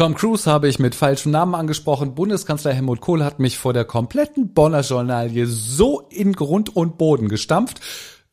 Tom 0.00 0.14
Cruise 0.14 0.50
habe 0.50 0.66
ich 0.66 0.78
mit 0.78 0.94
falschem 0.94 1.30
Namen 1.30 1.54
angesprochen. 1.54 2.14
Bundeskanzler 2.14 2.72
Helmut 2.72 3.02
Kohl 3.02 3.22
hat 3.22 3.38
mich 3.38 3.58
vor 3.58 3.74
der 3.74 3.84
kompletten 3.84 4.54
Bonner 4.54 4.80
Journalie 4.80 5.44
so 5.44 6.00
in 6.08 6.32
Grund 6.32 6.74
und 6.74 6.96
Boden 6.96 7.28
gestampft. 7.28 7.82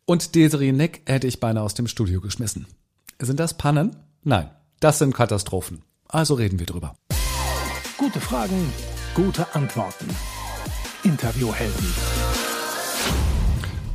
Und 0.06 0.34
Desiree 0.34 0.72
Neck 0.72 1.02
hätte 1.06 1.28
ich 1.28 1.42
beinahe 1.42 1.66
aus 1.66 1.74
dem 1.74 1.88
Studio 1.88 2.22
geschmissen. 2.22 2.68
Sind 3.20 3.42
das 3.42 3.58
Pannen? 3.58 3.98
Nein, 4.24 4.50
das 4.80 5.00
sind 5.00 5.14
Katastrophen. 5.14 5.82
Also 6.08 6.36
reden 6.36 6.58
wir 6.58 6.68
drüber. 6.68 6.96
Gute 7.98 8.22
Fragen, 8.22 8.72
gute 9.14 9.54
Antworten. 9.54 10.08
Interviewhelden. 11.04 11.94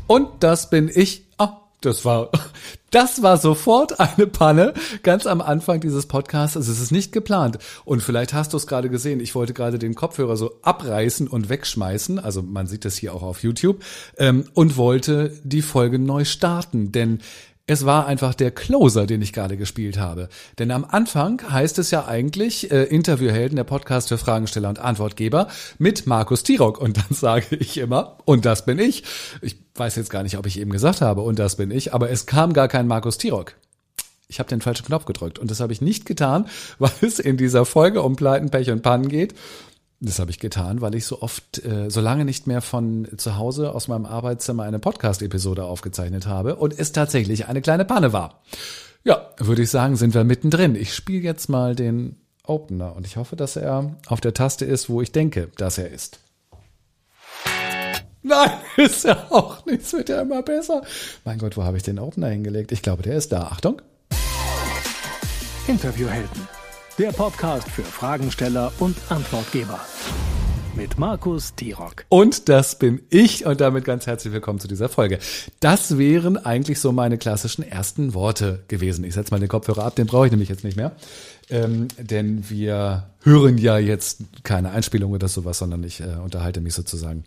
Und 0.08 0.28
das 0.40 0.68
bin 0.68 0.90
ich. 0.94 1.24
Ah, 1.38 1.61
das 1.84 2.04
war, 2.04 2.30
das 2.90 3.22
war 3.22 3.36
sofort 3.36 4.00
eine 4.00 4.26
Panne, 4.26 4.74
ganz 5.02 5.26
am 5.26 5.40
Anfang 5.40 5.80
dieses 5.80 6.06
Podcasts. 6.06 6.56
Also 6.56 6.72
es 6.72 6.80
ist 6.80 6.92
nicht 6.92 7.12
geplant. 7.12 7.58
Und 7.84 8.02
vielleicht 8.02 8.32
hast 8.32 8.52
du 8.52 8.56
es 8.56 8.66
gerade 8.66 8.88
gesehen. 8.88 9.20
Ich 9.20 9.34
wollte 9.34 9.54
gerade 9.54 9.78
den 9.78 9.94
Kopfhörer 9.94 10.36
so 10.36 10.58
abreißen 10.62 11.28
und 11.28 11.48
wegschmeißen. 11.48 12.18
Also 12.18 12.42
man 12.42 12.66
sieht 12.66 12.84
das 12.84 12.96
hier 12.96 13.14
auch 13.14 13.22
auf 13.22 13.42
YouTube. 13.42 13.82
Ähm, 14.16 14.44
und 14.54 14.76
wollte 14.76 15.38
die 15.44 15.62
Folge 15.62 15.98
neu 15.98 16.24
starten. 16.24 16.92
Denn 16.92 17.20
es 17.66 17.86
war 17.86 18.06
einfach 18.06 18.34
der 18.34 18.50
Closer, 18.50 19.06
den 19.06 19.22
ich 19.22 19.32
gerade 19.32 19.56
gespielt 19.56 19.98
habe. 19.98 20.28
Denn 20.58 20.70
am 20.70 20.84
Anfang 20.84 21.40
heißt 21.48 21.78
es 21.78 21.90
ja 21.90 22.06
eigentlich 22.06 22.72
äh, 22.72 22.84
Interviewhelden, 22.84 23.56
der 23.56 23.64
Podcast 23.64 24.08
für 24.08 24.18
Fragensteller 24.18 24.68
und 24.68 24.80
Antwortgeber 24.80 25.48
mit 25.78 26.06
Markus 26.06 26.42
Tirock. 26.42 26.80
Und 26.80 26.96
dann 26.96 27.06
sage 27.10 27.56
ich 27.56 27.78
immer, 27.78 28.18
und 28.24 28.44
das 28.44 28.64
bin 28.64 28.78
ich. 28.78 29.04
Ich 29.42 29.56
weiß 29.76 29.96
jetzt 29.96 30.10
gar 30.10 30.24
nicht, 30.24 30.38
ob 30.38 30.46
ich 30.46 30.58
eben 30.58 30.72
gesagt 30.72 31.00
habe, 31.00 31.22
und 31.22 31.38
das 31.38 31.56
bin 31.56 31.70
ich, 31.70 31.94
aber 31.94 32.10
es 32.10 32.26
kam 32.26 32.52
gar 32.52 32.68
kein 32.68 32.88
Markus 32.88 33.16
Tirock. 33.18 33.54
Ich 34.28 34.38
habe 34.38 34.48
den 34.48 34.60
falschen 34.60 34.86
Knopf 34.86 35.04
gedrückt 35.04 35.38
und 35.38 35.50
das 35.50 35.60
habe 35.60 35.72
ich 35.72 35.80
nicht 35.80 36.06
getan, 36.06 36.48
weil 36.78 36.90
es 37.00 37.20
in 37.20 37.36
dieser 37.36 37.64
Folge 37.64 38.02
um 38.02 38.16
Pleiten, 38.16 38.50
Pech 38.50 38.70
und 38.70 38.82
Pannen 38.82 39.08
geht. 39.08 39.34
Das 40.04 40.18
habe 40.18 40.32
ich 40.32 40.40
getan, 40.40 40.80
weil 40.80 40.96
ich 40.96 41.06
so 41.06 41.22
oft, 41.22 41.64
äh, 41.64 41.88
so 41.88 42.00
lange 42.00 42.24
nicht 42.24 42.48
mehr 42.48 42.60
von 42.60 43.06
zu 43.18 43.36
Hause 43.36 43.72
aus 43.72 43.86
meinem 43.86 44.04
Arbeitszimmer 44.04 44.64
eine 44.64 44.80
Podcast-Episode 44.80 45.62
aufgezeichnet 45.62 46.26
habe 46.26 46.56
und 46.56 46.76
es 46.76 46.90
tatsächlich 46.90 47.46
eine 47.46 47.62
kleine 47.62 47.84
Panne 47.84 48.12
war. 48.12 48.42
Ja, 49.04 49.30
würde 49.38 49.62
ich 49.62 49.70
sagen, 49.70 49.94
sind 49.94 50.12
wir 50.12 50.24
mittendrin. 50.24 50.74
Ich 50.74 50.92
spiele 50.92 51.22
jetzt 51.22 51.48
mal 51.48 51.76
den 51.76 52.16
Opener 52.44 52.96
und 52.96 53.06
ich 53.06 53.16
hoffe, 53.16 53.36
dass 53.36 53.54
er 53.54 53.94
auf 54.08 54.20
der 54.20 54.34
Taste 54.34 54.64
ist, 54.64 54.90
wo 54.90 55.00
ich 55.02 55.12
denke, 55.12 55.50
dass 55.56 55.78
er 55.78 55.90
ist. 55.90 56.18
Nein, 58.22 58.50
ist 58.78 59.04
er 59.04 59.30
auch 59.30 59.64
nicht. 59.66 59.82
Es 59.82 59.92
wird 59.92 60.08
ja 60.08 60.22
immer 60.22 60.42
besser. 60.42 60.82
Mein 61.24 61.38
Gott, 61.38 61.56
wo 61.56 61.62
habe 61.62 61.76
ich 61.76 61.84
den 61.84 62.00
Opener 62.00 62.28
hingelegt? 62.28 62.72
Ich 62.72 62.82
glaube, 62.82 63.04
der 63.04 63.14
ist 63.14 63.30
da. 63.30 63.42
Achtung. 63.42 63.80
Interviewhelden. 65.68 66.61
Der 66.98 67.10
Podcast 67.10 67.66
für 67.70 67.84
Fragensteller 67.84 68.70
und 68.78 68.94
Antwortgeber. 69.08 69.80
Mit 70.76 70.98
Markus 70.98 71.54
Tirock. 71.54 72.04
Und 72.10 72.50
das 72.50 72.78
bin 72.78 73.00
ich 73.08 73.46
und 73.46 73.62
damit 73.62 73.86
ganz 73.86 74.06
herzlich 74.06 74.34
willkommen 74.34 74.60
zu 74.60 74.68
dieser 74.68 74.90
Folge. 74.90 75.18
Das 75.60 75.96
wären 75.96 76.36
eigentlich 76.36 76.80
so 76.80 76.92
meine 76.92 77.16
klassischen 77.16 77.62
ersten 77.62 78.12
Worte 78.12 78.64
gewesen. 78.68 79.04
Ich 79.04 79.14
setze 79.14 79.32
mal 79.32 79.40
den 79.40 79.48
Kopfhörer 79.48 79.86
ab, 79.86 79.96
den 79.96 80.06
brauche 80.06 80.26
ich 80.26 80.32
nämlich 80.32 80.50
jetzt 80.50 80.64
nicht 80.64 80.76
mehr. 80.76 80.92
Ähm, 81.50 81.88
denn 81.98 82.48
wir 82.48 83.08
hören 83.24 83.58
ja 83.58 83.78
jetzt 83.78 84.20
keine 84.42 84.70
Einspielung 84.70 85.12
oder 85.12 85.28
sowas, 85.28 85.58
sondern 85.58 85.84
ich 85.84 86.00
äh, 86.00 86.16
unterhalte 86.22 86.60
mich 86.60 86.74
sozusagen 86.74 87.24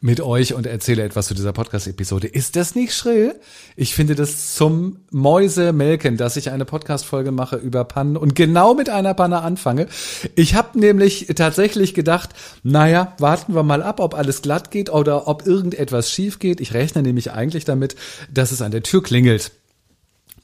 mit 0.00 0.20
euch 0.20 0.54
und 0.54 0.66
erzähle 0.66 1.02
etwas 1.02 1.26
zu 1.26 1.34
dieser 1.34 1.52
Podcast-Episode. 1.52 2.28
Ist 2.28 2.56
das 2.56 2.74
nicht 2.74 2.94
schrill? 2.94 3.34
Ich 3.76 3.94
finde 3.94 4.14
das 4.14 4.54
zum 4.54 4.98
Mäusemelken, 5.10 6.16
dass 6.16 6.36
ich 6.36 6.50
eine 6.50 6.64
Podcast-Folge 6.64 7.32
mache 7.32 7.56
über 7.56 7.84
Pannen 7.84 8.16
und 8.16 8.34
genau 8.34 8.74
mit 8.74 8.88
einer 8.88 9.14
Panne 9.14 9.42
anfange. 9.42 9.88
Ich 10.36 10.54
habe 10.54 10.78
nämlich 10.78 11.26
tatsächlich 11.34 11.94
gedacht, 11.94 12.30
naja, 12.62 13.14
warten 13.18 13.54
wir 13.54 13.62
mal 13.62 13.82
ab, 13.82 14.00
ob 14.00 14.14
alles 14.14 14.42
glatt 14.42 14.70
geht 14.70 14.90
oder 14.90 15.26
ob 15.26 15.46
irgendetwas 15.46 16.10
schief 16.10 16.38
geht. 16.38 16.60
Ich 16.60 16.74
rechne 16.74 17.02
nämlich 17.02 17.32
eigentlich 17.32 17.64
damit, 17.64 17.96
dass 18.32 18.52
es 18.52 18.62
an 18.62 18.70
der 18.70 18.82
Tür 18.82 19.02
klingelt. 19.02 19.50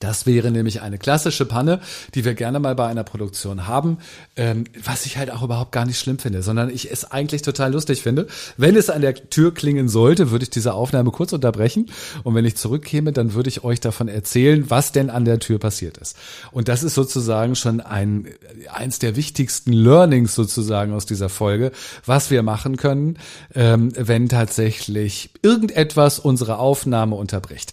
Das 0.00 0.26
wäre 0.26 0.50
nämlich 0.50 0.80
eine 0.80 0.98
klassische 0.98 1.44
Panne, 1.44 1.80
die 2.14 2.24
wir 2.24 2.34
gerne 2.34 2.60
mal 2.60 2.74
bei 2.74 2.86
einer 2.86 3.04
Produktion 3.04 3.66
haben, 3.66 3.98
ähm, 4.36 4.64
was 4.84 5.06
ich 5.06 5.16
halt 5.16 5.30
auch 5.30 5.42
überhaupt 5.42 5.72
gar 5.72 5.86
nicht 5.86 5.98
schlimm 5.98 6.18
finde, 6.18 6.42
sondern 6.42 6.70
ich 6.70 6.90
es 6.90 7.10
eigentlich 7.10 7.42
total 7.42 7.72
lustig 7.72 8.02
finde. 8.02 8.28
Wenn 8.56 8.76
es 8.76 8.90
an 8.90 9.02
der 9.02 9.14
Tür 9.14 9.52
klingen 9.52 9.88
sollte, 9.88 10.30
würde 10.30 10.44
ich 10.44 10.50
diese 10.50 10.74
Aufnahme 10.74 11.10
kurz 11.10 11.32
unterbrechen 11.32 11.90
und 12.22 12.34
wenn 12.34 12.44
ich 12.44 12.56
zurückkäme, 12.56 13.12
dann 13.12 13.34
würde 13.34 13.48
ich 13.48 13.64
euch 13.64 13.80
davon 13.80 14.08
erzählen, 14.08 14.70
was 14.70 14.92
denn 14.92 15.10
an 15.10 15.24
der 15.24 15.40
Tür 15.40 15.58
passiert 15.58 15.98
ist. 15.98 16.16
Und 16.52 16.68
das 16.68 16.82
ist 16.82 16.94
sozusagen 16.94 17.56
schon 17.56 17.80
ein 17.80 18.28
eins 18.72 18.98
der 18.98 19.16
wichtigsten 19.16 19.72
Learnings 19.72 20.34
sozusagen 20.34 20.92
aus 20.92 21.06
dieser 21.06 21.28
Folge, 21.28 21.72
was 22.06 22.30
wir 22.30 22.42
machen 22.42 22.76
können, 22.76 23.18
ähm, 23.54 23.92
wenn 23.96 24.28
tatsächlich 24.28 25.30
irgendetwas 25.42 26.18
unsere 26.18 26.58
Aufnahme 26.58 27.16
unterbricht. 27.16 27.72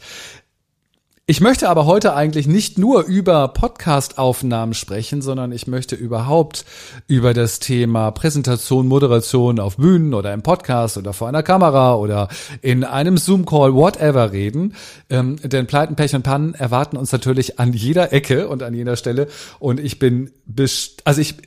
Ich 1.28 1.42
möchte 1.42 1.70
aber 1.70 1.88
heute 1.88 2.14
eigentlich 2.14 2.46
nicht 2.46 2.78
nur 2.78 3.06
über 3.06 3.48
Podcast-Aufnahmen 3.48 4.76
sprechen, 4.76 5.24
sondern 5.24 5.52
ich 5.52 5.66
möchte 5.66 5.96
überhaupt 5.96 6.66
über 7.08 7.34
das 7.34 7.58
Thema 7.58 8.12
Präsentation, 8.12 8.88
Moderation 8.88 9.60
auf 9.60 9.78
Bühnen 9.78 10.14
oder 10.14 10.32
im 10.36 10.44
Podcast 10.44 11.00
oder 11.00 11.14
vor 11.14 11.28
einer 11.28 11.42
Kamera 11.42 11.96
oder 11.96 12.28
in 12.62 12.84
einem 12.84 13.18
Zoom-Call, 13.18 13.74
whatever 13.74 14.34
reden. 14.34 14.76
Ähm, 15.10 15.38
denn 15.42 15.66
Pleiten, 15.66 15.96
Pech 15.96 16.14
und 16.14 16.22
Pannen 16.22 16.54
erwarten 16.54 16.96
uns 16.96 17.12
natürlich 17.12 17.60
an 17.60 17.74
jeder 17.74 18.14
Ecke 18.14 18.48
und 18.48 18.62
an 18.62 18.76
jeder 18.76 18.96
Stelle. 18.96 19.28
Und 19.58 19.80
ich 19.80 19.98
bin, 19.98 20.30
also 21.06 21.22
ich 21.22 21.38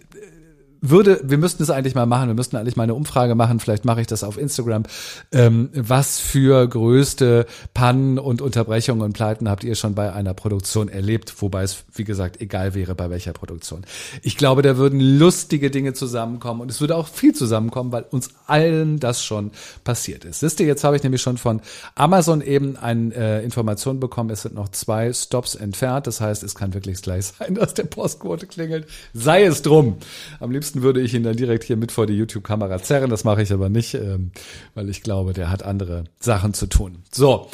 würde, 0.80 1.20
wir 1.24 1.38
müssten 1.38 1.62
es 1.62 1.70
eigentlich 1.70 1.94
mal 1.94 2.06
machen, 2.06 2.28
wir 2.28 2.34
müssten 2.34 2.56
eigentlich 2.56 2.76
mal 2.76 2.84
eine 2.84 2.94
Umfrage 2.94 3.34
machen, 3.34 3.60
vielleicht 3.60 3.84
mache 3.84 4.00
ich 4.00 4.06
das 4.06 4.24
auf 4.24 4.38
Instagram. 4.38 4.84
Ähm, 5.32 5.70
was 5.74 6.18
für 6.18 6.66
größte 6.66 7.46
Pannen 7.74 8.18
und 8.18 8.42
Unterbrechungen 8.42 9.02
und 9.02 9.12
Pleiten 9.12 9.48
habt 9.48 9.64
ihr 9.64 9.74
schon 9.74 9.94
bei 9.94 10.12
einer 10.12 10.34
Produktion 10.34 10.88
erlebt? 10.88 11.34
Wobei 11.42 11.62
es, 11.62 11.84
wie 11.94 12.04
gesagt, 12.04 12.40
egal 12.40 12.74
wäre, 12.74 12.94
bei 12.94 13.10
welcher 13.10 13.32
Produktion. 13.32 13.84
Ich 14.22 14.36
glaube, 14.36 14.62
da 14.62 14.76
würden 14.76 15.00
lustige 15.00 15.70
Dinge 15.70 15.92
zusammenkommen 15.92 16.60
und 16.60 16.70
es 16.70 16.80
würde 16.80 16.96
auch 16.96 17.08
viel 17.08 17.34
zusammenkommen, 17.34 17.92
weil 17.92 18.04
uns 18.10 18.30
allen 18.46 18.98
das 18.98 19.22
schon 19.22 19.50
passiert 19.84 20.24
ist. 20.24 20.42
Wisst 20.42 20.60
ihr, 20.60 20.66
jetzt 20.66 20.84
habe 20.84 20.96
ich 20.96 21.02
nämlich 21.02 21.22
schon 21.22 21.38
von 21.38 21.60
Amazon 21.94 22.40
eben 22.40 22.76
eine 22.76 23.14
äh, 23.14 23.44
Information 23.44 24.00
bekommen, 24.00 24.30
es 24.30 24.42
sind 24.42 24.54
noch 24.54 24.68
zwei 24.68 25.12
Stops 25.12 25.54
entfernt. 25.54 26.06
Das 26.06 26.20
heißt, 26.20 26.42
es 26.42 26.54
kann 26.54 26.74
wirklich 26.74 27.02
gleich 27.02 27.26
sein, 27.26 27.54
dass 27.54 27.74
der 27.74 27.84
Postquote 27.84 28.46
klingelt. 28.46 28.86
Sei 29.14 29.44
es 29.44 29.62
drum. 29.62 29.96
Am 30.40 30.50
liebsten 30.50 30.67
liebsten 30.68 30.82
würde 30.82 31.00
ich 31.00 31.14
ihn 31.14 31.22
dann 31.22 31.36
direkt 31.36 31.64
hier 31.64 31.76
mit 31.76 31.92
vor 31.92 32.06
die 32.06 32.14
YouTube-Kamera 32.14 32.82
zerren. 32.82 33.10
Das 33.10 33.24
mache 33.24 33.42
ich 33.42 33.52
aber 33.52 33.68
nicht, 33.68 33.94
ähm, 33.94 34.32
weil 34.74 34.88
ich 34.90 35.02
glaube, 35.02 35.32
der 35.32 35.50
hat 35.50 35.62
andere 35.62 36.04
Sachen 36.20 36.52
zu 36.52 36.66
tun. 36.66 36.98
So, 37.10 37.48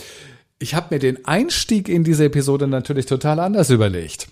ich 0.59 0.75
habe 0.75 0.95
mir 0.95 0.99
den 0.99 1.25
Einstieg 1.25 1.89
in 1.89 2.03
diese 2.03 2.25
Episode 2.25 2.67
natürlich 2.67 3.07
total 3.07 3.39
anders 3.39 3.71
überlegt. 3.71 4.29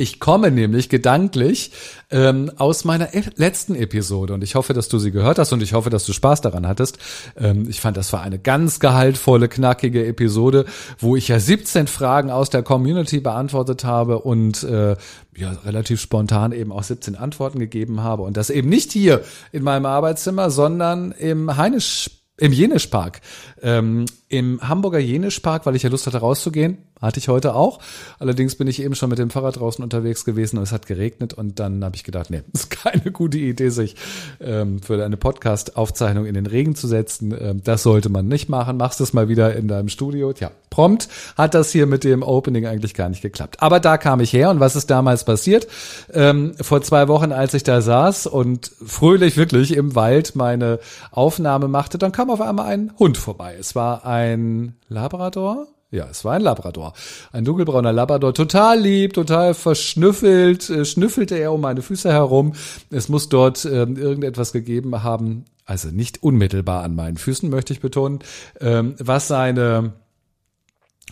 Ich 0.00 0.18
komme 0.18 0.50
nämlich 0.50 0.88
gedanklich 0.88 1.72
ähm, 2.10 2.50
aus 2.56 2.86
meiner 2.86 3.12
e 3.12 3.22
letzten 3.36 3.74
Episode 3.74 4.32
und 4.32 4.42
ich 4.42 4.54
hoffe, 4.54 4.72
dass 4.72 4.88
du 4.88 4.98
sie 4.98 5.10
gehört 5.10 5.38
hast 5.38 5.52
und 5.52 5.62
ich 5.62 5.74
hoffe, 5.74 5.90
dass 5.90 6.06
du 6.06 6.14
Spaß 6.14 6.40
daran 6.40 6.66
hattest. 6.66 6.96
Ähm, 7.36 7.66
ich 7.68 7.82
fand, 7.82 7.98
das 7.98 8.10
war 8.14 8.22
eine 8.22 8.38
ganz 8.38 8.80
gehaltvolle, 8.80 9.46
knackige 9.46 10.06
Episode, 10.06 10.64
wo 10.98 11.16
ich 11.16 11.28
ja 11.28 11.38
17 11.38 11.86
Fragen 11.86 12.30
aus 12.30 12.48
der 12.48 12.62
Community 12.62 13.20
beantwortet 13.20 13.84
habe 13.84 14.20
und 14.20 14.62
äh, 14.62 14.96
ja 15.36 15.50
relativ 15.66 16.00
spontan 16.00 16.52
eben 16.52 16.72
auch 16.72 16.82
17 16.82 17.14
Antworten 17.14 17.58
gegeben 17.58 18.02
habe 18.02 18.22
und 18.22 18.38
das 18.38 18.48
eben 18.48 18.70
nicht 18.70 18.92
hier 18.92 19.20
in 19.52 19.62
meinem 19.62 19.84
Arbeitszimmer, 19.84 20.48
sondern 20.48 21.12
im 21.12 21.58
Heinisch 21.58 22.08
im 22.40 22.52
Jenischpark. 22.52 23.20
Ähm, 23.62 24.06
Im 24.28 24.60
Hamburger 24.66 24.98
Jenischpark, 24.98 25.66
weil 25.66 25.76
ich 25.76 25.82
ja 25.82 25.90
Lust 25.90 26.06
hatte 26.06 26.18
rauszugehen, 26.18 26.78
hatte 27.00 27.18
ich 27.18 27.28
heute 27.28 27.54
auch. 27.54 27.80
Allerdings 28.18 28.54
bin 28.54 28.68
ich 28.68 28.82
eben 28.82 28.94
schon 28.94 29.10
mit 29.10 29.18
dem 29.18 29.30
Fahrrad 29.30 29.58
draußen 29.58 29.82
unterwegs 29.82 30.24
gewesen 30.24 30.58
und 30.58 30.62
es 30.62 30.72
hat 30.72 30.86
geregnet 30.86 31.32
und 31.34 31.58
dann 31.58 31.82
habe 31.84 31.96
ich 31.96 32.04
gedacht, 32.04 32.30
nee, 32.30 32.42
ist 32.52 32.70
keine 32.70 33.10
gute 33.10 33.38
Idee, 33.38 33.70
sich 33.70 33.96
ähm, 34.40 34.80
für 34.82 35.02
eine 35.04 35.16
Podcast-Aufzeichnung 35.16 36.26
in 36.26 36.34
den 36.34 36.46
Regen 36.46 36.74
zu 36.74 36.86
setzen. 36.86 37.34
Ähm, 37.38 37.62
das 37.64 37.82
sollte 37.82 38.08
man 38.08 38.28
nicht 38.28 38.48
machen. 38.48 38.76
Machst 38.76 39.00
es 39.00 39.12
mal 39.12 39.28
wieder 39.28 39.56
in 39.56 39.68
deinem 39.68 39.88
Studio. 39.88 40.32
Tja, 40.32 40.50
prompt 40.68 41.08
hat 41.36 41.54
das 41.54 41.70
hier 41.70 41.86
mit 41.86 42.04
dem 42.04 42.22
Opening 42.22 42.66
eigentlich 42.66 42.94
gar 42.94 43.08
nicht 43.08 43.22
geklappt. 43.22 43.56
Aber 43.60 43.80
da 43.80 43.98
kam 43.98 44.20
ich 44.20 44.32
her 44.32 44.50
und 44.50 44.60
was 44.60 44.76
ist 44.76 44.90
damals 44.90 45.24
passiert? 45.24 45.66
Ähm, 46.12 46.54
vor 46.60 46.82
zwei 46.82 47.08
Wochen, 47.08 47.32
als 47.32 47.54
ich 47.54 47.64
da 47.64 47.80
saß 47.80 48.26
und 48.26 48.70
fröhlich 48.84 49.36
wirklich 49.36 49.76
im 49.76 49.94
Wald 49.94 50.36
meine 50.36 50.78
Aufnahme 51.10 51.68
machte, 51.68 51.98
dann 51.98 52.12
kam 52.12 52.30
auf 52.30 52.40
einmal 52.40 52.66
ein 52.66 52.92
Hund 52.98 53.16
vorbei. 53.16 53.49
Es 53.58 53.74
war 53.74 54.06
ein 54.06 54.76
Labrador. 54.88 55.68
Ja, 55.92 56.08
es 56.08 56.24
war 56.24 56.34
ein 56.34 56.42
Labrador. 56.42 56.92
Ein 57.32 57.44
dunkelbrauner 57.44 57.92
Labrador, 57.92 58.32
total 58.32 58.78
lieb, 58.78 59.12
total 59.12 59.54
verschnüffelt, 59.54 60.70
äh, 60.70 60.84
schnüffelte 60.84 61.36
er 61.36 61.52
um 61.52 61.60
meine 61.60 61.82
Füße 61.82 62.12
herum. 62.12 62.52
Es 62.90 63.08
muss 63.08 63.28
dort 63.28 63.64
äh, 63.64 63.84
irgendetwas 63.84 64.52
gegeben 64.52 65.02
haben, 65.02 65.46
also 65.64 65.88
nicht 65.88 66.22
unmittelbar 66.22 66.84
an 66.84 66.94
meinen 66.94 67.16
Füßen, 67.16 67.50
möchte 67.50 67.72
ich 67.72 67.80
betonen, 67.80 68.20
ähm, 68.60 68.94
was 68.98 69.26
seine 69.26 69.94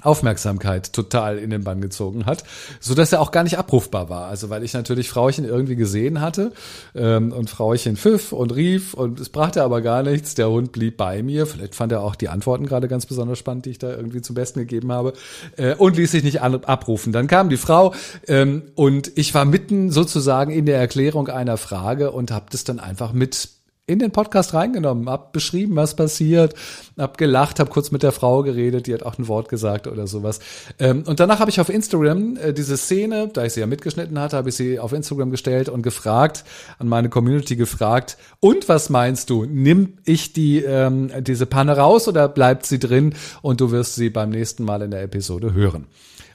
Aufmerksamkeit 0.03 0.93
total 0.93 1.39
in 1.39 1.51
den 1.51 1.65
Bann 1.65 1.81
gezogen 1.81 2.27
hat, 2.27 2.45
so 2.81 2.95
dass 2.95 3.13
er 3.13 3.21
auch 3.21 3.31
gar 3.31 3.43
nicht 3.43 3.59
abrufbar 3.59 4.09
war. 4.09 4.27
Also 4.27 4.51
weil 4.51 4.63
ich 4.63 4.75
natürlich 4.75 5.09
Frauchen 5.09 5.45
irgendwie 5.45 5.77
gesehen 5.77 6.21
hatte 6.21 6.53
ähm, 6.95 7.33
und 7.33 7.51
Frauchen 7.51 7.97
pfiff 7.97 8.33
und 8.33 8.55
rief 8.55 8.95
und 8.95 9.21
es 9.21 9.29
brachte 9.29 9.63
aber 9.63 9.81
gar 9.81 10.03
nichts. 10.03 10.35
Der 10.35 10.51
Hund 10.51 10.73
blieb 10.73 10.97
bei 10.97 11.23
mir. 11.23 11.47
Vielleicht 11.47 11.75
fand 11.75 11.93
er 11.93 12.03
auch 12.03 12.15
die 12.15 12.29
Antworten 12.29 12.67
gerade 12.67 12.89
ganz 12.89 13.07
besonders 13.07 13.39
spannend, 13.39 13.67
die 13.67 13.71
ich 13.71 13.79
da 13.79 13.91
irgendwie 13.91 14.23
zum 14.23 14.35
Besten 14.35 14.61
gegeben 14.61 14.93
habe 14.93 15.13
äh, 15.57 15.75
und 15.75 15.97
ließ 15.97 16.11
sich 16.11 16.25
nicht 16.25 16.43
an, 16.43 16.65
abrufen. 16.65 17.13
Dann 17.13 17.27
kam 17.27 17.49
die 17.49 17.57
Frau 17.57 17.95
ähm, 18.27 18.63
und 18.75 19.13
ich 19.17 19.35
war 19.35 19.45
mitten 19.45 19.91
sozusagen 19.91 20.53
in 20.53 20.67
der 20.67 20.79
Erklärung 20.79 21.29
einer 21.29 21.57
Frage 21.57 22.13
und 22.13 22.31
habe 22.31 22.47
das 22.51 22.65
dann 22.65 22.81
einfach 22.81 23.13
mit 23.13 23.58
in 23.89 23.99
den 23.99 24.13
Podcast 24.13 24.55
reingenommen, 24.55 25.09
hab 25.09 25.33
beschrieben, 25.33 25.75
was 25.77 25.97
passiert, 25.97 26.55
hab 26.99 27.17
gelacht, 27.17 27.59
hab 27.59 27.71
kurz 27.71 27.91
mit 27.91 28.03
der 28.03 28.13
Frau 28.13 28.43
geredet, 28.43 28.87
die 28.87 28.95
hat 28.95 29.03
auch 29.03 29.19
ein 29.19 29.29
Wort 29.29 29.49
gesagt 29.49 29.87
oder 29.87 30.07
sowas. 30.07 30.41
Ähm, 30.79 31.05
und 31.07 31.21
danach 31.21 31.41
habe 31.41 31.51
ich 31.51 31.59
auf 31.59 31.71
Instagram 31.71 32.37
äh, 32.37 32.53
diese 32.53 32.77
Szene, 32.77 33.31
da 33.33 33.45
ich 33.45 33.55
sie 33.55 33.61
ja 33.61 33.67
mitgeschnitten 33.67 34.19
hatte, 34.19 34.37
habe 34.37 34.51
ich 34.51 34.57
sie 34.57 34.79
auf 34.79 34.93
Instagram 34.93 35.31
gestellt 35.31 35.71
und 35.71 35.83
gefragt, 35.83 36.45
an 36.79 36.87
meine 36.87 37.09
Community 37.09 37.57
gefragt, 37.57 38.19
und 38.41 38.69
was 38.69 38.91
meinst 38.91 39.31
du? 39.31 39.47
Nimm 39.47 39.95
ich 40.05 40.35
die 40.35 40.59
ähm, 40.59 41.11
diese 41.21 41.47
Panne 41.47 41.77
raus 41.77 42.07
oder 42.09 42.29
bleibt 42.29 42.67
sie 42.67 42.79
drin 42.79 43.15
und 43.41 43.61
du 43.61 43.71
wirst 43.71 43.95
sie 43.95 44.11
beim 44.11 44.29
nächsten 44.29 44.65
Mal 44.65 44.83
in 44.83 44.91
der 44.91 45.03
Episode 45.03 45.55
hören? 45.55 45.87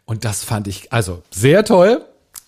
Und 0.05 0.25
das 0.25 0.43
fand 0.43 0.67
ich 0.67 0.91
also 0.91 1.21
sehr 1.29 1.63
toll. 1.63 2.03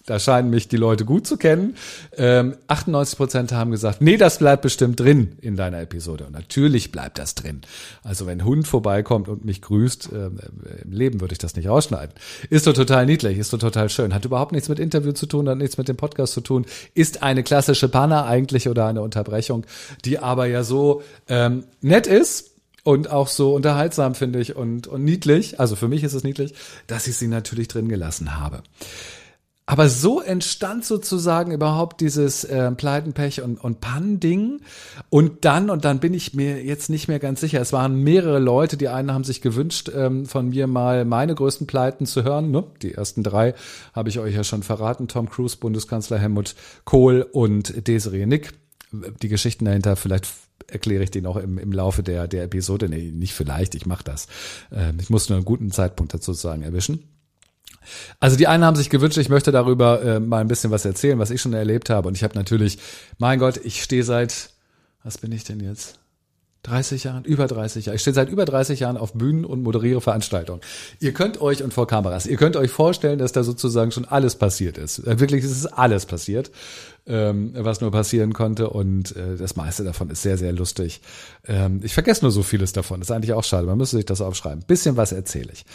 Da 0.06 0.20
scheinen 0.20 0.52
mich 0.52 0.68
die 0.68 0.78
Leute 0.78 1.04
gut 1.04 1.26
zu 1.26 1.36
kennen. 1.36 1.76
Ähm, 2.16 2.56
98 2.68 3.18
Prozent 3.18 3.52
haben 3.52 3.72
gesagt, 3.72 4.02
nee, 4.02 4.18
das 4.18 4.38
bleibt 4.38 4.62
bestimmt 4.62 5.00
drin 5.00 5.38
in 5.42 5.56
deiner 5.56 5.82
Episode. 5.82 6.26
Und 6.26 6.34
natürlich 6.34 6.92
bleibt 6.92 7.18
das 7.18 7.34
drin. 7.34 7.62
Also 8.04 8.28
wenn 8.28 8.46
Hund 8.46 8.68
vorbeikommt 8.68 9.28
und 9.28 9.46
mich 9.46 9.64
grüßt, 9.64 10.12
äh, 10.14 10.30
im 10.84 10.92
Leben 10.92 11.22
würde 11.22 11.34
ich 11.34 11.40
das 11.40 11.56
nicht 11.56 11.68
rausschneiden. 11.68 12.14
Ist 12.52 12.68
doch 12.68 12.74
total 12.74 13.08
niedlich, 13.08 13.40
ist 13.40 13.52
doch 13.52 13.58
total 13.58 13.90
schön. 13.90 14.14
Hat 14.14 14.26
überhaupt 14.26 14.52
nichts 14.52 14.70
mit 14.70 14.80
Interview 14.80 15.12
zu 15.12 15.26
tun, 15.26 15.50
hat 15.50 15.58
nichts 15.58 15.78
mit 15.80 15.88
dem 15.88 15.98
Podcast 15.98 16.34
zu 16.34 16.42
tun. 16.42 16.66
Ist 16.94 17.24
eine 17.24 17.42
klassische 17.42 17.90
Panne 17.90 18.26
eigentlich 18.26 18.70
oder 18.70 18.86
eine 18.86 19.02
Unterbrechung, 19.02 19.66
die 20.06 20.20
aber 20.20 20.46
ja 20.46 20.64
so 20.64 21.02
ähm, 21.28 21.64
nett 21.82 22.06
ist 22.06 22.52
und 22.84 23.10
auch 23.10 23.28
so 23.28 23.56
unterhaltsam 23.56 24.14
finde 24.14 24.40
ich 24.40 24.56
und, 24.56 24.86
und 24.86 25.04
niedlich. 25.04 25.60
Also 25.60 25.76
für 25.76 25.88
mich 25.88 26.04
ist 26.04 26.14
es 26.14 26.24
niedlich, 26.24 26.54
dass 26.86 27.08
ich 27.08 27.18
sie 27.18 27.28
natürlich 27.28 27.68
drin 27.68 27.90
gelassen 27.90 28.40
habe. 28.40 28.62
Aber 29.68 29.90
so 29.90 30.22
entstand 30.22 30.86
sozusagen 30.86 31.52
überhaupt 31.52 32.00
dieses 32.00 32.44
äh, 32.44 32.72
Pleitenpech 32.72 33.42
und, 33.42 33.58
und 33.58 33.82
Pan-Ding. 33.82 34.62
Und 35.10 35.44
dann, 35.44 35.72
und 35.72 35.86
dann 35.86 36.00
bin 36.00 36.14
ich 36.14 36.36
mir 36.36 36.64
jetzt 36.64 36.90
nicht 36.90 37.08
mehr 37.08 37.18
ganz 37.18 37.42
sicher, 37.42 37.62
es 37.62 37.74
waren 37.74 37.96
mehrere 37.96 38.38
Leute, 38.38 38.78
die 38.78 38.90
einen 38.90 39.12
haben 39.12 39.24
sich 39.24 39.42
gewünscht, 39.42 39.90
ähm, 39.94 40.28
von 40.28 40.50
mir 40.50 40.68
mal 40.68 41.04
meine 41.04 41.34
größten 41.34 41.66
Pleiten 41.66 42.06
zu 42.06 42.24
hören. 42.24 42.52
Ne? 42.52 42.64
Die 42.84 42.94
ersten 42.94 43.24
drei 43.24 43.56
habe 43.94 44.10
ich 44.10 44.20
euch 44.20 44.36
ja 44.36 44.44
schon 44.44 44.62
verraten. 44.62 45.08
Tom 45.08 45.30
Cruise, 45.30 45.58
Bundeskanzler 45.58 46.20
Helmut 46.20 46.54
Kohl 46.84 47.28
und 47.32 47.88
Desiree 47.88 48.28
Nick. 48.28 48.54
Die 49.24 49.30
Geschichten 49.30 49.66
dahinter, 49.66 49.96
vielleicht 49.96 50.28
erkläre 50.68 51.04
ich 51.04 51.12
den 51.12 51.26
auch 51.26 51.38
im, 51.38 51.58
im 51.58 51.72
Laufe 51.72 52.04
der, 52.04 52.28
der 52.28 52.44
Episode. 52.44 52.88
Nee, 52.88 53.12
nicht 53.12 53.34
vielleicht, 53.34 53.74
ich 53.74 53.88
mache 53.88 54.04
das. 54.04 54.28
Äh, 54.72 54.94
ich 55.00 55.10
muss 55.10 55.28
nur 55.28 55.38
einen 55.38 55.46
guten 55.46 55.72
Zeitpunkt 55.72 56.14
dazu 56.14 56.34
sagen 56.34 56.62
erwischen. 56.62 57.15
Also 58.20 58.38
die 58.38 58.48
einen 58.48 58.64
haben 58.64 58.76
sich 58.76 58.90
gewünscht, 58.90 59.18
ich 59.18 59.30
möchte 59.30 59.52
darüber 59.52 60.02
äh, 60.02 60.20
mal 60.20 60.42
ein 60.42 60.48
bisschen 60.48 60.72
was 60.72 60.86
erzählen, 60.86 61.20
was 61.20 61.32
ich 61.32 61.42
schon 61.42 61.54
erlebt 61.54 61.90
habe. 61.90 62.08
Und 62.08 62.16
ich 62.16 62.24
habe 62.24 62.36
natürlich, 62.36 62.80
mein 63.18 63.40
Gott, 63.40 63.58
ich 63.64 63.84
stehe 63.84 64.04
seit, 64.04 64.52
was 65.04 65.18
bin 65.18 65.32
ich 65.32 65.44
denn 65.44 65.60
jetzt? 65.60 66.00
30 66.66 67.04
Jahren, 67.04 67.24
über 67.24 67.46
30 67.48 67.86
Jahre. 67.86 67.96
Ich 67.96 68.02
stehe 68.02 68.14
seit 68.14 68.30
über 68.30 68.44
30 68.44 68.80
Jahren 68.80 68.98
auf 68.98 69.14
Bühnen 69.14 69.46
und 69.46 69.62
moderiere 69.62 70.02
Veranstaltungen. 70.02 70.62
Ihr 71.00 71.14
könnt 71.14 71.40
euch 71.40 71.62
und 71.64 71.74
vor 71.74 71.86
Kameras, 71.86 72.26
ihr 72.26 72.38
könnt 72.38 72.56
euch 72.56 72.72
vorstellen, 72.72 73.20
dass 73.20 73.32
da 73.32 73.44
sozusagen 73.44 73.92
schon 73.92 74.06
alles 74.06 74.36
passiert 74.36 74.78
ist. 74.78 75.00
Äh, 75.00 75.20
wirklich, 75.20 75.44
es 75.44 75.52
ist 75.52 75.68
alles 75.68 76.08
passiert, 76.08 76.52
ähm, 77.06 77.54
was 77.56 77.82
nur 77.82 77.92
passieren 77.92 78.34
konnte. 78.34 78.70
Und 78.72 79.16
äh, 79.16 79.38
das 79.38 79.56
meiste 79.56 79.84
davon 79.84 80.10
ist 80.10 80.24
sehr, 80.24 80.38
sehr 80.38 80.54
lustig. 80.54 81.02
Ähm, 81.48 81.82
ich 81.84 81.94
vergesse 81.94 82.24
nur 82.24 82.32
so 82.32 82.42
vieles 82.42 82.74
davon. 82.74 83.00
Das 83.00 83.10
ist 83.10 83.16
eigentlich 83.16 83.34
auch 83.34 83.44
schade. 83.44 83.68
Man 83.68 83.78
müsste 83.78 83.98
sich 83.98 84.06
das 84.06 84.22
aufschreiben. 84.22 84.64
Bisschen 84.66 84.98
was 84.98 85.12
erzähle 85.12 85.52
ich. 85.54 85.66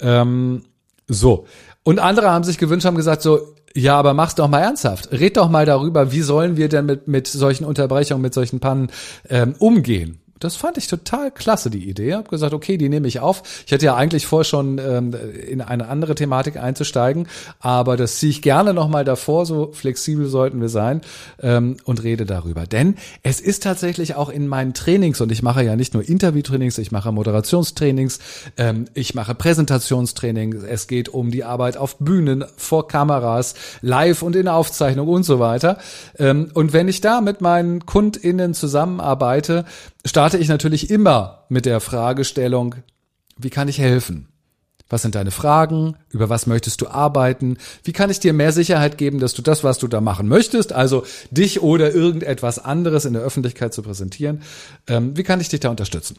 Ähm, 0.00 0.64
so. 1.10 1.46
Und 1.82 1.98
andere 1.98 2.30
haben 2.30 2.44
sich 2.44 2.58
gewünscht, 2.58 2.86
haben 2.86 2.96
gesagt 2.96 3.22
so, 3.22 3.54
ja, 3.74 3.96
aber 3.96 4.14
mach's 4.14 4.34
doch 4.34 4.48
mal 4.48 4.60
ernsthaft. 4.60 5.12
Red 5.12 5.36
doch 5.36 5.48
mal 5.48 5.64
darüber, 5.66 6.12
wie 6.12 6.22
sollen 6.22 6.56
wir 6.56 6.68
denn 6.68 6.86
mit, 6.86 7.08
mit 7.08 7.26
solchen 7.26 7.64
Unterbrechungen, 7.64 8.22
mit 8.22 8.34
solchen 8.34 8.60
Pannen 8.60 8.90
ähm, 9.28 9.54
umgehen? 9.58 10.19
Das 10.40 10.56
fand 10.56 10.78
ich 10.78 10.88
total 10.88 11.30
klasse, 11.30 11.70
die 11.70 11.88
Idee. 11.88 12.14
Hab 12.14 12.30
gesagt, 12.30 12.54
okay, 12.54 12.78
die 12.78 12.88
nehme 12.88 13.06
ich 13.06 13.20
auf. 13.20 13.42
Ich 13.66 13.72
hätte 13.72 13.84
ja 13.86 13.94
eigentlich 13.94 14.26
vor, 14.26 14.42
schon 14.44 14.78
ähm, 14.78 15.14
in 15.48 15.60
eine 15.60 15.88
andere 15.88 16.14
Thematik 16.14 16.56
einzusteigen, 16.56 17.28
aber 17.60 17.98
das 17.98 18.16
ziehe 18.18 18.30
ich 18.30 18.40
gerne 18.40 18.72
nochmal 18.72 19.04
davor, 19.04 19.44
so 19.44 19.70
flexibel 19.72 20.26
sollten 20.26 20.60
wir 20.60 20.70
sein, 20.70 21.02
ähm, 21.42 21.76
und 21.84 22.02
rede 22.02 22.24
darüber. 22.24 22.66
Denn 22.66 22.96
es 23.22 23.40
ist 23.40 23.62
tatsächlich 23.62 24.14
auch 24.14 24.30
in 24.30 24.48
meinen 24.48 24.72
Trainings, 24.72 25.20
und 25.20 25.30
ich 25.30 25.42
mache 25.42 25.62
ja 25.62 25.76
nicht 25.76 25.92
nur 25.92 26.08
Interviewtrainings, 26.08 26.78
ich 26.78 26.90
mache 26.90 27.12
Moderationstrainings, 27.12 28.18
ähm, 28.56 28.86
ich 28.94 29.14
mache 29.14 29.34
Präsentationstrainings, 29.34 30.64
es 30.64 30.86
geht 30.86 31.10
um 31.10 31.30
die 31.30 31.44
Arbeit 31.44 31.76
auf 31.76 31.98
Bühnen, 31.98 32.44
vor 32.56 32.88
Kameras, 32.88 33.54
live 33.82 34.22
und 34.22 34.36
in 34.36 34.48
Aufzeichnung 34.48 35.06
und 35.06 35.24
so 35.24 35.38
weiter. 35.38 35.76
Ähm, 36.18 36.50
und 36.54 36.72
wenn 36.72 36.88
ich 36.88 37.02
da 37.02 37.20
mit 37.20 37.42
meinen 37.42 37.84
KundInnen 37.84 38.54
zusammenarbeite, 38.54 39.66
starte 40.04 40.38
ich 40.38 40.48
natürlich 40.48 40.90
immer 40.90 41.44
mit 41.48 41.66
der 41.66 41.80
Fragestellung, 41.80 42.76
wie 43.36 43.50
kann 43.50 43.68
ich 43.68 43.78
helfen? 43.78 44.28
Was 44.88 45.02
sind 45.02 45.14
deine 45.14 45.30
Fragen? 45.30 45.96
Über 46.10 46.28
was 46.28 46.48
möchtest 46.48 46.80
du 46.80 46.88
arbeiten? 46.88 47.58
Wie 47.84 47.92
kann 47.92 48.10
ich 48.10 48.18
dir 48.18 48.32
mehr 48.32 48.50
Sicherheit 48.50 48.98
geben, 48.98 49.20
dass 49.20 49.34
du 49.34 49.40
das, 49.40 49.62
was 49.62 49.78
du 49.78 49.86
da 49.86 50.00
machen 50.00 50.26
möchtest, 50.26 50.72
also 50.72 51.04
dich 51.30 51.62
oder 51.62 51.94
irgendetwas 51.94 52.58
anderes 52.58 53.04
in 53.04 53.12
der 53.12 53.22
Öffentlichkeit 53.22 53.72
zu 53.72 53.82
präsentieren, 53.82 54.42
ähm, 54.88 55.16
wie 55.16 55.22
kann 55.22 55.40
ich 55.40 55.48
dich 55.48 55.60
da 55.60 55.70
unterstützen? 55.70 56.18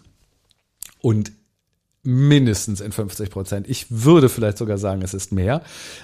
Und 1.01 1.33
mindestens 2.03 2.79
in 2.79 2.93
50 2.93 3.29
Prozent, 3.29 3.69
ich 3.69 3.87
würde 3.89 4.29
vielleicht 4.29 4.57
sogar 4.57 4.77
sagen, 4.77 5.01
es 5.01 5.13
ist 5.13 5.33
mehr, 5.33 5.61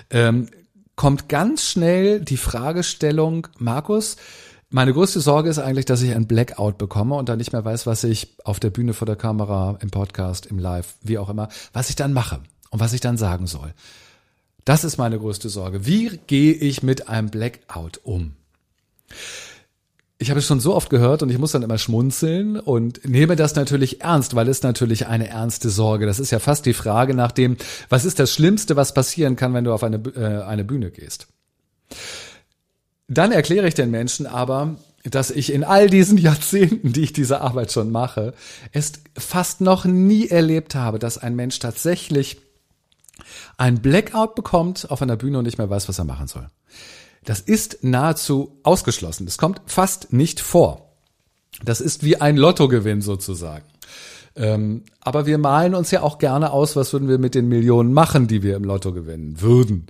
ähm, 0.10 0.50
kommt 0.96 1.30
ganz 1.30 1.64
schnell 1.64 2.20
die 2.20 2.38
Fragestellung, 2.38 3.48
Markus, 3.60 4.18
meine 4.70 4.94
größte 4.94 5.22
Sorge 5.22 5.50
ist 5.50 5.60
eigentlich, 5.60 5.86
dass 5.86 6.02
ich 6.02 6.14
ein 6.14 6.28
Blackout 6.28 6.78
bekomme 6.78 7.16
und 7.16 7.30
dann 7.30 7.38
nicht 7.38 7.54
mehr 7.54 7.64
weiß, 7.64 7.88
was 7.88 8.04
ich 8.04 8.36
auf 8.44 8.60
der 8.60 8.70
Bühne 8.70 8.94
vor 8.94 9.06
der 9.06 9.16
Kamera, 9.16 9.78
im 9.82 9.90
Podcast, 9.90 10.46
im 10.46 10.60
Live, 10.60 10.96
wie 11.02 11.18
auch 11.18 11.30
immer, 11.30 11.50
was 11.74 11.90
ich 11.90 11.96
dann 11.96 12.14
mache 12.14 12.42
und 12.70 12.80
was 12.80 12.94
ich 12.94 13.00
dann 13.00 13.18
sagen 13.18 13.48
soll. 13.48 13.74
Das 14.66 14.84
ist 14.84 14.98
meine 14.98 15.18
größte 15.18 15.48
Sorge. 15.48 15.86
Wie 15.86 16.20
gehe 16.28 16.54
ich 16.54 16.84
mit 16.84 17.08
einem 17.08 17.30
Blackout 17.30 18.02
um? 18.04 18.34
Ich 20.20 20.30
habe 20.30 20.40
es 20.40 20.48
schon 20.48 20.60
so 20.60 20.76
oft 20.76 20.90
gehört 20.90 21.24
und 21.24 21.30
ich 21.30 21.38
muss 21.38 21.52
dann 21.52 21.62
immer 21.62 21.78
schmunzeln 21.78 22.60
und 22.60 23.08
nehme 23.08 23.36
das 23.36 23.56
natürlich 23.56 24.02
ernst, 24.02 24.36
weil 24.36 24.50
es 24.50 24.64
natürlich 24.64 25.08
eine 25.08 25.30
ernste 25.30 25.70
Sorge. 25.70 26.08
Das 26.08 26.20
ist 26.20 26.32
ja 26.32 26.40
fast 26.40 26.66
die 26.66 26.74
Frage 26.74 27.14
nach 27.14 27.32
dem, 27.32 27.56
was 27.88 28.04
ist 28.04 28.20
das 28.20 28.34
Schlimmste, 28.34 28.76
was 28.76 28.94
passieren 28.94 29.38
kann, 29.38 29.54
wenn 29.54 29.64
du 29.64 29.72
auf 29.72 29.84
eine, 29.84 29.98
äh, 29.98 30.44
eine 30.44 30.66
Bühne 30.66 30.92
gehst. 30.92 31.28
Dann 33.08 33.32
erkläre 33.32 33.68
ich 33.68 33.74
den 33.74 33.92
Menschen 33.92 34.26
aber, 34.26 34.76
dass 35.04 35.32
ich 35.32 35.54
in 35.54 35.64
all 35.64 35.90
diesen 35.90 36.18
Jahrzehnten, 36.18 36.94
die 36.94 37.02
ich 37.02 37.14
diese 37.14 37.42
Arbeit 37.42 37.72
schon 37.72 37.92
mache, 37.92 38.34
es 38.72 38.94
fast 39.18 39.62
noch 39.62 39.86
nie 39.86 40.28
erlebt 40.28 40.76
habe, 40.76 41.00
dass 41.00 41.18
ein 41.18 41.36
Mensch 41.36 41.60
tatsächlich 41.60 42.42
ein 43.58 43.82
Blackout 43.82 44.36
bekommt 44.36 44.92
auf 44.92 45.02
einer 45.02 45.16
Bühne 45.16 45.40
und 45.40 45.46
nicht 45.46 45.58
mehr 45.58 45.70
weiß, 45.70 45.90
was 45.90 46.00
er 46.00 46.06
machen 46.06 46.28
soll. 46.28 46.48
Das 47.26 47.42
ist 47.42 47.80
nahezu 47.84 48.60
ausgeschlossen. 48.64 49.26
Das 49.26 49.38
kommt 49.38 49.62
fast 49.66 50.14
nicht 50.14 50.40
vor. 50.40 50.94
Das 51.64 51.82
ist 51.82 52.04
wie 52.04 52.22
ein 52.22 52.38
Lottogewinn 52.38 53.02
sozusagen. 53.02 53.66
Ähm, 54.36 54.84
aber 55.02 55.26
wir 55.26 55.40
malen 55.40 55.74
uns 55.74 55.90
ja 55.92 56.04
auch 56.04 56.20
gerne 56.20 56.52
aus, 56.52 56.76
was 56.76 56.94
würden 56.94 57.10
wir 57.10 57.18
mit 57.18 57.34
den 57.34 57.48
Millionen 57.48 57.92
machen, 57.92 58.28
die 58.28 58.44
wir 58.44 58.56
im 58.56 58.64
Lotto 58.64 58.94
gewinnen 58.94 59.42
würden. 59.42 59.88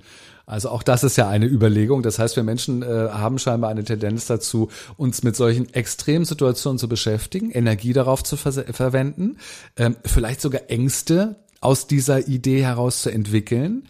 Also 0.48 0.70
auch 0.70 0.82
das 0.82 1.04
ist 1.04 1.16
ja 1.16 1.28
eine 1.28 1.44
Überlegung. 1.46 2.02
Das 2.02 2.18
heißt, 2.18 2.34
wir 2.36 2.42
Menschen 2.42 2.82
äh, 2.82 2.86
haben 2.86 3.38
scheinbar 3.38 3.70
eine 3.70 3.84
Tendenz 3.84 4.26
dazu, 4.26 4.70
uns 4.96 5.22
mit 5.22 5.36
solchen 5.36 5.72
Extremsituationen 5.74 6.78
zu 6.78 6.88
beschäftigen, 6.88 7.50
Energie 7.50 7.92
darauf 7.92 8.24
zu 8.24 8.38
ver 8.38 8.52
verwenden, 8.52 9.36
ähm, 9.76 9.96
vielleicht 10.06 10.40
sogar 10.40 10.62
Ängste 10.68 11.36
aus 11.60 11.86
dieser 11.86 12.28
Idee 12.28 12.62
heraus 12.62 13.02
zu 13.02 13.10
entwickeln. 13.10 13.88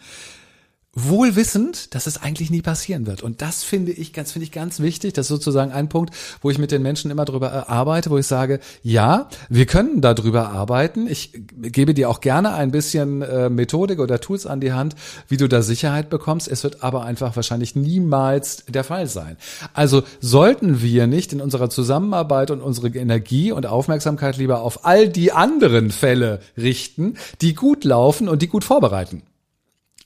Wohl 1.07 1.35
wissend, 1.35 1.93
dass 1.95 2.07
es 2.07 2.21
eigentlich 2.21 2.49
nie 2.49 2.61
passieren 2.61 3.05
wird. 3.07 3.21
Und 3.21 3.41
das 3.41 3.63
finde 3.63 3.91
ich 3.91 4.13
ganz, 4.13 4.31
finde 4.31 4.45
ich 4.45 4.51
ganz 4.51 4.79
wichtig. 4.79 5.13
Das 5.13 5.25
ist 5.25 5.29
sozusagen 5.29 5.71
ein 5.71 5.89
Punkt, 5.89 6.13
wo 6.41 6.49
ich 6.49 6.57
mit 6.57 6.71
den 6.71 6.81
Menschen 6.81 7.11
immer 7.11 7.25
drüber 7.25 7.47
äh, 7.47 7.71
arbeite, 7.71 8.09
wo 8.09 8.17
ich 8.17 8.27
sage, 8.27 8.59
ja, 8.83 9.29
wir 9.49 9.65
können 9.65 10.01
darüber 10.01 10.49
arbeiten. 10.49 11.07
Ich 11.07 11.31
gebe 11.61 11.93
dir 11.93 12.09
auch 12.09 12.21
gerne 12.21 12.53
ein 12.53 12.71
bisschen 12.71 13.21
äh, 13.21 13.49
Methodik 13.49 13.99
oder 13.99 14.19
Tools 14.19 14.45
an 14.45 14.59
die 14.59 14.73
Hand, 14.73 14.95
wie 15.27 15.37
du 15.37 15.47
da 15.47 15.61
Sicherheit 15.61 16.09
bekommst. 16.09 16.47
Es 16.47 16.63
wird 16.63 16.83
aber 16.83 17.03
einfach 17.03 17.35
wahrscheinlich 17.35 17.75
niemals 17.75 18.65
der 18.67 18.83
Fall 18.83 19.07
sein. 19.07 19.37
Also 19.73 20.03
sollten 20.19 20.81
wir 20.81 21.07
nicht 21.07 21.33
in 21.33 21.41
unserer 21.41 21.69
Zusammenarbeit 21.69 22.51
und 22.51 22.61
unsere 22.61 22.89
Energie 22.89 23.51
und 23.51 23.65
Aufmerksamkeit 23.65 24.37
lieber 24.37 24.61
auf 24.61 24.85
all 24.85 25.09
die 25.09 25.31
anderen 25.31 25.91
Fälle 25.91 26.39
richten, 26.57 27.15
die 27.41 27.53
gut 27.53 27.83
laufen 27.83 28.27
und 28.27 28.41
die 28.41 28.47
gut 28.47 28.63
vorbereiten 28.63 29.23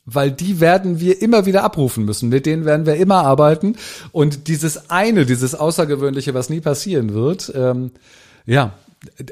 weil 0.05 0.31
die 0.31 0.59
werden 0.59 0.99
wir 0.99 1.21
immer 1.21 1.45
wieder 1.45 1.63
abrufen 1.63 2.05
müssen. 2.05 2.29
Mit 2.29 2.45
denen 2.45 2.65
werden 2.65 2.85
wir 2.85 2.95
immer 2.95 3.25
arbeiten. 3.25 3.75
Und 4.11 4.47
dieses 4.47 4.89
eine, 4.89 5.25
dieses 5.25 5.55
Außergewöhnliche, 5.55 6.33
was 6.33 6.49
nie 6.49 6.61
passieren 6.61 7.13
wird, 7.13 7.51
ähm, 7.55 7.91
ja, 8.45 8.73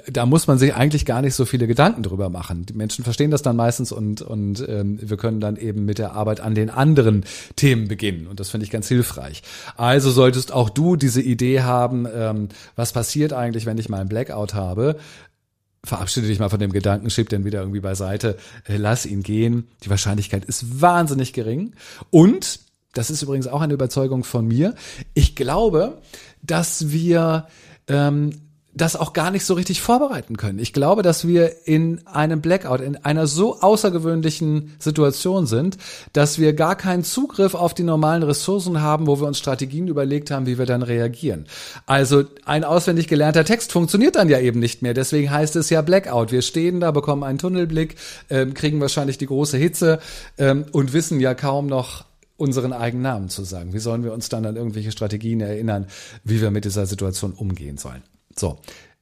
da 0.10 0.26
muss 0.26 0.48
man 0.48 0.58
sich 0.58 0.76
eigentlich 0.76 1.06
gar 1.06 1.22
nicht 1.22 1.34
so 1.34 1.46
viele 1.46 1.66
Gedanken 1.66 2.04
drüber 2.04 2.30
machen. 2.30 2.66
Die 2.66 2.74
Menschen 2.74 3.04
verstehen 3.04 3.32
das 3.32 3.42
dann 3.42 3.56
meistens 3.56 3.92
und, 3.92 4.22
und 4.22 4.66
ähm, 4.68 5.00
wir 5.02 5.18
können 5.18 5.40
dann 5.40 5.56
eben 5.56 5.86
mit 5.86 5.98
der 5.98 6.14
Arbeit 6.14 6.42
an 6.42 6.56
den 6.56 6.70
anderen 6.70 7.24
Themen 7.56 7.88
beginnen. 7.88 8.28
Und 8.28 8.40
das 8.40 8.50
finde 8.50 8.66
ich 8.66 8.72
ganz 8.72 8.88
hilfreich. 8.88 9.44
Also 9.78 10.12
solltest 10.12 10.52
auch 10.52 10.70
du 10.70 10.96
diese 10.96 11.22
Idee 11.22 11.62
haben, 11.62 12.06
ähm, 12.14 12.50
was 12.76 12.92
passiert 12.92 13.34
eigentlich, 13.34 13.66
wenn 13.66 13.78
ich 13.78 13.88
mal 13.88 14.02
einen 14.02 14.10
Blackout 14.10 14.54
habe, 14.54 14.98
verabschiede 15.84 16.28
dich 16.28 16.40
mal 16.40 16.50
von 16.50 16.60
dem 16.60 16.72
Gedanken, 16.72 17.10
schieb 17.10 17.30
den 17.30 17.44
wieder 17.44 17.60
irgendwie 17.60 17.80
beiseite, 17.80 18.38
äh, 18.68 18.78
lass 18.78 19.06
ihn 19.06 19.24
gehen. 19.24 19.68
Die 19.84 19.90
Wahrscheinlichkeit 19.90 20.46
ist 20.46 20.82
wahnsinnig 20.82 21.34
gering. 21.34 21.74
Und, 22.10 22.60
das 22.94 23.10
ist 23.10 23.22
übrigens 23.22 23.48
auch 23.48 23.62
eine 23.62 23.74
Überzeugung 23.74 24.24
von 24.24 24.48
mir, 24.48 24.76
ich 25.14 25.36
glaube, 25.36 26.02
dass 26.42 26.92
wir 26.92 27.48
ähm, 27.88 28.32
das 28.74 28.96
auch 28.96 29.14
gar 29.14 29.32
nicht 29.32 29.46
so 29.46 29.54
richtig 29.54 29.82
vorbereiten 29.82 30.38
können. 30.38 30.60
Ich 30.60 30.72
glaube, 30.72 31.02
dass 31.02 31.28
wir 31.28 31.68
in 31.68 32.06
einem 32.08 32.42
Blackout, 32.42 32.80
in 32.82 32.96
einer 32.96 33.28
so 33.28 33.60
außergewöhnlichen 33.60 34.74
Situation 34.80 35.46
sind, 35.46 35.78
dass 36.14 36.40
wir 36.40 36.54
gar 36.54 36.76
keinen 36.76 37.04
Zugriff 37.04 37.54
auf 37.54 37.74
die 37.74 37.84
normalen 37.84 38.24
Ressourcen 38.24 38.82
haben, 38.82 39.08
wo 39.08 39.20
wir 39.20 39.28
uns 39.28 39.40
Strategien 39.40 39.88
überlegt 39.88 40.32
haben, 40.32 40.46
wie 40.46 40.58
wir 40.58 40.66
dann 40.66 40.84
reagieren. 40.84 41.46
Also 41.86 42.24
ein 42.46 42.64
auswendig 42.64 43.08
gelernter 43.08 43.44
Text 43.44 43.74
funktioniert 43.74 44.16
dann 44.16 44.30
ja 44.30 44.40
eben 44.40 44.60
nicht 44.60 44.82
mehr. 44.82 44.94
Deswegen 44.94 45.30
heißt 45.30 45.56
es 45.58 45.70
ja 45.70 45.82
Blackout. 45.82 46.32
Wir 46.32 46.42
stehen 46.42 46.80
da, 46.80 46.92
bekommen 46.92 47.24
einen 47.24 47.40
Tunnelblick, 47.40 47.96
ähm, 48.30 48.54
kriegen 48.54 48.80
wahrscheinlich 48.80 49.18
die 49.18 49.28
große 49.28 49.58
Hitze 49.58 50.00
ähm, 50.38 50.66
und 50.72 50.94
wissen 50.94 51.20
ja 51.20 51.34
kaum 51.34 51.68
noch, 51.68 52.06
unseren 52.38 52.74
eigenen 52.74 53.04
Namen 53.04 53.30
zu 53.30 53.44
sagen. 53.44 53.72
Wie 53.72 53.80
sollen 53.80 54.04
wir 54.04 54.14
uns 54.14 54.28
dann 54.28 54.48
an 54.48 54.56
irgendwelche 54.56 54.92
Strategien 54.92 55.42
erinnern, 55.42 55.86
wie 56.24 56.42
wir 56.42 56.50
mit 56.50 56.66
dieser 56.66 56.88
Situation 56.88 57.34
umgehen 57.34 57.78
sollen? 57.78 58.02
So. 58.38 58.60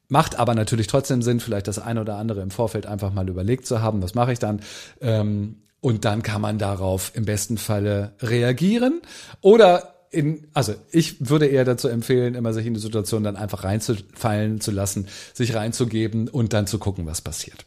Macht 0.08 0.40
aber 0.40 0.56
natürlich 0.56 0.88
trotzdem 0.88 1.22
Sinn, 1.22 1.40
vielleicht 1.40 1.68
das 1.68 1.78
eine 1.78 2.02
oder 2.02 2.16
andere 2.16 2.42
im 2.42 2.50
Vorfeld 2.50 2.88
einfach 2.88 3.14
mal 3.14 3.30
überlegt 3.30 3.68
zu 3.68 3.82
haben. 3.82 4.02
Was 4.02 4.16
mache 4.16 4.34
ich 4.34 4.40
dann? 4.40 4.62
Ähm, 5.02 5.58
und 5.82 6.04
dann 6.04 6.24
kann 6.24 6.42
man 6.42 6.58
darauf 6.58 7.12
im 7.14 7.26
besten 7.26 7.58
Falle 7.58 8.14
reagieren 8.20 9.02
oder 9.42 9.96
in, 10.12 10.48
also 10.54 10.74
ich 10.92 11.30
würde 11.30 11.46
eher 11.46 11.66
dazu 11.66 11.88
empfehlen, 11.88 12.34
immer 12.34 12.54
sich 12.54 12.66
in 12.66 12.74
die 12.74 12.80
Situation 12.80 13.24
dann 13.24 13.36
einfach 13.36 13.64
reinzufallen 13.64 14.60
zu 14.60 14.72
lassen, 14.72 15.08
sich 15.34 15.54
reinzugeben 15.54 16.28
und 16.28 16.54
dann 16.54 16.68
zu 16.68 16.80
gucken, 16.80 17.06
was 17.06 17.22
passiert. 17.22 17.66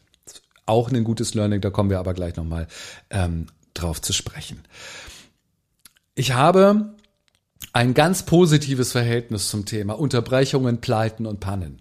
Auch 0.66 0.90
ein 0.90 1.04
gutes 1.04 1.34
Learning, 1.34 1.60
da 1.60 1.70
kommen 1.70 1.90
wir 1.90 2.00
aber 2.00 2.14
gleich 2.14 2.36
nochmal 2.36 2.66
ähm, 3.10 3.46
drauf 3.74 4.02
zu 4.02 4.12
sprechen. 4.12 4.60
Ich 6.14 6.32
habe 6.32 6.94
ein 7.72 7.94
ganz 7.94 8.24
positives 8.24 8.92
Verhältnis 8.92 9.48
zum 9.48 9.64
Thema 9.64 9.98
Unterbrechungen, 9.98 10.80
Pleiten 10.80 11.26
und 11.26 11.40
Pannen. 11.40 11.80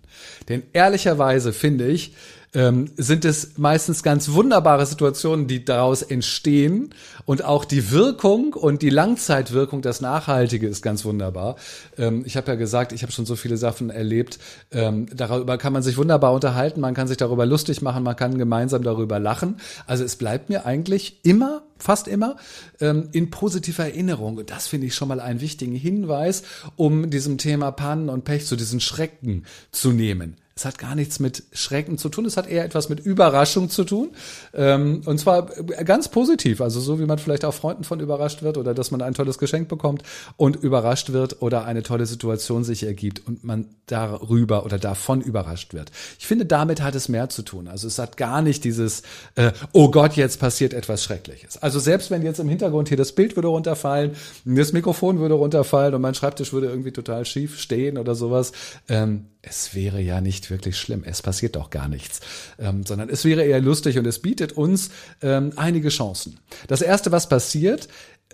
Denn 0.49 0.63
ehrlicherweise 0.73 1.53
finde 1.53 1.87
ich, 1.87 2.13
ähm, 2.53 2.91
sind 2.97 3.25
es 3.25 3.57
meistens 3.57 4.03
ganz 4.03 4.31
wunderbare 4.31 4.85
Situationen, 4.85 5.47
die 5.47 5.63
daraus 5.63 6.01
entstehen. 6.01 6.93
Und 7.25 7.43
auch 7.45 7.65
die 7.65 7.91
Wirkung 7.91 8.53
und 8.53 8.81
die 8.81 8.89
Langzeitwirkung, 8.89 9.81
das 9.81 10.01
Nachhaltige 10.01 10.67
ist 10.67 10.81
ganz 10.81 11.05
wunderbar. 11.05 11.55
Ähm, 11.97 12.23
ich 12.25 12.35
habe 12.37 12.47
ja 12.51 12.55
gesagt, 12.55 12.91
ich 12.91 13.03
habe 13.03 13.11
schon 13.11 13.25
so 13.25 13.35
viele 13.35 13.57
Sachen 13.57 13.89
erlebt. 13.89 14.39
Ähm, 14.71 15.07
darüber 15.13 15.57
kann 15.57 15.73
man 15.73 15.83
sich 15.83 15.97
wunderbar 15.97 16.33
unterhalten, 16.33 16.81
man 16.81 16.93
kann 16.93 17.07
sich 17.07 17.17
darüber 17.17 17.45
lustig 17.45 17.81
machen, 17.81 18.03
man 18.03 18.15
kann 18.15 18.37
gemeinsam 18.37 18.83
darüber 18.83 19.19
lachen. 19.19 19.57
Also 19.87 20.03
es 20.03 20.15
bleibt 20.15 20.49
mir 20.49 20.65
eigentlich 20.65 21.19
immer 21.23 21.63
fast 21.81 22.07
immer, 22.07 22.35
ähm, 22.79 23.09
in 23.11 23.31
positiver 23.31 23.85
Erinnerung. 23.85 24.37
Und 24.37 24.51
das 24.51 24.67
finde 24.67 24.87
ich 24.87 24.95
schon 24.95 25.07
mal 25.07 25.19
einen 25.19 25.41
wichtigen 25.41 25.75
Hinweis, 25.75 26.43
um 26.75 27.09
diesem 27.09 27.37
Thema 27.39 27.71
Pannen 27.71 28.09
und 28.09 28.23
Pech 28.23 28.45
zu 28.45 28.55
diesen 28.55 28.79
Schrecken 28.79 29.45
zu 29.71 29.91
nehmen. 29.91 30.37
Es 30.61 30.65
hat 30.65 30.77
gar 30.77 30.93
nichts 30.93 31.19
mit 31.19 31.41
Schrecken 31.53 31.97
zu 31.97 32.09
tun, 32.09 32.23
es 32.25 32.37
hat 32.37 32.47
eher 32.47 32.63
etwas 32.63 32.87
mit 32.87 32.99
Überraschung 32.99 33.71
zu 33.71 33.83
tun. 33.83 34.11
Ähm, 34.53 35.01
und 35.05 35.19
zwar 35.19 35.47
ganz 35.47 36.07
positiv, 36.09 36.61
also 36.61 36.79
so 36.79 36.99
wie 36.99 37.05
man 37.05 37.17
vielleicht 37.17 37.45
auch 37.45 37.53
Freunden 37.55 37.83
von 37.83 37.99
überrascht 37.99 38.43
wird 38.43 38.59
oder 38.59 38.75
dass 38.75 38.91
man 38.91 39.01
ein 39.01 39.15
tolles 39.15 39.39
Geschenk 39.39 39.69
bekommt 39.69 40.03
und 40.37 40.57
überrascht 40.57 41.13
wird 41.13 41.41
oder 41.41 41.65
eine 41.65 41.81
tolle 41.81 42.05
Situation 42.05 42.63
sich 42.63 42.83
ergibt 42.83 43.27
und 43.27 43.43
man 43.43 43.69
darüber 43.87 44.63
oder 44.63 44.77
davon 44.77 45.21
überrascht 45.21 45.73
wird. 45.73 45.91
Ich 46.19 46.27
finde, 46.27 46.45
damit 46.45 46.83
hat 46.83 46.93
es 46.93 47.09
mehr 47.09 47.29
zu 47.29 47.41
tun. 47.41 47.67
Also 47.67 47.87
es 47.87 47.97
hat 47.97 48.15
gar 48.15 48.43
nicht 48.43 48.63
dieses, 48.63 49.01
äh, 49.33 49.53
oh 49.71 49.89
Gott, 49.89 50.13
jetzt 50.13 50.39
passiert 50.39 50.75
etwas 50.75 51.03
Schreckliches. 51.03 51.57
Also 51.57 51.79
selbst 51.79 52.11
wenn 52.11 52.21
jetzt 52.21 52.39
im 52.39 52.49
Hintergrund 52.49 52.87
hier 52.87 52.97
das 52.97 53.13
Bild 53.13 53.35
würde 53.35 53.47
runterfallen, 53.47 54.11
das 54.45 54.73
Mikrofon 54.73 55.17
würde 55.17 55.33
runterfallen 55.33 55.95
und 55.95 56.01
mein 56.01 56.13
Schreibtisch 56.13 56.53
würde 56.53 56.67
irgendwie 56.67 56.91
total 56.91 57.25
schief 57.25 57.59
stehen 57.59 57.97
oder 57.97 58.13
sowas, 58.13 58.51
ähm, 58.89 59.25
es 59.41 59.73
wäre 59.73 59.99
ja 60.01 60.21
nicht 60.21 60.51
wirklich 60.51 60.77
schlimm. 60.77 61.03
Es 61.05 61.21
passiert 61.21 61.55
doch 61.55 61.69
gar 61.69 61.87
nichts, 61.87 62.21
ähm, 62.59 62.85
sondern 62.85 63.09
es 63.09 63.25
wäre 63.25 63.43
eher 63.43 63.61
lustig 63.61 63.97
und 63.97 64.05
es 64.05 64.19
bietet 64.19 64.53
uns 64.53 64.89
ähm, 65.21 65.53
einige 65.55 65.89
Chancen. 65.89 66.39
Das 66.67 66.81
erste, 66.81 67.11
was 67.11 67.27
passiert, 67.27 67.87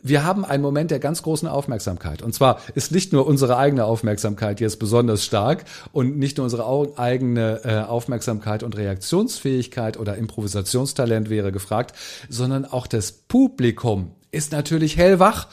wir 0.03 0.23
haben 0.23 0.45
einen 0.45 0.61
Moment 0.61 0.91
der 0.91 0.99
ganz 0.99 1.23
großen 1.23 1.47
Aufmerksamkeit. 1.47 2.21
Und 2.21 2.33
zwar 2.33 2.61
ist 2.75 2.91
nicht 2.91 3.13
nur 3.13 3.25
unsere 3.25 3.57
eigene 3.57 3.85
Aufmerksamkeit 3.85 4.59
jetzt 4.59 4.79
besonders 4.79 5.25
stark 5.25 5.65
und 5.91 6.17
nicht 6.17 6.37
nur 6.37 6.43
unsere 6.43 6.97
eigene 6.97 7.61
äh, 7.63 7.79
Aufmerksamkeit 7.79 8.63
und 8.63 8.77
Reaktionsfähigkeit 8.77 9.97
oder 9.97 10.15
Improvisationstalent 10.15 11.29
wäre 11.29 11.51
gefragt, 11.51 11.95
sondern 12.29 12.65
auch 12.65 12.87
das 12.87 13.11
Publikum 13.11 14.11
ist 14.31 14.51
natürlich 14.51 14.97
hellwach 14.97 15.47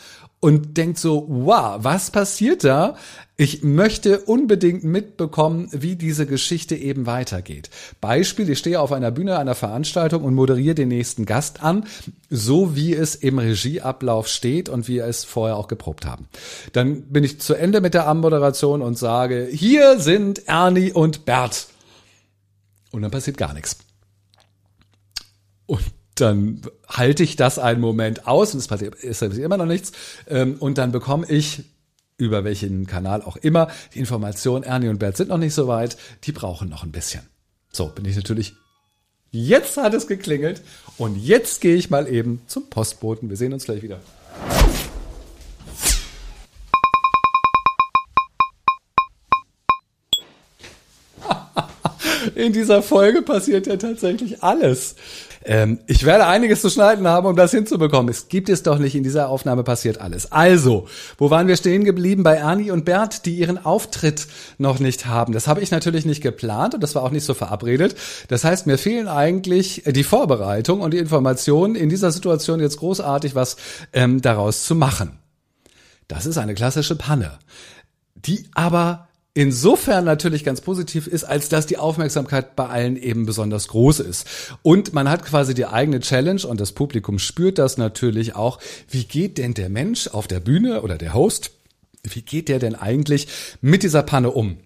und 0.44 0.76
denkt 0.76 0.98
so, 0.98 1.24
wow, 1.26 1.78
was 1.78 2.10
passiert 2.10 2.64
da? 2.64 2.98
Ich 3.38 3.62
möchte 3.62 4.20
unbedingt 4.20 4.84
mitbekommen, 4.84 5.70
wie 5.72 5.96
diese 5.96 6.26
Geschichte 6.26 6.76
eben 6.76 7.06
weitergeht. 7.06 7.70
Beispiel, 8.02 8.50
ich 8.50 8.58
stehe 8.58 8.78
auf 8.78 8.92
einer 8.92 9.10
Bühne 9.10 9.38
einer 9.38 9.54
Veranstaltung 9.54 10.22
und 10.22 10.34
moderiere 10.34 10.74
den 10.74 10.88
nächsten 10.88 11.24
Gast 11.24 11.62
an, 11.62 11.86
so 12.28 12.76
wie 12.76 12.92
es 12.92 13.14
im 13.14 13.38
Regieablauf 13.38 14.28
steht 14.28 14.68
und 14.68 14.86
wie 14.86 14.96
wir 14.96 15.06
es 15.06 15.24
vorher 15.24 15.56
auch 15.56 15.66
geprobt 15.66 16.04
haben. 16.04 16.28
Dann 16.74 17.04
bin 17.04 17.24
ich 17.24 17.40
zu 17.40 17.54
Ende 17.54 17.80
mit 17.80 17.94
der 17.94 18.06
Anmoderation 18.06 18.82
und 18.82 18.98
sage, 18.98 19.48
hier 19.50 19.98
sind 19.98 20.46
Ernie 20.46 20.92
und 20.92 21.24
Bert. 21.24 21.68
Und 22.90 23.00
dann 23.00 23.10
passiert 23.10 23.38
gar 23.38 23.54
nichts. 23.54 23.78
Und 25.64 25.80
dann 26.14 26.62
halte 26.88 27.22
ich 27.22 27.36
das 27.36 27.58
einen 27.58 27.80
Moment 27.80 28.26
aus 28.26 28.54
und 28.54 28.60
es 28.60 28.68
passiert, 28.68 29.02
es 29.02 29.22
immer 29.22 29.56
noch 29.56 29.66
nichts. 29.66 29.92
Ähm, 30.28 30.56
und 30.60 30.78
dann 30.78 30.92
bekomme 30.92 31.26
ich 31.28 31.64
über 32.16 32.44
welchen 32.44 32.86
Kanal 32.86 33.22
auch 33.22 33.36
immer 33.36 33.68
die 33.94 33.98
Information, 33.98 34.62
Ernie 34.62 34.88
und 34.88 34.98
Bert 34.98 35.16
sind 35.16 35.28
noch 35.28 35.38
nicht 35.38 35.54
so 35.54 35.66
weit, 35.66 35.96
die 36.24 36.32
brauchen 36.32 36.68
noch 36.68 36.84
ein 36.84 36.92
bisschen. 36.92 37.22
So, 37.72 37.88
bin 37.88 38.04
ich 38.04 38.14
natürlich. 38.16 38.54
Jetzt 39.30 39.76
hat 39.76 39.94
es 39.94 40.06
geklingelt 40.06 40.62
und 40.96 41.16
jetzt 41.16 41.60
gehe 41.60 41.74
ich 41.74 41.90
mal 41.90 42.06
eben 42.06 42.42
zum 42.46 42.70
Postboten. 42.70 43.28
Wir 43.30 43.36
sehen 43.36 43.52
uns 43.52 43.64
gleich 43.64 43.82
wieder. 43.82 43.98
In 52.34 52.52
dieser 52.52 52.82
Folge 52.82 53.22
passiert 53.22 53.66
ja 53.66 53.76
tatsächlich 53.76 54.42
alles. 54.42 54.96
Ähm, 55.44 55.78
ich 55.86 56.04
werde 56.04 56.26
einiges 56.26 56.62
zu 56.62 56.70
schneiden 56.70 57.06
haben, 57.06 57.26
um 57.26 57.36
das 57.36 57.50
hinzubekommen. 57.50 58.10
Es 58.10 58.28
gibt 58.28 58.48
es 58.48 58.62
doch 58.62 58.78
nicht. 58.78 58.94
In 58.94 59.02
dieser 59.02 59.28
Aufnahme 59.28 59.62
passiert 59.62 60.00
alles. 60.00 60.32
Also, 60.32 60.88
wo 61.18 61.30
waren 61.30 61.48
wir 61.48 61.56
stehen 61.56 61.84
geblieben? 61.84 62.22
Bei 62.22 62.36
Ernie 62.36 62.70
und 62.70 62.84
Bert, 62.84 63.26
die 63.26 63.34
ihren 63.34 63.62
Auftritt 63.62 64.26
noch 64.58 64.78
nicht 64.78 65.06
haben. 65.06 65.32
Das 65.32 65.46
habe 65.46 65.60
ich 65.60 65.70
natürlich 65.70 66.06
nicht 66.06 66.22
geplant 66.22 66.74
und 66.74 66.82
das 66.82 66.94
war 66.94 67.02
auch 67.02 67.10
nicht 67.10 67.24
so 67.24 67.34
verabredet. 67.34 67.94
Das 68.28 68.44
heißt, 68.44 68.66
mir 68.66 68.78
fehlen 68.78 69.06
eigentlich 69.06 69.82
die 69.86 70.04
Vorbereitung 70.04 70.80
und 70.80 70.92
die 70.92 70.98
Informationen, 70.98 71.74
in 71.74 71.90
dieser 71.90 72.10
Situation 72.10 72.60
jetzt 72.60 72.78
großartig 72.78 73.34
was 73.34 73.56
ähm, 73.92 74.22
daraus 74.22 74.64
zu 74.64 74.74
machen. 74.74 75.18
Das 76.08 76.26
ist 76.26 76.38
eine 76.38 76.54
klassische 76.54 76.96
Panne, 76.96 77.38
die 78.14 78.46
aber 78.54 79.08
insofern 79.34 80.04
natürlich 80.04 80.44
ganz 80.44 80.60
positiv 80.60 81.06
ist, 81.06 81.24
als 81.24 81.48
dass 81.48 81.66
die 81.66 81.76
Aufmerksamkeit 81.76 82.56
bei 82.56 82.68
allen 82.68 82.96
eben 82.96 83.26
besonders 83.26 83.68
groß 83.68 84.00
ist. 84.00 84.26
Und 84.62 84.94
man 84.94 85.10
hat 85.10 85.24
quasi 85.24 85.54
die 85.54 85.66
eigene 85.66 86.00
Challenge 86.00 86.46
und 86.46 86.60
das 86.60 86.72
Publikum 86.72 87.18
spürt 87.18 87.58
das 87.58 87.76
natürlich 87.76 88.36
auch. 88.36 88.60
Wie 88.88 89.04
geht 89.04 89.38
denn 89.38 89.54
der 89.54 89.68
Mensch 89.68 90.08
auf 90.08 90.26
der 90.28 90.40
Bühne 90.40 90.82
oder 90.82 90.96
der 90.96 91.14
Host? 91.14 91.50
Wie 92.04 92.22
geht 92.22 92.48
der 92.48 92.58
denn 92.58 92.74
eigentlich 92.74 93.28
mit 93.60 93.82
dieser 93.82 94.02
Panne 94.02 94.30
um? 94.30 94.58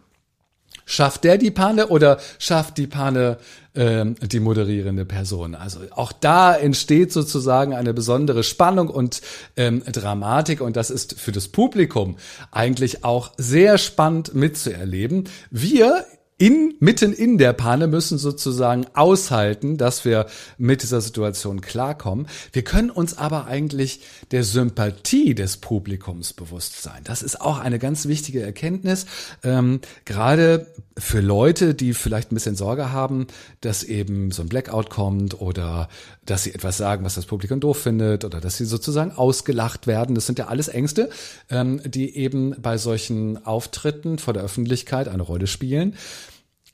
Schafft 0.90 1.24
der 1.24 1.36
die 1.36 1.50
Panne 1.50 1.88
oder 1.88 2.18
schafft 2.38 2.78
die 2.78 2.86
Panne 2.86 3.36
ähm, 3.74 4.14
die 4.22 4.40
moderierende 4.40 5.04
Person? 5.04 5.54
Also 5.54 5.80
auch 5.90 6.12
da 6.12 6.56
entsteht 6.56 7.12
sozusagen 7.12 7.74
eine 7.74 7.92
besondere 7.92 8.42
Spannung 8.42 8.88
und 8.88 9.20
ähm, 9.58 9.82
Dramatik 9.84 10.62
und 10.62 10.76
das 10.76 10.88
ist 10.88 11.20
für 11.20 11.30
das 11.30 11.48
Publikum 11.48 12.16
eigentlich 12.52 13.04
auch 13.04 13.32
sehr 13.36 13.76
spannend 13.76 14.34
mitzuerleben. 14.34 15.24
Wir 15.50 16.06
in, 16.38 16.74
mitten 16.78 17.12
in 17.12 17.36
der 17.36 17.52
Panne 17.52 17.88
müssen 17.88 18.16
sozusagen 18.16 18.86
aushalten, 18.94 19.76
dass 19.76 20.04
wir 20.04 20.26
mit 20.56 20.82
dieser 20.82 21.00
Situation 21.00 21.60
klarkommen. 21.60 22.28
Wir 22.52 22.62
können 22.62 22.90
uns 22.90 23.18
aber 23.18 23.46
eigentlich 23.46 24.00
der 24.30 24.44
Sympathie 24.44 25.34
des 25.34 25.56
Publikums 25.56 26.32
bewusst 26.32 26.80
sein. 26.80 27.02
Das 27.02 27.22
ist 27.22 27.40
auch 27.40 27.58
eine 27.58 27.80
ganz 27.80 28.06
wichtige 28.06 28.40
Erkenntnis, 28.40 29.06
ähm, 29.42 29.80
gerade 30.04 30.68
für 30.96 31.20
Leute, 31.20 31.74
die 31.74 31.94
vielleicht 31.94 32.30
ein 32.30 32.34
bisschen 32.34 32.56
Sorge 32.56 32.92
haben, 32.92 33.26
dass 33.60 33.82
eben 33.82 34.30
so 34.30 34.42
ein 34.42 34.48
Blackout 34.48 34.90
kommt 34.90 35.40
oder 35.40 35.88
dass 36.24 36.44
sie 36.44 36.54
etwas 36.54 36.76
sagen, 36.76 37.04
was 37.04 37.14
das 37.14 37.26
Publikum 37.26 37.60
doof 37.60 37.78
findet 37.78 38.24
oder 38.24 38.40
dass 38.40 38.56
sie 38.56 38.64
sozusagen 38.64 39.12
ausgelacht 39.12 39.86
werden. 39.86 40.14
Das 40.14 40.26
sind 40.26 40.38
ja 40.38 40.48
alles 40.48 40.68
Ängste, 40.68 41.10
ähm, 41.50 41.80
die 41.84 42.16
eben 42.16 42.54
bei 42.60 42.78
solchen 42.78 43.44
Auftritten 43.46 44.18
vor 44.18 44.34
der 44.34 44.42
Öffentlichkeit 44.42 45.08
eine 45.08 45.22
Rolle 45.22 45.46
spielen. 45.46 45.94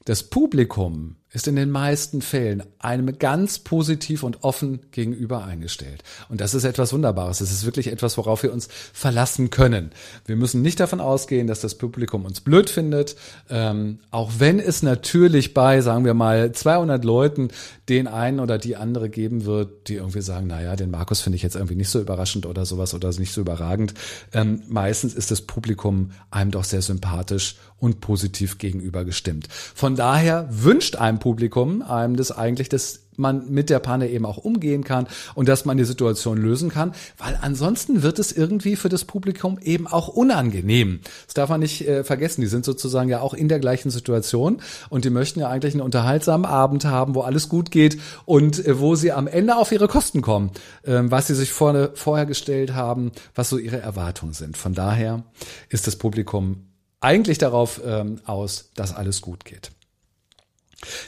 Das 0.06 0.22
Publikum 0.22 1.16
ist 1.34 1.48
in 1.48 1.56
den 1.56 1.70
meisten 1.70 2.22
Fällen 2.22 2.62
einem 2.78 3.18
ganz 3.18 3.58
positiv 3.58 4.22
und 4.22 4.44
offen 4.44 4.80
gegenüber 4.92 5.44
eingestellt. 5.44 6.04
Und 6.28 6.40
das 6.40 6.54
ist 6.54 6.62
etwas 6.62 6.92
Wunderbares. 6.92 7.40
Es 7.40 7.50
ist 7.50 7.64
wirklich 7.66 7.88
etwas, 7.88 8.16
worauf 8.16 8.44
wir 8.44 8.52
uns 8.52 8.68
verlassen 8.92 9.50
können. 9.50 9.90
Wir 10.26 10.36
müssen 10.36 10.62
nicht 10.62 10.78
davon 10.78 11.00
ausgehen, 11.00 11.48
dass 11.48 11.60
das 11.60 11.74
Publikum 11.74 12.24
uns 12.24 12.40
blöd 12.40 12.70
findet, 12.70 13.16
ähm, 13.50 13.98
auch 14.12 14.30
wenn 14.38 14.60
es 14.60 14.84
natürlich 14.84 15.54
bei, 15.54 15.80
sagen 15.80 16.04
wir 16.04 16.14
mal, 16.14 16.52
200 16.52 17.04
Leuten 17.04 17.48
den 17.88 18.06
einen 18.06 18.38
oder 18.38 18.56
die 18.56 18.76
andere 18.76 19.10
geben 19.10 19.44
wird, 19.44 19.88
die 19.88 19.96
irgendwie 19.96 20.22
sagen, 20.22 20.46
naja, 20.46 20.76
den 20.76 20.92
Markus 20.92 21.20
finde 21.20 21.36
ich 21.36 21.42
jetzt 21.42 21.56
irgendwie 21.56 21.74
nicht 21.74 21.90
so 21.90 22.00
überraschend 22.00 22.46
oder 22.46 22.64
sowas 22.64 22.94
oder 22.94 23.10
nicht 23.18 23.32
so 23.32 23.40
überragend. 23.40 23.92
Ähm, 24.32 24.62
meistens 24.68 25.14
ist 25.14 25.32
das 25.32 25.42
Publikum 25.42 26.12
einem 26.30 26.52
doch 26.52 26.64
sehr 26.64 26.80
sympathisch 26.80 27.56
und 27.78 28.00
positiv 28.00 28.58
gegenüber 28.58 29.04
gestimmt. 29.04 29.48
Von 29.50 29.96
daher 29.96 30.48
wünscht 30.50 30.96
einem 30.96 31.18
Publikum 31.24 31.80
einem 31.80 32.16
das 32.16 32.32
eigentlich, 32.32 32.68
dass 32.68 33.00
man 33.16 33.50
mit 33.50 33.70
der 33.70 33.78
Panne 33.78 34.10
eben 34.10 34.26
auch 34.26 34.36
umgehen 34.36 34.84
kann 34.84 35.08
und 35.34 35.48
dass 35.48 35.64
man 35.64 35.78
die 35.78 35.84
Situation 35.84 36.36
lösen 36.36 36.68
kann, 36.68 36.94
weil 37.16 37.38
ansonsten 37.40 38.02
wird 38.02 38.18
es 38.18 38.30
irgendwie 38.30 38.76
für 38.76 38.90
das 38.90 39.06
Publikum 39.06 39.58
eben 39.62 39.86
auch 39.86 40.08
unangenehm. 40.08 41.00
Das 41.24 41.32
darf 41.32 41.48
man 41.48 41.60
nicht 41.60 41.88
äh, 41.88 42.04
vergessen. 42.04 42.42
Die 42.42 42.46
sind 42.46 42.66
sozusagen 42.66 43.08
ja 43.08 43.20
auch 43.20 43.32
in 43.32 43.48
der 43.48 43.58
gleichen 43.58 43.90
Situation 43.90 44.60
und 44.90 45.06
die 45.06 45.10
möchten 45.10 45.40
ja 45.40 45.48
eigentlich 45.48 45.72
einen 45.72 45.80
unterhaltsamen 45.80 46.44
Abend 46.44 46.84
haben, 46.84 47.14
wo 47.14 47.22
alles 47.22 47.48
gut 47.48 47.70
geht 47.70 47.98
und 48.26 48.62
äh, 48.66 48.78
wo 48.78 48.94
sie 48.94 49.10
am 49.10 49.26
Ende 49.26 49.56
auf 49.56 49.72
ihre 49.72 49.88
Kosten 49.88 50.20
kommen, 50.20 50.50
äh, 50.82 51.00
was 51.04 51.28
sie 51.28 51.34
sich 51.34 51.52
vorne, 51.52 51.92
vorher 51.94 52.26
gestellt 52.26 52.74
haben, 52.74 53.12
was 53.34 53.48
so 53.48 53.56
ihre 53.56 53.78
Erwartungen 53.78 54.34
sind. 54.34 54.58
Von 54.58 54.74
daher 54.74 55.22
ist 55.70 55.86
das 55.86 55.96
Publikum 55.96 56.66
eigentlich 57.00 57.38
darauf 57.38 57.80
ähm, 57.82 58.20
aus, 58.26 58.68
dass 58.74 58.94
alles 58.94 59.22
gut 59.22 59.46
geht. 59.46 59.70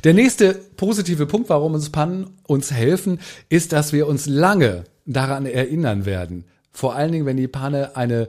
Der 0.04 0.14
nächste 0.14 0.54
positive 0.54 1.26
Punkt, 1.26 1.49
warum 1.49 1.75
uns 1.75 1.90
Pannen 1.90 2.30
uns 2.47 2.71
helfen, 2.71 3.21
ist, 3.49 3.73
dass 3.73 3.92
wir 3.92 4.06
uns 4.06 4.26
lange 4.26 4.85
daran 5.06 5.47
erinnern 5.47 6.04
werden. 6.04 6.45
Vor 6.73 6.95
allen 6.95 7.12
Dingen, 7.12 7.26
wenn 7.26 7.37
die 7.37 7.49
Panne 7.49 7.97
eine 7.97 8.28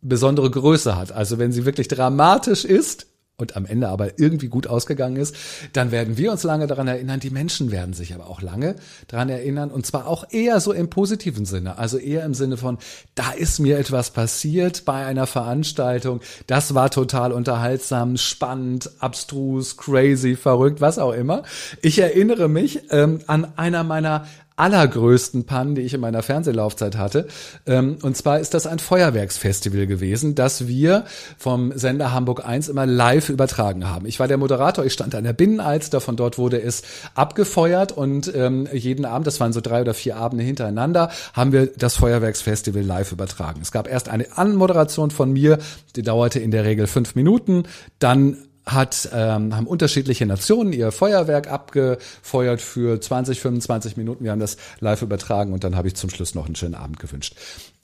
besondere 0.00 0.50
Größe 0.50 0.96
hat. 0.96 1.12
Also 1.12 1.38
wenn 1.38 1.52
sie 1.52 1.64
wirklich 1.64 1.88
dramatisch 1.88 2.64
ist, 2.64 3.07
und 3.40 3.56
am 3.56 3.66
Ende 3.66 3.88
aber 3.88 4.18
irgendwie 4.18 4.48
gut 4.48 4.66
ausgegangen 4.66 5.14
ist, 5.14 5.36
dann 5.72 5.92
werden 5.92 6.18
wir 6.18 6.32
uns 6.32 6.42
lange 6.42 6.66
daran 6.66 6.88
erinnern, 6.88 7.20
die 7.20 7.30
Menschen 7.30 7.70
werden 7.70 7.94
sich 7.94 8.12
aber 8.12 8.28
auch 8.28 8.42
lange 8.42 8.74
daran 9.06 9.28
erinnern 9.28 9.70
und 9.70 9.86
zwar 9.86 10.08
auch 10.08 10.24
eher 10.30 10.58
so 10.58 10.72
im 10.72 10.90
positiven 10.90 11.44
Sinne, 11.44 11.78
also 11.78 11.98
eher 11.98 12.24
im 12.24 12.34
Sinne 12.34 12.56
von, 12.56 12.78
da 13.14 13.30
ist 13.30 13.60
mir 13.60 13.78
etwas 13.78 14.10
passiert 14.10 14.84
bei 14.84 15.06
einer 15.06 15.28
Veranstaltung, 15.28 16.20
das 16.48 16.74
war 16.74 16.90
total 16.90 17.30
unterhaltsam, 17.30 18.16
spannend, 18.16 18.90
abstrus, 18.98 19.76
crazy, 19.76 20.34
verrückt, 20.34 20.80
was 20.80 20.98
auch 20.98 21.12
immer. 21.12 21.44
Ich 21.80 22.00
erinnere 22.00 22.48
mich 22.48 22.90
ähm, 22.90 23.20
an 23.28 23.56
einer 23.56 23.84
meiner 23.84 24.26
allergrößten 24.58 25.44
Pannen, 25.44 25.74
die 25.74 25.82
ich 25.82 25.94
in 25.94 26.00
meiner 26.00 26.22
Fernsehlaufzeit 26.22 26.96
hatte. 26.96 27.26
Ähm, 27.66 27.98
und 28.02 28.16
zwar 28.16 28.40
ist 28.40 28.54
das 28.54 28.66
ein 28.66 28.78
Feuerwerksfestival 28.78 29.86
gewesen, 29.86 30.34
das 30.34 30.66
wir 30.66 31.04
vom 31.36 31.72
Sender 31.76 32.12
Hamburg 32.12 32.44
1 32.44 32.68
immer 32.68 32.86
live 32.86 33.28
übertragen 33.28 33.88
haben. 33.88 34.06
Ich 34.06 34.18
war 34.18 34.28
der 34.28 34.36
Moderator, 34.36 34.84
ich 34.84 34.92
stand 34.92 35.14
an 35.14 35.24
der 35.24 35.32
Binnenalster, 35.32 36.00
von 36.00 36.16
dort 36.16 36.38
wurde 36.38 36.60
es 36.60 36.82
abgefeuert 37.14 37.92
und 37.92 38.32
ähm, 38.34 38.68
jeden 38.72 39.04
Abend, 39.04 39.26
das 39.26 39.40
waren 39.40 39.52
so 39.52 39.60
drei 39.60 39.80
oder 39.80 39.94
vier 39.94 40.16
Abende 40.16 40.44
hintereinander, 40.44 41.10
haben 41.32 41.52
wir 41.52 41.66
das 41.66 41.96
Feuerwerksfestival 41.96 42.82
live 42.82 43.12
übertragen. 43.12 43.60
Es 43.62 43.72
gab 43.72 43.88
erst 43.88 44.08
eine 44.08 44.36
Anmoderation 44.36 45.10
von 45.10 45.32
mir, 45.32 45.58
die 45.94 46.02
dauerte 46.02 46.40
in 46.40 46.50
der 46.50 46.64
Regel 46.64 46.86
fünf 46.86 47.14
Minuten, 47.14 47.64
dann 47.98 48.38
hat, 48.68 49.08
ähm, 49.12 49.56
haben 49.56 49.66
unterschiedliche 49.66 50.26
Nationen 50.26 50.72
ihr 50.72 50.92
Feuerwerk 50.92 51.50
abgefeuert 51.50 52.60
für 52.60 53.00
20, 53.00 53.40
25 53.40 53.96
Minuten. 53.96 54.24
Wir 54.24 54.32
haben 54.32 54.40
das 54.40 54.56
live 54.80 55.02
übertragen 55.02 55.52
und 55.52 55.64
dann 55.64 55.76
habe 55.76 55.88
ich 55.88 55.94
zum 55.94 56.10
Schluss 56.10 56.34
noch 56.34 56.46
einen 56.46 56.56
schönen 56.56 56.74
Abend 56.74 56.98
gewünscht. 56.98 57.34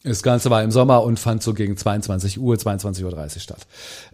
Das 0.06 0.22
Ganze 0.22 0.50
war 0.50 0.62
im 0.62 0.70
Sommer 0.70 1.02
und 1.02 1.18
fand 1.18 1.42
so 1.42 1.54
gegen 1.54 1.78
22 1.78 2.38
Uhr, 2.38 2.56
22.30 2.56 3.04
Uhr 3.04 3.40
statt. 3.40 3.66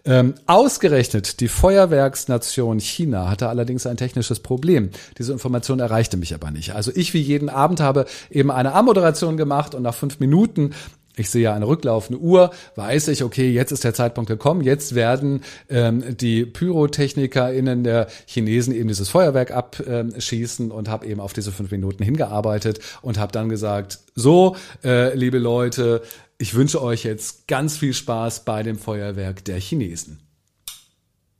Ähm, 0.05 0.35
ausgerechnet 0.45 1.41
die 1.41 1.49
Feuerwerksnation 1.49 2.79
China 2.79 3.29
hatte 3.29 3.49
allerdings 3.49 3.85
ein 3.85 3.97
technisches 3.97 4.39
Problem. 4.39 4.91
Diese 5.17 5.33
Information 5.33 5.81
erreichte 5.81 6.15
mich 6.15 6.33
aber 6.33 6.49
nicht. 6.49 6.73
Also 6.73 6.93
ich 6.95 7.13
wie 7.13 7.19
jeden 7.19 7.49
Abend 7.49 7.81
habe 7.81 8.05
eben 8.29 8.51
eine 8.51 8.73
Ammoderation 8.73 9.35
gemacht 9.35 9.75
und 9.75 9.83
nach 9.83 9.93
fünf 9.93 10.21
Minuten 10.21 10.71
ich 11.15 11.29
sehe 11.29 11.43
ja 11.43 11.53
eine 11.53 11.67
rücklaufende 11.67 12.21
Uhr, 12.21 12.51
weiß 12.75 13.09
ich, 13.09 13.23
okay, 13.23 13.51
jetzt 13.51 13.71
ist 13.71 13.83
der 13.83 13.93
Zeitpunkt 13.93 14.29
gekommen, 14.29 14.61
jetzt 14.61 14.95
werden 14.95 15.43
ähm, 15.69 16.17
die 16.17 16.45
PyrotechnikerInnen 16.45 17.83
der 17.83 18.07
Chinesen 18.25 18.73
eben 18.73 18.87
dieses 18.87 19.09
Feuerwerk 19.09 19.51
abschießen 19.51 20.71
und 20.71 20.89
habe 20.89 21.05
eben 21.05 21.19
auf 21.19 21.33
diese 21.33 21.51
fünf 21.51 21.71
Minuten 21.71 22.03
hingearbeitet 22.03 22.79
und 23.01 23.19
habe 23.19 23.31
dann 23.31 23.49
gesagt, 23.49 23.99
so, 24.15 24.55
äh, 24.83 25.13
liebe 25.15 25.37
Leute, 25.37 26.01
ich 26.37 26.55
wünsche 26.55 26.81
euch 26.81 27.03
jetzt 27.03 27.47
ganz 27.47 27.77
viel 27.77 27.93
Spaß 27.93 28.45
bei 28.45 28.63
dem 28.63 28.77
Feuerwerk 28.77 29.45
der 29.45 29.59
Chinesen. 29.59 30.19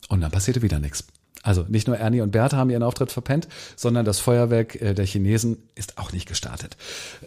Und 0.10 0.22
dann 0.22 0.32
passierte 0.32 0.62
wieder 0.62 0.80
nichts. 0.80 1.06
Also 1.44 1.66
nicht 1.68 1.88
nur 1.88 1.98
Ernie 1.98 2.22
und 2.22 2.32
Bert 2.32 2.54
haben 2.54 2.70
ihren 2.70 2.84
Auftritt 2.84 3.12
verpennt, 3.12 3.48
sondern 3.76 4.06
das 4.06 4.20
Feuerwerk 4.20 4.80
äh, 4.80 4.94
der 4.94 5.06
Chinesen 5.06 5.58
ist 5.74 5.98
auch 5.98 6.12
nicht 6.12 6.28
gestartet. 6.28 6.78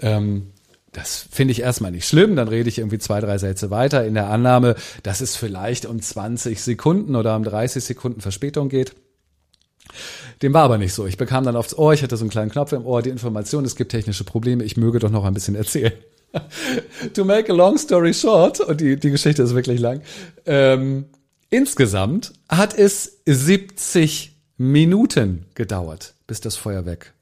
Ähm, 0.00 0.52
das 0.94 1.26
finde 1.30 1.52
ich 1.52 1.60
erstmal 1.60 1.90
nicht 1.90 2.08
schlimm. 2.08 2.36
Dann 2.36 2.48
rede 2.48 2.68
ich 2.68 2.78
irgendwie 2.78 2.98
zwei, 2.98 3.20
drei 3.20 3.36
Sätze 3.38 3.70
weiter 3.70 4.06
in 4.06 4.14
der 4.14 4.30
Annahme, 4.30 4.76
dass 5.02 5.20
es 5.20 5.36
vielleicht 5.36 5.86
um 5.86 6.00
20 6.00 6.62
Sekunden 6.62 7.16
oder 7.16 7.36
um 7.36 7.44
30 7.44 7.84
Sekunden 7.84 8.20
Verspätung 8.20 8.68
geht. 8.68 8.94
Dem 10.42 10.54
war 10.54 10.62
aber 10.62 10.78
nicht 10.78 10.94
so. 10.94 11.06
Ich 11.06 11.16
bekam 11.16 11.44
dann 11.44 11.56
aufs 11.56 11.76
Ohr, 11.76 11.92
ich 11.92 12.02
hatte 12.02 12.16
so 12.16 12.24
einen 12.24 12.30
kleinen 12.30 12.50
Knopf 12.50 12.72
im 12.72 12.86
Ohr, 12.86 13.02
die 13.02 13.10
Information, 13.10 13.64
es 13.64 13.76
gibt 13.76 13.90
technische 13.90 14.24
Probleme, 14.24 14.64
ich 14.64 14.76
möge 14.76 14.98
doch 14.98 15.10
noch 15.10 15.24
ein 15.24 15.34
bisschen 15.34 15.54
erzählen. 15.54 15.92
to 17.14 17.24
make 17.24 17.50
a 17.50 17.54
long 17.54 17.78
story 17.78 18.12
short, 18.12 18.60
und 18.60 18.80
die, 18.80 18.96
die 18.96 19.10
Geschichte 19.10 19.42
ist 19.42 19.54
wirklich 19.54 19.80
lang, 19.80 20.02
ähm, 20.46 21.06
insgesamt 21.50 22.32
hat 22.48 22.76
es 22.76 23.20
70 23.26 24.36
Minuten 24.56 25.46
gedauert, 25.54 26.14
bis 26.26 26.40
das 26.40 26.56
Feuerwerk 26.56 27.13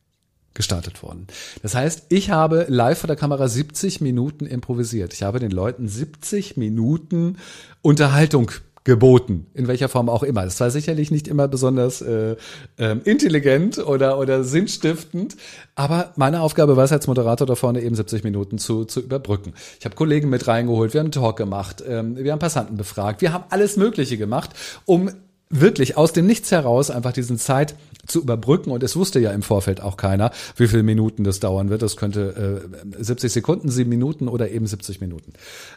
gestartet 0.55 1.03
worden. 1.03 1.27
Das 1.63 1.75
heißt, 1.75 2.07
ich 2.09 2.31
habe 2.31 2.67
live 2.69 2.99
vor 2.99 3.09
der 3.09 3.17
Kamera 3.17 3.49
70 3.49 4.01
Minuten 4.01 4.47
improvisiert. 4.47 5.13
Ich 5.15 5.23
habe 5.23 5.39
den 5.39 5.51
Leuten 5.51 5.89
70 5.89 6.57
Minuten 6.57 7.39
Unterhaltung 7.81 8.51
geboten, 8.85 9.47
in 9.55 9.69
welcher 9.69 9.89
Form 9.89 10.09
auch 10.09 10.23
immer. 10.23 10.45
Das 10.45 10.59
war 10.61 10.71
sicherlich 10.71 11.11
nicht 11.11 11.29
immer 11.29 11.47
besonders 11.47 12.03
äh, 12.03 12.37
äh, 12.79 12.97
intelligent 13.05 13.79
oder, 13.79 14.19
oder 14.19 14.43
sinnstiftend, 14.43 15.37
aber 15.77 16.13
meine 16.17 16.41
Aufgabe 16.41 16.77
war 16.77 16.85
es 16.85 16.93
als 16.93 17.07
Moderator 17.07 17.47
da 17.47 17.55
vorne 17.55 17.81
eben 17.81 17.95
70 17.95 18.25
Minuten 18.25 18.59
zu, 18.59 18.85
zu 18.85 19.01
überbrücken. 19.01 19.55
Ich 19.79 19.85
habe 19.85 19.95
Kollegen 19.95 20.31
mit 20.31 20.49
reingeholt, 20.49 20.95
wir 20.95 21.01
haben 21.01 21.07
einen 21.07 21.13
Talk 21.13 21.37
gemacht, 21.37 21.83
ähm, 21.87 22.17
wir 22.17 22.33
haben 22.33 22.41
Passanten 22.41 22.77
befragt, 22.77 23.21
wir 23.21 23.33
haben 23.33 23.45
alles 23.51 23.77
Mögliche 23.77 24.19
gemacht, 24.19 24.51
um 24.85 25.11
wirklich 25.53 25.97
aus 25.97 26.13
dem 26.13 26.27
Nichts 26.27 26.51
heraus 26.51 26.91
einfach 26.91 27.13
diesen 27.13 27.39
Zeit 27.39 27.77
zu 28.07 28.21
überbrücken. 28.21 28.71
Und 28.71 28.83
es 28.83 28.97
wusste 28.97 29.21
ja 29.21 29.31
im 29.31 29.43
Vorfeld 29.43 29.81
auch 29.81 29.97
keiner, 29.97 30.33
wie 30.57 30.67
viele 30.67 30.83
Minuten 30.83 31.25
das 31.25 31.41
dauern 31.41 31.71
wird. 31.71 31.83
Das 31.83 31.97
könnte 31.97 32.63
äh, 32.99 33.03
70 33.03 33.33
Sekunden, 33.33 33.71
7 33.71 33.89
Minuten 33.89 34.29
oder 34.29 34.51
eben 34.51 34.67
70 34.67 35.01
Minuten 35.01 35.35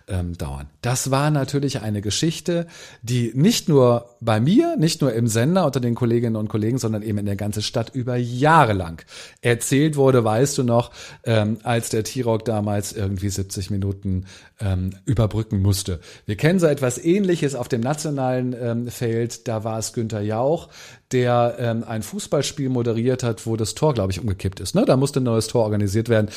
ähm, 0.08 0.38
dauern. 0.38 0.68
Das 0.82 1.12
war 1.12 1.30
natürlich 1.30 1.82
eine 1.82 2.02
Geschichte, 2.02 2.66
die 3.04 3.32
nicht 3.36 3.70
nur 3.70 4.10
bei 4.22 4.40
mir, 4.40 4.76
nicht 4.78 5.02
nur 5.02 5.14
im 5.14 5.28
Sender 5.28 5.66
unter 5.66 5.80
den 5.80 5.94
Kolleginnen 5.94 6.36
und 6.36 6.48
Kollegen, 6.48 6.78
sondern 6.78 7.04
eben 7.04 7.18
in 7.18 7.26
der 7.26 7.36
ganzen 7.36 7.62
Stadt 7.62 7.94
über 7.94 8.16
Jahre 8.16 8.74
lang 8.74 9.06
erzählt 9.42 9.96
wurde, 9.96 10.24
weißt 10.24 10.58
du 10.58 10.64
noch, 10.64 10.92
ähm, 11.26 11.58
als 11.64 11.90
der 11.90 12.04
T-Rock 12.04 12.46
damals 12.46 12.94
irgendwie 12.94 13.30
70 13.30 13.70
Minuten 13.70 14.26
ähm, 14.60 14.92
überbrücken 15.06 15.62
musste. 15.62 16.00
Wir 16.26 16.38
kennen 16.38 16.60
so 16.60 16.68
etwas 16.68 16.98
Ähnliches 17.04 17.56
auf 17.56 17.68
dem 17.68 17.82
nationalen 17.82 18.56
ähm, 18.60 18.88
Feld. 18.88 19.48
Da 19.48 19.64
war 19.66 19.78
es 19.78 19.92
Günther 19.92 20.22
Jauch, 20.22 20.70
der 21.12 21.58
ähm, 21.60 21.84
ein 21.86 22.04
Fußballspiel 22.04 22.70
moderiert 22.70 23.24
hat, 23.24 23.46
wo 23.46 23.58
das 23.58 23.76
Tor, 23.76 23.94
glaube 23.94 24.14
ich, 24.14 24.22
umgekippt 24.22 24.62
ist. 24.62 24.76
Ne? 24.76 24.86
Da 24.86 24.96
musste 24.96 25.20
ein 25.20 25.24
neues 25.24 25.48
Tor 25.48 25.64
organisiert 25.64 26.08
werden. 26.08 26.30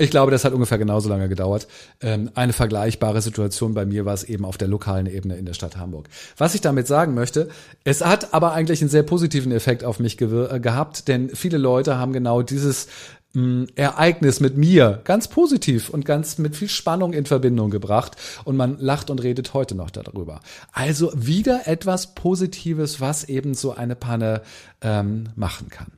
Ich 0.00 0.10
glaube, 0.10 0.30
das 0.30 0.46
hat 0.46 0.54
ungefähr 0.54 0.78
genauso 0.78 1.10
lange 1.10 1.28
gedauert. 1.28 1.68
Ähm, 2.00 2.30
eine 2.34 2.54
vergleichbare 2.54 3.20
Situation 3.20 3.74
bei 3.74 3.84
mir 3.84 4.06
war 4.06 4.14
es 4.14 4.24
eben 4.24 4.46
auf 4.46 4.56
der 4.56 4.66
lokalen 4.66 5.04
Ebene 5.04 5.36
in 5.36 5.44
der 5.44 5.52
Stadt 5.52 5.76
Hamburg. 5.76 6.08
Was 6.38 6.54
ich 6.54 6.62
damit 6.62 6.86
sagen 6.86 7.12
möchte, 7.12 7.50
es 7.84 8.02
hat 8.02 8.32
aber 8.32 8.54
eigentlich 8.54 8.80
einen 8.80 8.88
sehr 8.88 9.02
positiven 9.02 9.52
Effekt 9.52 9.84
auf 9.84 10.00
mich 10.00 10.16
ge 10.16 10.58
gehabt, 10.58 11.06
denn 11.06 11.28
viele 11.36 11.58
Leute 11.58 11.98
haben 11.98 12.14
genau 12.14 12.40
dieses 12.40 12.88
Ereignis 13.32 14.40
mit 14.40 14.56
mir 14.56 15.00
ganz 15.04 15.28
positiv 15.28 15.88
und 15.88 16.04
ganz 16.04 16.38
mit 16.38 16.56
viel 16.56 16.68
Spannung 16.68 17.12
in 17.12 17.26
Verbindung 17.26 17.70
gebracht 17.70 18.16
und 18.44 18.56
man 18.56 18.78
lacht 18.80 19.08
und 19.08 19.22
redet 19.22 19.54
heute 19.54 19.76
noch 19.76 19.90
darüber. 19.90 20.40
Also 20.72 21.12
wieder 21.14 21.68
etwas 21.68 22.14
Positives, 22.14 23.00
was 23.00 23.24
eben 23.24 23.54
so 23.54 23.72
eine 23.72 23.94
Panne 23.94 24.42
ähm, 24.80 25.28
machen 25.36 25.68
kann. 25.68 25.92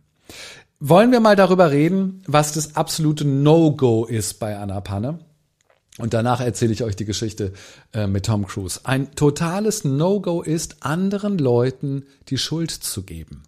Wollen 0.78 1.12
wir 1.12 1.20
mal 1.20 1.36
darüber 1.36 1.70
reden, 1.70 2.22
was 2.26 2.52
das 2.52 2.76
absolute 2.76 3.24
No-Go 3.24 4.04
ist 4.04 4.38
bei 4.38 4.58
einer 4.58 4.80
Panne? 4.80 5.20
Und 5.98 6.14
danach 6.14 6.40
erzähle 6.40 6.72
ich 6.72 6.82
euch 6.82 6.96
die 6.96 7.04
Geschichte 7.04 7.52
äh, 7.92 8.06
mit 8.06 8.26
Tom 8.26 8.46
Cruise. 8.46 8.80
Ein 8.84 9.14
totales 9.14 9.84
No-Go 9.84 10.42
ist, 10.42 10.84
anderen 10.84 11.38
Leuten 11.38 12.04
die 12.28 12.38
Schuld 12.38 12.70
zu 12.70 13.04
geben. 13.04 13.42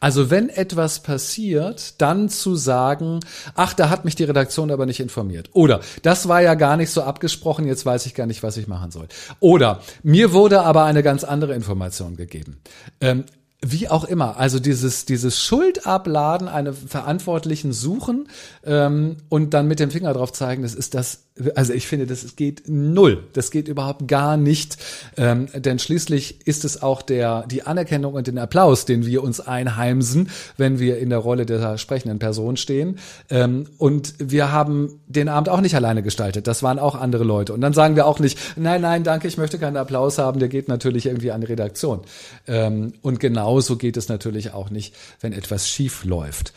Also 0.00 0.30
wenn 0.30 0.48
etwas 0.48 1.00
passiert, 1.02 2.00
dann 2.00 2.28
zu 2.28 2.56
sagen, 2.56 3.20
ach, 3.54 3.74
da 3.74 3.90
hat 3.90 4.04
mich 4.04 4.14
die 4.14 4.24
Redaktion 4.24 4.70
aber 4.70 4.86
nicht 4.86 5.00
informiert. 5.00 5.50
Oder 5.52 5.80
das 6.02 6.28
war 6.28 6.42
ja 6.42 6.54
gar 6.54 6.76
nicht 6.76 6.90
so 6.90 7.02
abgesprochen, 7.02 7.66
jetzt 7.66 7.86
weiß 7.86 8.06
ich 8.06 8.14
gar 8.14 8.26
nicht, 8.26 8.42
was 8.42 8.56
ich 8.56 8.68
machen 8.68 8.90
soll. 8.90 9.08
Oder 9.40 9.80
mir 10.02 10.32
wurde 10.32 10.62
aber 10.62 10.84
eine 10.84 11.02
ganz 11.02 11.24
andere 11.24 11.54
Information 11.54 12.16
gegeben. 12.16 12.60
Ähm, 13.00 13.24
wie 13.60 13.88
auch 13.88 14.04
immer, 14.04 14.36
also 14.36 14.60
dieses, 14.60 15.04
dieses 15.04 15.42
Schuldabladen, 15.42 16.46
eine 16.46 16.72
Verantwortlichen 16.72 17.72
suchen 17.72 18.28
ähm, 18.64 19.16
und 19.28 19.52
dann 19.52 19.66
mit 19.66 19.80
dem 19.80 19.90
Finger 19.90 20.12
drauf 20.12 20.32
zeigen, 20.32 20.62
das 20.62 20.74
ist 20.74 20.94
das, 20.94 21.24
also 21.54 21.72
ich 21.72 21.86
finde, 21.86 22.06
das 22.06 22.36
geht 22.36 22.64
null. 22.68 23.24
Das 23.32 23.50
geht 23.50 23.68
überhaupt 23.68 24.06
gar 24.06 24.36
nicht. 24.36 24.76
Ähm, 25.16 25.48
denn 25.54 25.78
schließlich 25.78 26.46
ist 26.46 26.64
es 26.64 26.82
auch 26.82 27.02
der, 27.02 27.46
die 27.46 27.62
Anerkennung 27.62 28.14
und 28.14 28.26
den 28.26 28.38
Applaus, 28.38 28.84
den 28.84 29.06
wir 29.06 29.22
uns 29.22 29.40
einheimsen, 29.40 30.30
wenn 30.56 30.78
wir 30.78 30.98
in 30.98 31.10
der 31.10 31.18
Rolle 31.18 31.46
der 31.46 31.78
sprechenden 31.78 32.18
Person 32.18 32.56
stehen. 32.56 32.98
Ähm, 33.30 33.66
und 33.78 34.14
wir 34.18 34.52
haben 34.52 35.00
den 35.06 35.28
Abend 35.28 35.48
auch 35.48 35.60
nicht 35.60 35.74
alleine 35.74 36.02
gestaltet. 36.02 36.46
Das 36.46 36.62
waren 36.62 36.78
auch 36.78 36.94
andere 36.94 37.24
Leute. 37.24 37.54
Und 37.54 37.60
dann 37.60 37.72
sagen 37.72 37.96
wir 37.96 38.06
auch 38.06 38.20
nicht, 38.20 38.38
nein, 38.56 38.82
nein, 38.82 39.04
danke, 39.04 39.26
ich 39.26 39.38
möchte 39.38 39.58
keinen 39.58 39.76
Applaus 39.76 40.18
haben, 40.18 40.38
der 40.38 40.48
geht 40.48 40.68
natürlich 40.68 41.06
irgendwie 41.06 41.32
an 41.32 41.40
die 41.40 41.46
Redaktion. 41.48 42.02
Ähm, 42.46 42.92
und 43.02 43.20
genau 43.20 43.38
genauso 43.48 43.76
geht 43.76 43.96
es 43.96 44.08
natürlich 44.08 44.52
auch 44.52 44.68
nicht, 44.70 44.94
wenn 45.20 45.32
etwas 45.32 45.68
schief 45.68 46.04
läuft. 46.04 46.52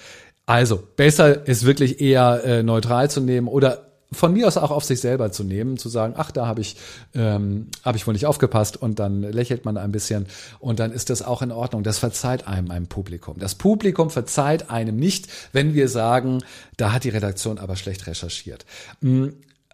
Also 0.45 0.81
besser 0.95 1.47
ist 1.47 1.65
wirklich 1.65 2.01
eher 2.01 2.43
äh, 2.43 2.63
neutral 2.63 3.09
zu 3.09 3.21
nehmen 3.21 3.47
oder 3.47 3.90
von 4.13 4.33
mir 4.33 4.47
aus 4.47 4.57
auch 4.57 4.71
auf 4.71 4.83
sich 4.83 4.99
selber 4.99 5.31
zu 5.31 5.43
nehmen, 5.43 5.77
zu 5.77 5.87
sagen, 5.87 6.15
ach, 6.17 6.31
da 6.31 6.45
habe 6.45 6.61
ich, 6.61 6.75
ähm, 7.15 7.67
habe 7.83 7.97
ich 7.97 8.05
wohl 8.05 8.13
nicht 8.13 8.25
aufgepasst 8.25 8.75
und 8.75 8.99
dann 8.99 9.21
lächelt 9.21 9.63
man 9.63 9.77
ein 9.77 9.91
bisschen 9.91 10.25
und 10.59 10.79
dann 10.79 10.91
ist 10.91 11.09
das 11.09 11.21
auch 11.21 11.41
in 11.41 11.51
Ordnung. 11.51 11.83
Das 11.83 11.99
verzeiht 11.99 12.47
einem 12.47 12.71
ein 12.71 12.87
Publikum. 12.87 13.39
Das 13.39 13.55
Publikum 13.55 14.09
verzeiht 14.09 14.69
einem 14.69 14.97
nicht, 14.97 15.27
wenn 15.53 15.73
wir 15.73 15.87
sagen, 15.87 16.43
da 16.77 16.91
hat 16.91 17.05
die 17.05 17.09
Redaktion 17.09 17.57
aber 17.57 17.75
schlecht 17.75 18.07
recherchiert. 18.07 18.65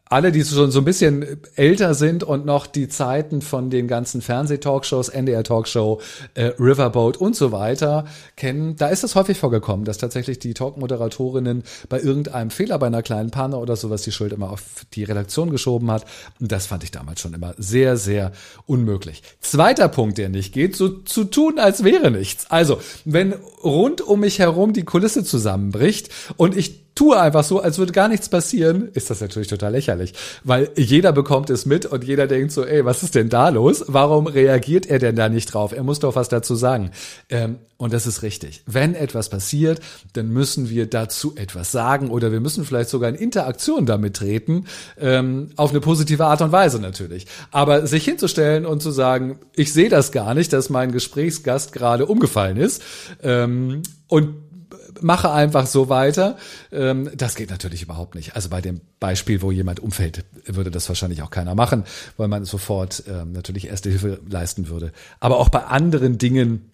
Alle, 0.09 0.31
die 0.31 0.43
schon 0.43 0.71
so 0.71 0.79
ein 0.79 0.85
bisschen 0.85 1.41
älter 1.55 1.93
sind 1.93 2.23
und 2.23 2.45
noch 2.45 2.65
die 2.67 2.87
Zeiten 2.87 3.41
von 3.41 3.69
den 3.69 3.87
ganzen 3.87 4.21
Fernsehtalkshows, 4.21 5.09
NDR 5.09 5.43
Talkshow, 5.43 6.01
äh, 6.33 6.51
Riverboat 6.59 7.17
und 7.17 7.35
so 7.35 7.51
weiter 7.51 8.05
kennen, 8.35 8.75
da 8.77 8.87
ist 8.87 9.03
es 9.03 9.15
häufig 9.15 9.37
vorgekommen, 9.37 9.85
dass 9.85 9.97
tatsächlich 9.97 10.39
die 10.39 10.53
Talkmoderatorinnen 10.53 11.63
bei 11.89 11.99
irgendeinem 11.99 12.51
Fehler, 12.51 12.79
bei 12.79 12.87
einer 12.87 13.03
kleinen 13.03 13.31
Panne 13.31 13.57
oder 13.57 13.75
sowas 13.75 14.03
die 14.03 14.11
Schuld 14.11 14.33
immer 14.33 14.51
auf 14.51 14.85
die 14.93 15.03
Redaktion 15.03 15.49
geschoben 15.49 15.91
hat. 15.91 16.05
Und 16.39 16.51
das 16.51 16.67
fand 16.67 16.83
ich 16.83 16.91
damals 16.91 17.19
schon 17.19 17.33
immer 17.33 17.53
sehr, 17.57 17.97
sehr 17.97 18.31
unmöglich. 18.65 19.23
Zweiter 19.41 19.89
Punkt, 19.89 20.17
der 20.17 20.29
nicht 20.29 20.53
geht, 20.53 20.75
so 20.75 20.89
zu 20.89 21.25
tun, 21.25 21.59
als 21.59 21.83
wäre 21.83 22.11
nichts. 22.11 22.49
Also, 22.49 22.79
wenn 23.05 23.33
rund 23.63 24.01
um 24.01 24.21
mich 24.21 24.39
herum 24.39 24.73
die 24.73 24.85
Kulisse 24.85 25.23
zusammenbricht 25.23 26.09
und 26.37 26.55
ich 26.55 26.86
tue 26.97 27.19
einfach 27.19 27.43
so, 27.43 27.61
als 27.61 27.77
würde 27.77 27.91
gar 27.91 28.07
nichts 28.07 28.27
passieren, 28.27 28.89
ist 28.93 29.09
das 29.09 29.21
natürlich 29.21 29.47
total 29.47 29.71
lächerlich. 29.71 30.13
Weil 30.43 30.71
jeder 30.75 31.11
bekommt 31.11 31.49
es 31.49 31.65
mit 31.65 31.85
und 31.85 32.03
jeder 32.03 32.27
denkt 32.27 32.51
so, 32.51 32.65
ey, 32.65 32.83
was 32.85 33.03
ist 33.03 33.15
denn 33.15 33.29
da 33.29 33.49
los? 33.49 33.85
Warum 33.87 34.27
reagiert 34.27 34.87
er 34.87 34.99
denn 34.99 35.15
da 35.15 35.29
nicht 35.29 35.53
drauf? 35.53 35.73
Er 35.73 35.83
muss 35.83 35.99
doch 35.99 36.15
was 36.15 36.27
dazu 36.29 36.55
sagen. 36.55 36.91
Ähm, 37.29 37.57
und 37.77 37.93
das 37.93 38.07
ist 38.07 38.23
richtig. 38.23 38.63
Wenn 38.65 38.95
etwas 38.95 39.29
passiert, 39.29 39.79
dann 40.13 40.29
müssen 40.29 40.71
wir 40.71 40.87
dazu 40.87 41.35
etwas 41.35 41.71
sagen 41.71 42.09
oder 42.09 42.31
wir 42.31 42.39
müssen 42.39 42.65
vielleicht 42.65 42.89
sogar 42.89 43.09
in 43.09 43.15
Interaktion 43.15 43.85
damit 43.85 44.15
treten, 44.15 44.65
ähm, 44.99 45.49
auf 45.55 45.69
eine 45.69 45.79
positive 45.79 46.25
Art 46.25 46.41
und 46.41 46.51
Weise 46.51 46.79
natürlich. 46.79 47.27
Aber 47.51 47.85
sich 47.85 48.03
hinzustellen 48.03 48.65
und 48.65 48.81
zu 48.81 48.89
sagen, 48.89 49.37
ich 49.53 49.71
sehe 49.71 49.89
das 49.89 50.11
gar 50.11 50.33
nicht, 50.33 50.51
dass 50.53 50.71
mein 50.71 50.91
Gesprächsgast 50.91 51.71
gerade 51.71 52.07
umgefallen 52.07 52.57
ist 52.57 52.81
ähm, 53.21 53.83
und 54.07 54.46
mache 55.01 55.31
einfach 55.31 55.67
so 55.67 55.89
weiter. 55.89 56.37
Ähm, 56.71 57.09
das 57.15 57.35
geht 57.35 57.49
natürlich 57.49 57.83
überhaupt 57.83 58.15
nicht. 58.15 58.35
Also 58.35 58.49
bei 58.49 58.61
dem 58.61 58.81
Beispiel, 58.99 59.41
wo 59.41 59.51
jemand 59.51 59.79
umfällt, 59.79 60.25
würde 60.45 60.71
das 60.71 60.87
wahrscheinlich 60.89 61.21
auch 61.21 61.31
keiner 61.31 61.55
machen, 61.55 61.83
weil 62.17 62.27
man 62.27 62.45
sofort 62.45 63.03
ähm, 63.07 63.31
natürlich 63.31 63.67
erste 63.67 63.89
Hilfe 63.89 64.19
leisten 64.29 64.69
würde. 64.69 64.91
Aber 65.19 65.37
auch 65.37 65.49
bei 65.49 65.63
anderen 65.63 66.17
Dingen 66.17 66.71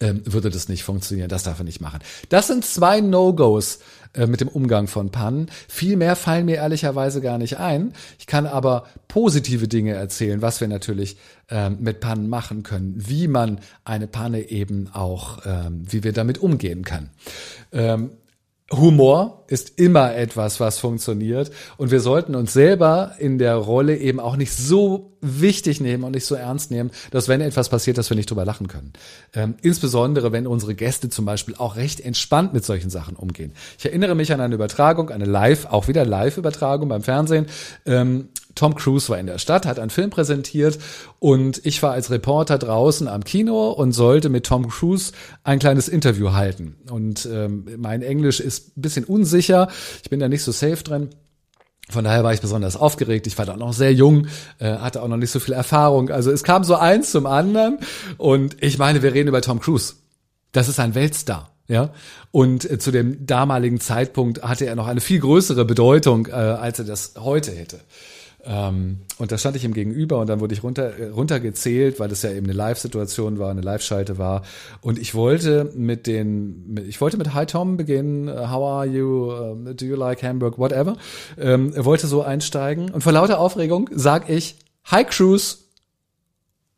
ähm, 0.00 0.22
würde 0.24 0.50
das 0.50 0.68
nicht 0.68 0.82
funktionieren. 0.82 1.28
Das 1.28 1.42
darf 1.42 1.58
er 1.58 1.64
nicht 1.64 1.80
machen. 1.80 2.00
Das 2.30 2.46
sind 2.46 2.64
zwei 2.64 3.00
No-Gos 3.00 3.80
äh, 4.14 4.26
mit 4.26 4.40
dem 4.40 4.48
Umgang 4.48 4.86
von 4.86 5.10
Pannen. 5.10 5.50
Viel 5.68 5.96
mehr 5.96 6.16
fallen 6.16 6.46
mir 6.46 6.56
ehrlicherweise 6.56 7.20
gar 7.20 7.38
nicht 7.38 7.58
ein. 7.58 7.92
Ich 8.18 8.26
kann 8.26 8.46
aber 8.46 8.84
positive 9.08 9.68
Dinge 9.68 9.92
erzählen, 9.92 10.42
was 10.42 10.60
wir 10.60 10.68
natürlich 10.68 11.16
ähm, 11.48 11.78
mit 11.80 12.00
Pannen 12.00 12.28
machen 12.28 12.62
können, 12.62 12.94
wie 12.96 13.28
man 13.28 13.60
eine 13.84 14.06
Panne 14.06 14.50
eben 14.50 14.88
auch, 14.92 15.38
ähm, 15.46 15.84
wie 15.88 16.02
wir 16.02 16.12
damit 16.12 16.38
umgehen 16.38 16.84
kann. 16.84 17.10
Ähm, 17.72 18.10
Humor 18.72 19.44
ist 19.48 19.80
immer 19.80 20.14
etwas, 20.14 20.60
was 20.60 20.78
funktioniert. 20.78 21.50
Und 21.76 21.90
wir 21.90 22.00
sollten 22.00 22.36
uns 22.36 22.52
selber 22.52 23.16
in 23.18 23.38
der 23.38 23.56
Rolle 23.56 23.96
eben 23.96 24.20
auch 24.20 24.36
nicht 24.36 24.52
so 24.52 25.16
wichtig 25.20 25.80
nehmen 25.80 26.04
und 26.04 26.12
nicht 26.12 26.24
so 26.24 26.36
ernst 26.36 26.70
nehmen, 26.70 26.90
dass 27.10 27.28
wenn 27.28 27.40
etwas 27.40 27.68
passiert, 27.68 27.98
dass 27.98 28.10
wir 28.10 28.16
nicht 28.16 28.30
drüber 28.30 28.44
lachen 28.44 28.68
können. 28.68 28.92
Ähm, 29.34 29.54
insbesondere, 29.60 30.30
wenn 30.30 30.46
unsere 30.46 30.76
Gäste 30.76 31.10
zum 31.10 31.24
Beispiel 31.24 31.56
auch 31.56 31.74
recht 31.74 32.00
entspannt 32.00 32.52
mit 32.52 32.64
solchen 32.64 32.90
Sachen 32.90 33.16
umgehen. 33.16 33.52
Ich 33.76 33.84
erinnere 33.84 34.14
mich 34.14 34.32
an 34.32 34.40
eine 34.40 34.54
Übertragung, 34.54 35.10
eine 35.10 35.24
Live, 35.24 35.66
auch 35.66 35.88
wieder 35.88 36.06
Live-Übertragung 36.06 36.88
beim 36.88 37.02
Fernsehen. 37.02 37.46
Ähm, 37.86 38.28
Tom 38.60 38.74
Cruise 38.74 39.08
war 39.08 39.18
in 39.18 39.24
der 39.24 39.38
Stadt, 39.38 39.64
hat 39.64 39.78
einen 39.78 39.88
Film 39.88 40.10
präsentiert 40.10 40.78
und 41.18 41.64
ich 41.64 41.82
war 41.82 41.92
als 41.92 42.10
Reporter 42.10 42.58
draußen 42.58 43.08
am 43.08 43.24
Kino 43.24 43.70
und 43.70 43.92
sollte 43.92 44.28
mit 44.28 44.44
Tom 44.44 44.68
Cruise 44.68 45.12
ein 45.44 45.58
kleines 45.58 45.88
Interview 45.88 46.32
halten. 46.32 46.76
Und 46.90 47.26
ähm, 47.32 47.64
mein 47.78 48.02
Englisch 48.02 48.38
ist 48.38 48.76
ein 48.76 48.82
bisschen 48.82 49.06
unsicher, 49.06 49.68
ich 50.02 50.10
bin 50.10 50.20
da 50.20 50.28
nicht 50.28 50.42
so 50.42 50.52
safe 50.52 50.84
drin. 50.84 51.08
Von 51.88 52.04
daher 52.04 52.22
war 52.22 52.34
ich 52.34 52.42
besonders 52.42 52.76
aufgeregt. 52.76 53.26
Ich 53.26 53.38
war 53.38 53.46
da 53.46 53.56
noch 53.56 53.72
sehr 53.72 53.94
jung, 53.94 54.26
äh, 54.58 54.74
hatte 54.76 55.02
auch 55.02 55.08
noch 55.08 55.16
nicht 55.16 55.30
so 55.30 55.40
viel 55.40 55.54
Erfahrung. 55.54 56.10
Also 56.10 56.30
es 56.30 56.44
kam 56.44 56.62
so 56.62 56.76
eins 56.76 57.12
zum 57.12 57.24
anderen. 57.24 57.78
Und 58.18 58.62
ich 58.62 58.76
meine, 58.76 59.02
wir 59.02 59.14
reden 59.14 59.30
über 59.30 59.40
Tom 59.40 59.58
Cruise. 59.60 59.94
Das 60.52 60.68
ist 60.68 60.78
ein 60.78 60.94
Weltstar. 60.94 61.50
Ja, 61.66 61.94
und 62.30 62.70
äh, 62.70 62.78
zu 62.78 62.90
dem 62.90 63.24
damaligen 63.24 63.80
Zeitpunkt 63.80 64.42
hatte 64.42 64.66
er 64.66 64.76
noch 64.76 64.86
eine 64.86 65.00
viel 65.00 65.20
größere 65.20 65.64
Bedeutung, 65.64 66.26
äh, 66.26 66.32
als 66.32 66.78
er 66.78 66.84
das 66.84 67.14
heute 67.16 67.52
hätte. 67.52 67.80
Ähm, 68.44 69.00
und 69.18 69.32
da 69.32 69.38
stand 69.38 69.56
ich 69.56 69.64
ihm 69.64 69.74
gegenüber 69.74 70.18
und 70.18 70.28
dann 70.28 70.40
wurde 70.40 70.54
ich 70.54 70.62
runter, 70.62 70.98
äh, 70.98 71.08
runtergezählt, 71.08 72.00
weil 72.00 72.08
das 72.08 72.22
ja 72.22 72.30
eben 72.30 72.46
eine 72.46 72.54
Live-Situation 72.54 73.38
war, 73.38 73.50
eine 73.50 73.60
Live-Schalte 73.60 74.18
war. 74.18 74.42
Und 74.80 74.98
ich 74.98 75.14
wollte 75.14 75.70
mit 75.74 76.06
den, 76.06 76.78
ich 76.86 77.00
wollte 77.00 77.16
mit 77.16 77.34
Hi 77.34 77.46
Tom 77.46 77.76
beginnen, 77.76 78.28
uh, 78.28 78.50
how 78.50 78.64
are 78.64 78.86
you, 78.86 79.32
uh, 79.32 79.74
do 79.74 79.84
you 79.84 79.96
like 79.96 80.22
Hamburg, 80.22 80.58
whatever. 80.58 80.96
Ähm, 81.38 81.72
er 81.74 81.84
wollte 81.84 82.06
so 82.06 82.22
einsteigen 82.22 82.90
und 82.90 83.02
vor 83.02 83.12
lauter 83.12 83.38
Aufregung 83.38 83.90
sag 83.92 84.30
ich, 84.30 84.56
Hi 84.84 85.04
Cruise. 85.04 85.58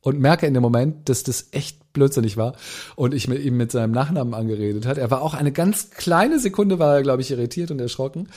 und 0.01 0.19
merke 0.19 0.47
in 0.47 0.55
dem 0.55 0.63
Moment, 0.63 1.09
dass 1.09 1.23
das 1.23 1.49
echt 1.53 1.93
blödsinnig 1.93 2.37
war 2.37 2.55
und 2.97 3.15
ich 3.15 3.29
mit 3.29 3.43
ihm 3.45 3.57
mit 3.57 3.71
seinem 3.71 3.93
Nachnamen 3.93 4.35
angeredet 4.35 4.87
hat. 4.87 4.99
Er 4.99 5.11
war 5.11 5.23
auch 5.23 5.35
eine 5.35 5.53
ganz 5.53 5.91
kleine 5.91 6.39
Sekunde, 6.39 6.79
war 6.79 6.97
er, 6.97 7.03
glaube 7.03 7.23
ich, 7.23 7.31
irritiert 7.31 7.71
und 7.71 7.81
erschrocken. 7.81 8.29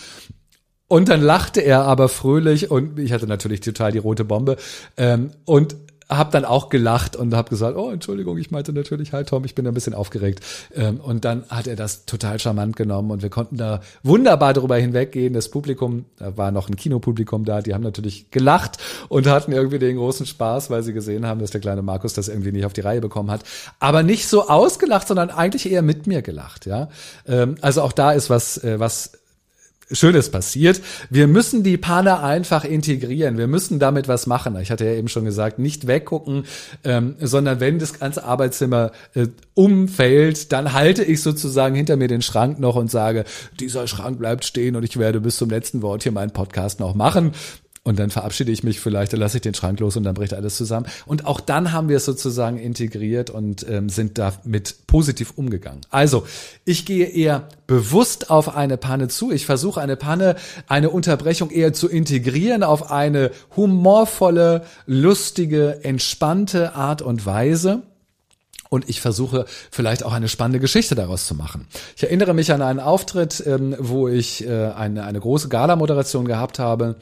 Und 0.87 1.09
dann 1.09 1.21
lachte 1.21 1.61
er 1.61 1.83
aber 1.83 2.09
fröhlich 2.09 2.69
und 2.69 2.99
ich 2.99 3.11
hatte 3.11 3.27
natürlich 3.27 3.61
total 3.61 3.91
die 3.91 3.97
rote 3.97 4.23
Bombe. 4.23 4.57
Ähm, 4.97 5.31
und 5.45 5.75
habe 6.09 6.31
dann 6.31 6.45
auch 6.45 6.69
gelacht 6.69 7.15
und 7.15 7.33
habe 7.33 7.49
gesagt, 7.49 7.75
oh 7.77 7.89
Entschuldigung, 7.89 8.37
ich 8.37 8.51
meinte 8.51 8.73
natürlich, 8.73 9.11
hi 9.11 9.23
Tom, 9.23 9.43
ich 9.43 9.55
bin 9.55 9.65
ein 9.65 9.73
bisschen 9.73 9.95
aufgeregt. 9.95 10.41
Ähm, 10.75 10.99
und 10.99 11.25
dann 11.25 11.45
hat 11.49 11.67
er 11.67 11.75
das 11.75 12.05
total 12.05 12.39
charmant 12.39 12.75
genommen 12.75 13.11
und 13.11 13.23
wir 13.23 13.29
konnten 13.29 13.57
da 13.57 13.81
wunderbar 14.03 14.53
darüber 14.53 14.75
hinweggehen. 14.75 15.33
Das 15.33 15.49
Publikum, 15.49 16.05
da 16.17 16.37
war 16.37 16.51
noch 16.51 16.69
ein 16.69 16.75
Kinopublikum 16.75 17.43
da, 17.43 17.61
die 17.61 17.73
haben 17.73 17.81
natürlich 17.81 18.29
gelacht 18.29 18.77
und 19.09 19.25
hatten 19.27 19.51
irgendwie 19.51 19.79
den 19.79 19.97
großen 19.97 20.25
Spaß, 20.25 20.69
weil 20.69 20.83
sie 20.83 20.93
gesehen 20.93 21.25
haben, 21.25 21.39
dass 21.39 21.51
der 21.51 21.61
kleine 21.61 21.81
Markus 21.81 22.13
das 22.13 22.27
irgendwie 22.27 22.51
nicht 22.51 22.65
auf 22.65 22.73
die 22.73 22.81
Reihe 22.81 23.01
bekommen 23.01 23.31
hat. 23.31 23.41
Aber 23.79 24.03
nicht 24.03 24.27
so 24.27 24.47
ausgelacht, 24.47 25.07
sondern 25.07 25.31
eigentlich 25.31 25.71
eher 25.71 25.81
mit 25.81 26.05
mir 26.05 26.21
gelacht. 26.21 26.67
Ja, 26.67 26.89
ähm, 27.27 27.55
also 27.61 27.81
auch 27.81 27.91
da 27.91 28.11
ist 28.11 28.29
was, 28.29 28.63
äh, 28.63 28.79
was 28.79 29.13
Schönes 29.91 30.29
passiert. 30.29 30.81
Wir 31.09 31.27
müssen 31.27 31.63
die 31.63 31.77
Panne 31.77 32.21
einfach 32.21 32.65
integrieren. 32.65 33.37
Wir 33.37 33.47
müssen 33.47 33.77
damit 33.77 34.07
was 34.07 34.25
machen. 34.25 34.57
Ich 34.59 34.71
hatte 34.71 34.85
ja 34.85 34.93
eben 34.93 35.07
schon 35.07 35.25
gesagt, 35.25 35.59
nicht 35.59 35.85
weggucken, 35.85 36.45
ähm, 36.83 37.15
sondern 37.19 37.59
wenn 37.59 37.77
das 37.77 37.99
ganze 37.99 38.23
Arbeitszimmer 38.23 38.91
äh, 39.13 39.27
umfällt, 39.53 40.51
dann 40.51 40.73
halte 40.73 41.03
ich 41.03 41.21
sozusagen 41.21 41.75
hinter 41.75 41.97
mir 41.97 42.07
den 42.07 42.21
Schrank 42.21 42.59
noch 42.59 42.75
und 42.75 42.89
sage, 42.89 43.25
dieser 43.59 43.87
Schrank 43.87 44.17
bleibt 44.17 44.43
stehen 44.45 44.75
und 44.75 44.83
ich 44.83 44.97
werde 44.97 45.21
bis 45.21 45.37
zum 45.37 45.49
letzten 45.49 45.81
Wort 45.81 46.03
hier 46.03 46.11
meinen 46.11 46.31
Podcast 46.31 46.79
noch 46.79 46.95
machen 46.95 47.33
und 47.85 47.99
dann 47.99 48.09
verabschiede 48.09 48.51
ich 48.51 48.63
mich 48.63 48.79
vielleicht, 48.79 49.13
dann 49.13 49.19
lasse 49.19 49.37
ich 49.37 49.41
den 49.41 49.53
Schrank 49.53 49.79
los 49.79 49.95
und 49.95 50.03
dann 50.03 50.15
bricht 50.15 50.33
alles 50.33 50.57
zusammen. 50.57 50.87
Und 51.05 51.27
auch 51.27 51.39
dann 51.39 51.71
haben 51.71 51.87
wir 51.87 51.97
es 51.97 52.05
sozusagen 52.05 52.57
integriert 52.57 53.29
und 53.29 53.65
ähm, 53.69 53.89
sind 53.89 54.17
damit 54.17 54.87
positiv 54.87 55.33
umgegangen. 55.35 55.81
Also, 55.91 56.25
ich 56.65 56.87
gehe 56.87 57.05
eher 57.05 57.47
bewusst 57.67 58.31
auf 58.31 58.55
eine 58.55 58.77
Panne 58.77 59.07
zu. 59.07 59.31
Ich 59.31 59.45
versuche 59.45 59.81
eine 59.81 59.97
Panne, 59.97 60.35
eine 60.67 60.89
Unterbrechung 60.89 61.51
eher 61.51 61.73
zu 61.73 61.87
integrieren 61.87 62.63
auf 62.63 62.89
eine 62.89 63.29
humorvolle, 63.55 64.63
lustige, 64.87 65.83
entspannte 65.83 66.73
Art 66.73 67.03
und 67.03 67.27
Weise. 67.27 67.83
Und 68.67 68.89
ich 68.89 68.99
versuche 68.99 69.45
vielleicht 69.69 70.03
auch 70.03 70.11
eine 70.11 70.27
spannende 70.27 70.59
Geschichte 70.59 70.95
daraus 70.95 71.27
zu 71.27 71.35
machen. 71.35 71.67
Ich 71.95 72.03
erinnere 72.03 72.33
mich 72.33 72.51
an 72.51 72.63
einen 72.63 72.79
Auftritt, 72.79 73.43
ähm, 73.45 73.75
wo 73.77 74.07
ich 74.07 74.45
äh, 74.45 74.71
eine, 74.71 75.03
eine 75.05 75.19
große 75.19 75.49
Gala-Moderation 75.49 76.25
gehabt 76.25 76.57
habe 76.57 76.95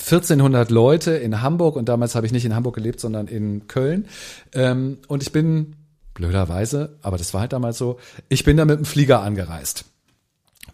1400 0.00 0.70
Leute 0.70 1.12
in 1.12 1.42
Hamburg 1.42 1.76
und 1.76 1.88
damals 1.88 2.14
habe 2.14 2.26
ich 2.26 2.32
nicht 2.32 2.44
in 2.44 2.54
Hamburg 2.54 2.74
gelebt, 2.74 3.00
sondern 3.00 3.28
in 3.28 3.66
Köln. 3.66 4.06
Ähm, 4.52 4.98
und 5.08 5.22
ich 5.22 5.32
bin 5.32 5.76
blöderweise, 6.14 6.98
aber 7.02 7.16
das 7.16 7.34
war 7.34 7.42
halt 7.42 7.52
damals 7.52 7.78
so, 7.78 7.98
ich 8.28 8.44
bin 8.44 8.56
da 8.56 8.64
mit 8.64 8.78
dem 8.78 8.84
Flieger 8.84 9.20
angereist. 9.20 9.84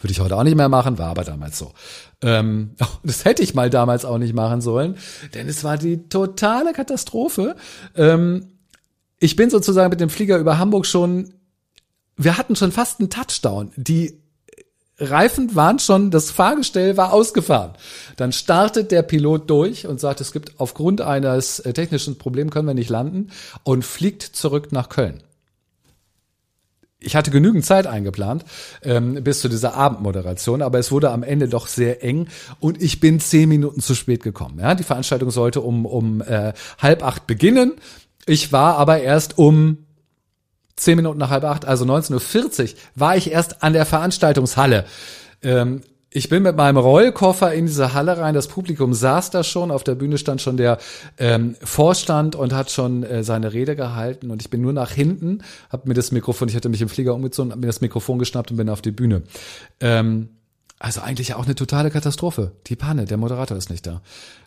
Würde 0.00 0.12
ich 0.12 0.20
heute 0.20 0.36
auch 0.36 0.42
nicht 0.42 0.56
mehr 0.56 0.68
machen, 0.68 0.98
war 0.98 1.08
aber 1.08 1.24
damals 1.24 1.58
so. 1.58 1.72
Ähm, 2.22 2.72
das 3.02 3.24
hätte 3.24 3.42
ich 3.42 3.54
mal 3.54 3.70
damals 3.70 4.04
auch 4.04 4.18
nicht 4.18 4.34
machen 4.34 4.60
sollen, 4.60 4.96
denn 5.34 5.48
es 5.48 5.64
war 5.64 5.78
die 5.78 6.08
totale 6.08 6.72
Katastrophe. 6.72 7.56
Ähm, 7.94 8.52
ich 9.18 9.36
bin 9.36 9.50
sozusagen 9.50 9.90
mit 9.90 10.00
dem 10.00 10.10
Flieger 10.10 10.38
über 10.38 10.58
Hamburg 10.58 10.86
schon, 10.86 11.32
wir 12.16 12.36
hatten 12.36 12.56
schon 12.56 12.72
fast 12.72 13.00
einen 13.00 13.10
Touchdown. 13.10 13.72
Die 13.76 14.20
Reifen 14.98 15.54
waren 15.54 15.78
schon, 15.78 16.10
das 16.10 16.30
Fahrgestell 16.30 16.96
war 16.96 17.12
ausgefahren. 17.12 17.72
Dann 18.16 18.32
startet 18.32 18.92
der 18.92 19.02
Pilot 19.02 19.50
durch 19.50 19.86
und 19.86 20.00
sagt, 20.00 20.22
es 20.22 20.32
gibt 20.32 20.58
aufgrund 20.58 21.02
eines 21.02 21.60
äh, 21.60 21.72
technischen 21.74 22.16
Problems 22.16 22.50
können 22.50 22.66
wir 22.66 22.74
nicht 22.74 22.88
landen 22.88 23.30
und 23.62 23.84
fliegt 23.84 24.22
zurück 24.22 24.72
nach 24.72 24.88
Köln. 24.88 25.22
Ich 26.98 27.14
hatte 27.14 27.30
genügend 27.30 27.64
Zeit 27.66 27.86
eingeplant 27.86 28.44
ähm, 28.82 29.22
bis 29.22 29.40
zu 29.40 29.50
dieser 29.50 29.74
Abendmoderation, 29.74 30.62
aber 30.62 30.78
es 30.78 30.90
wurde 30.90 31.10
am 31.10 31.22
Ende 31.22 31.46
doch 31.46 31.66
sehr 31.66 32.02
eng 32.02 32.28
und 32.58 32.82
ich 32.82 33.00
bin 33.00 33.20
zehn 33.20 33.50
Minuten 33.50 33.80
zu 33.80 33.94
spät 33.94 34.22
gekommen. 34.22 34.58
Ja, 34.58 34.74
die 34.74 34.82
Veranstaltung 34.82 35.30
sollte 35.30 35.60
um 35.60 35.84
um 35.84 36.22
äh, 36.22 36.54
halb 36.78 37.04
acht 37.04 37.26
beginnen. 37.26 37.74
Ich 38.24 38.50
war 38.50 38.78
aber 38.78 39.00
erst 39.00 39.36
um 39.36 39.85
zehn 40.76 40.96
Minuten 40.96 41.18
nach 41.18 41.30
halb 41.30 41.44
acht, 41.44 41.64
also 41.64 41.84
19.40 41.84 42.62
Uhr, 42.62 42.78
war 42.94 43.16
ich 43.16 43.30
erst 43.30 43.62
an 43.62 43.72
der 43.72 43.86
Veranstaltungshalle. 43.86 44.84
Ähm, 45.42 45.82
ich 46.10 46.30
bin 46.30 46.42
mit 46.42 46.56
meinem 46.56 46.78
Rollkoffer 46.78 47.52
in 47.52 47.66
diese 47.66 47.92
Halle 47.92 48.16
rein. 48.16 48.34
Das 48.34 48.48
Publikum 48.48 48.94
saß 48.94 49.30
da 49.30 49.44
schon. 49.44 49.70
Auf 49.70 49.84
der 49.84 49.96
Bühne 49.96 50.16
stand 50.16 50.40
schon 50.40 50.56
der 50.56 50.78
ähm, 51.18 51.56
Vorstand 51.62 52.34
und 52.36 52.54
hat 52.54 52.70
schon 52.70 53.02
äh, 53.02 53.22
seine 53.22 53.52
Rede 53.52 53.76
gehalten. 53.76 54.30
Und 54.30 54.40
ich 54.40 54.48
bin 54.48 54.62
nur 54.62 54.72
nach 54.72 54.92
hinten, 54.92 55.42
habe 55.68 55.88
mir 55.88 55.94
das 55.94 56.12
Mikrofon, 56.12 56.48
ich 56.48 56.56
hatte 56.56 56.70
mich 56.70 56.80
im 56.80 56.88
Flieger 56.88 57.14
umgezogen, 57.14 57.50
habe 57.50 57.60
mir 57.60 57.66
das 57.66 57.82
Mikrofon 57.82 58.18
geschnappt 58.18 58.50
und 58.50 58.56
bin 58.56 58.70
auf 58.70 58.80
die 58.80 58.92
Bühne. 58.92 59.24
Ähm, 59.80 60.30
also 60.78 61.02
eigentlich 61.02 61.34
auch 61.34 61.44
eine 61.44 61.54
totale 61.54 61.90
Katastrophe. 61.90 62.52
Die 62.66 62.76
Panne, 62.76 63.04
der 63.04 63.18
Moderator 63.18 63.56
ist 63.56 63.68
nicht 63.68 63.86
da. 63.86 64.00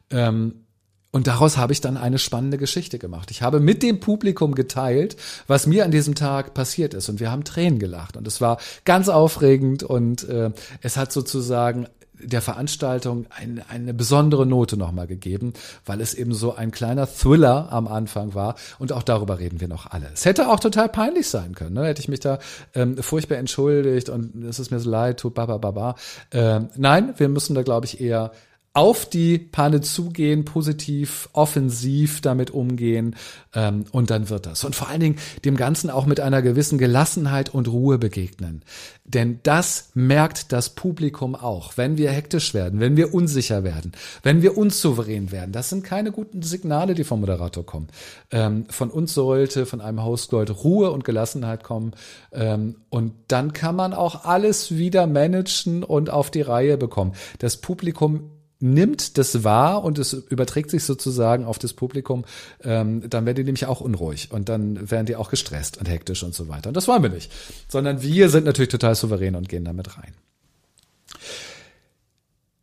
Ähm, 0.09 0.65
und 1.11 1.25
daraus 1.25 1.57
habe 1.57 1.73
ich 1.73 1.81
dann 1.81 1.97
eine 1.97 2.19
spannende 2.19 2.57
Geschichte 2.57 2.99
gemacht. 2.99 3.31
Ich 3.31 3.41
habe 3.41 3.59
mit 3.59 3.81
dem 3.81 3.99
Publikum 3.99 4.53
geteilt, 4.53 5.15
was 5.47 5.65
mir 5.65 5.83
an 5.83 5.91
diesem 5.91 6.13
Tag 6.13 6.53
passiert 6.53 6.93
ist. 6.93 7.09
Und 7.09 7.19
wir 7.19 7.31
haben 7.31 7.43
Tränen 7.43 7.79
gelacht. 7.79 8.15
Und 8.15 8.27
es 8.27 8.41
war 8.41 8.59
ganz 8.85 9.09
aufregend 9.09 9.81
und 9.81 10.27
äh, 10.29 10.51
es 10.81 10.97
hat 10.97 11.11
sozusagen 11.11 11.87
der 12.21 12.41
Veranstaltung 12.41 13.25
eine, 13.29 13.67
eine 13.69 13.93
besondere 13.93 14.45
Note 14.45 14.77
nochmal 14.77 15.07
gegeben, 15.07 15.53
weil 15.85 16.01
es 16.01 16.13
eben 16.13 16.33
so 16.33 16.53
ein 16.55 16.71
kleiner 16.71 17.07
Thriller 17.07 17.71
am 17.71 17.87
Anfang 17.87 18.33
war. 18.35 18.55
Und 18.77 18.91
auch 18.91 19.03
darüber 19.03 19.39
reden 19.39 19.61
wir 19.61 19.67
noch 19.67 19.87
alle. 19.89 20.07
Es 20.13 20.25
hätte 20.25 20.49
auch 20.49 20.59
total 20.59 20.89
peinlich 20.89 21.27
sein 21.27 21.55
können. 21.55 21.73
Ne? 21.73 21.85
Hätte 21.85 22.01
ich 22.01 22.07
mich 22.07 22.19
da 22.19 22.39
ähm, 22.75 22.97
furchtbar 22.97 23.37
entschuldigt 23.37 24.09
und 24.09 24.43
es 24.43 24.59
ist 24.59 24.69
mir 24.69 24.79
so 24.79 24.89
leid, 24.89 25.19
tut 25.19 25.33
baba 25.33 25.57
baba. 25.57 25.95
Ähm, 26.31 26.69
nein, 26.75 27.13
wir 27.17 27.29
müssen 27.29 27.55
da, 27.55 27.63
glaube 27.63 27.85
ich, 27.85 27.99
eher 27.99 28.31
auf 28.73 29.07
die 29.07 29.39
Panne 29.39 29.81
zugehen, 29.81 30.45
positiv, 30.45 31.27
offensiv 31.33 32.21
damit 32.21 32.51
umgehen 32.51 33.15
ähm, 33.55 33.85
und 33.91 34.11
dann 34.11 34.29
wird 34.29 34.45
das. 34.45 34.63
Und 34.63 34.75
vor 34.75 34.89
allen 34.89 34.99
Dingen 34.99 35.15
dem 35.43 35.57
Ganzen 35.57 35.89
auch 35.89 36.05
mit 36.05 36.19
einer 36.19 36.41
gewissen 36.41 36.77
Gelassenheit 36.77 37.53
und 37.53 37.67
Ruhe 37.67 37.97
begegnen. 37.97 38.63
Denn 39.05 39.39
das 39.41 39.89
merkt 39.95 40.51
das 40.51 40.69
Publikum 40.69 41.33
auch, 41.33 41.77
wenn 41.77 41.97
wir 41.97 42.11
hektisch 42.11 42.53
werden, 42.53 42.79
wenn 42.79 42.95
wir 42.95 43.11
unsicher 43.11 43.63
werden, 43.63 43.93
wenn 44.21 44.43
wir 44.43 44.55
unsouverän 44.55 45.31
werden. 45.31 45.51
Das 45.51 45.69
sind 45.69 45.83
keine 45.83 46.11
guten 46.11 46.43
Signale, 46.43 46.93
die 46.93 47.03
vom 47.03 47.21
Moderator 47.21 47.65
kommen. 47.65 47.87
Ähm, 48.29 48.65
von 48.69 48.91
uns 48.91 49.15
sollte, 49.15 49.65
von 49.65 49.81
einem 49.81 50.03
Host 50.03 50.29
sollte 50.29 50.53
Ruhe 50.53 50.91
und 50.91 51.05
Gelassenheit 51.05 51.63
kommen. 51.63 51.93
Ähm, 52.31 52.75
und 52.89 53.13
dann 53.29 53.51
kann 53.53 53.75
man 53.75 53.95
auch 53.95 54.25
alles 54.25 54.77
wieder 54.77 55.07
managen 55.07 55.83
und 55.83 56.11
auf 56.11 56.29
die 56.29 56.41
Reihe 56.41 56.77
bekommen. 56.77 57.13
Das 57.39 57.57
Publikum 57.57 58.29
nimmt 58.59 59.17
das 59.17 59.43
wahr 59.43 59.83
und 59.83 59.99
es 59.99 60.13
überträgt 60.13 60.69
sich 60.69 60.83
sozusagen 60.83 61.45
auf 61.45 61.59
das 61.59 61.73
Publikum, 61.73 62.25
ähm, 62.63 63.09
dann 63.09 63.25
werden 63.25 63.37
die 63.37 63.43
nämlich 63.43 63.65
auch 63.65 63.81
unruhig 63.81 64.31
und 64.31 64.49
dann 64.49 64.91
werden 64.91 65.05
die 65.05 65.15
auch 65.15 65.29
gestresst 65.29 65.77
und 65.77 65.87
hektisch 65.87 66.23
und 66.23 66.35
so 66.35 66.49
weiter. 66.49 66.69
Und 66.69 66.77
das 66.77 66.87
wollen 66.87 67.03
wir 67.03 67.09
nicht. 67.09 67.31
Sondern 67.67 68.01
wir 68.01 68.29
sind 68.29 68.45
natürlich 68.45 68.69
total 68.69 68.95
souverän 68.95 69.35
und 69.35 69.47
gehen 69.47 69.65
damit 69.65 69.97
rein. 69.97 70.13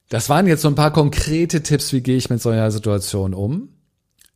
Das 0.09 0.29
waren 0.29 0.47
jetzt 0.47 0.63
so 0.63 0.69
ein 0.69 0.75
paar 0.75 0.93
konkrete 0.93 1.63
Tipps, 1.63 1.93
wie 1.93 2.01
gehe 2.01 2.17
ich 2.17 2.31
mit 2.31 2.41
so 2.41 2.51
einer 2.51 2.71
Situation 2.71 3.35
um. 3.35 3.71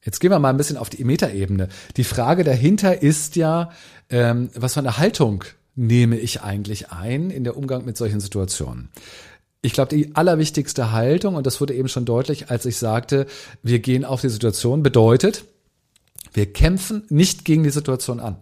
Jetzt 0.03 0.19
gehen 0.19 0.31
wir 0.31 0.39
mal 0.39 0.51
ein 0.51 0.57
bisschen 0.57 0.79
auf 0.79 0.89
die 0.89 1.05
Metaebene. 1.05 1.69
Die 1.97 2.05
Frage 2.05 2.43
dahinter 2.43 3.03
ist 3.03 3.37
ja, 3.37 3.71
ähm, 4.09 4.49
was 4.55 4.75
für 4.75 4.81
eine 4.81 4.97
Haltung 4.97 5.45
nehme 5.77 6.17
ich 6.19 6.43
eigentlich 6.43 6.91
ein 6.91 7.31
in 7.31 7.45
der 7.45 7.57
Umgang 7.57 7.85
mit 7.85 7.97
solchen 7.97 8.21
Situationen? 8.21 8.89
Ich 9.63 9.73
glaube, 9.73 9.95
die 9.95 10.15
allerwichtigste 10.15 10.93
Haltung, 10.93 11.35
und 11.35 11.47
das 11.47 11.61
wurde 11.61 11.75
eben 11.75 11.89
schon 11.89 12.05
deutlich, 12.05 12.51
als 12.51 12.65
ich 12.65 12.79
sagte, 12.79 13.27
wir 13.63 13.81
gehen 13.81 14.05
auf 14.05 14.21
die 14.21 14.31
Situation, 14.31 14.83
bedeutet, 14.83 15.45
wir 16.33 16.53
kämpfen 16.53 17.05
nicht 17.09 17.45
gegen 17.45 17.63
die 17.63 17.71
Situation 17.71 18.21
an. 18.21 18.37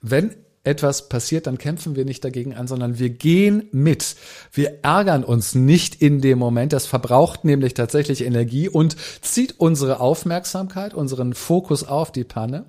Wenn 0.00 0.34
etwas 0.64 1.08
passiert, 1.08 1.46
dann 1.46 1.58
kämpfen 1.58 1.94
wir 1.94 2.04
nicht 2.04 2.24
dagegen 2.24 2.54
an, 2.54 2.66
sondern 2.66 2.98
wir 2.98 3.10
gehen 3.10 3.68
mit. 3.70 4.16
Wir 4.52 4.80
ärgern 4.82 5.22
uns 5.22 5.54
nicht 5.54 6.02
in 6.02 6.20
dem 6.20 6.38
Moment. 6.38 6.72
Das 6.72 6.86
verbraucht 6.86 7.44
nämlich 7.44 7.74
tatsächlich 7.74 8.24
Energie 8.24 8.68
und 8.68 8.96
zieht 9.22 9.54
unsere 9.58 10.00
Aufmerksamkeit, 10.00 10.92
unseren 10.92 11.34
Fokus 11.34 11.84
auf 11.84 12.10
die 12.10 12.24
Panne. 12.24 12.66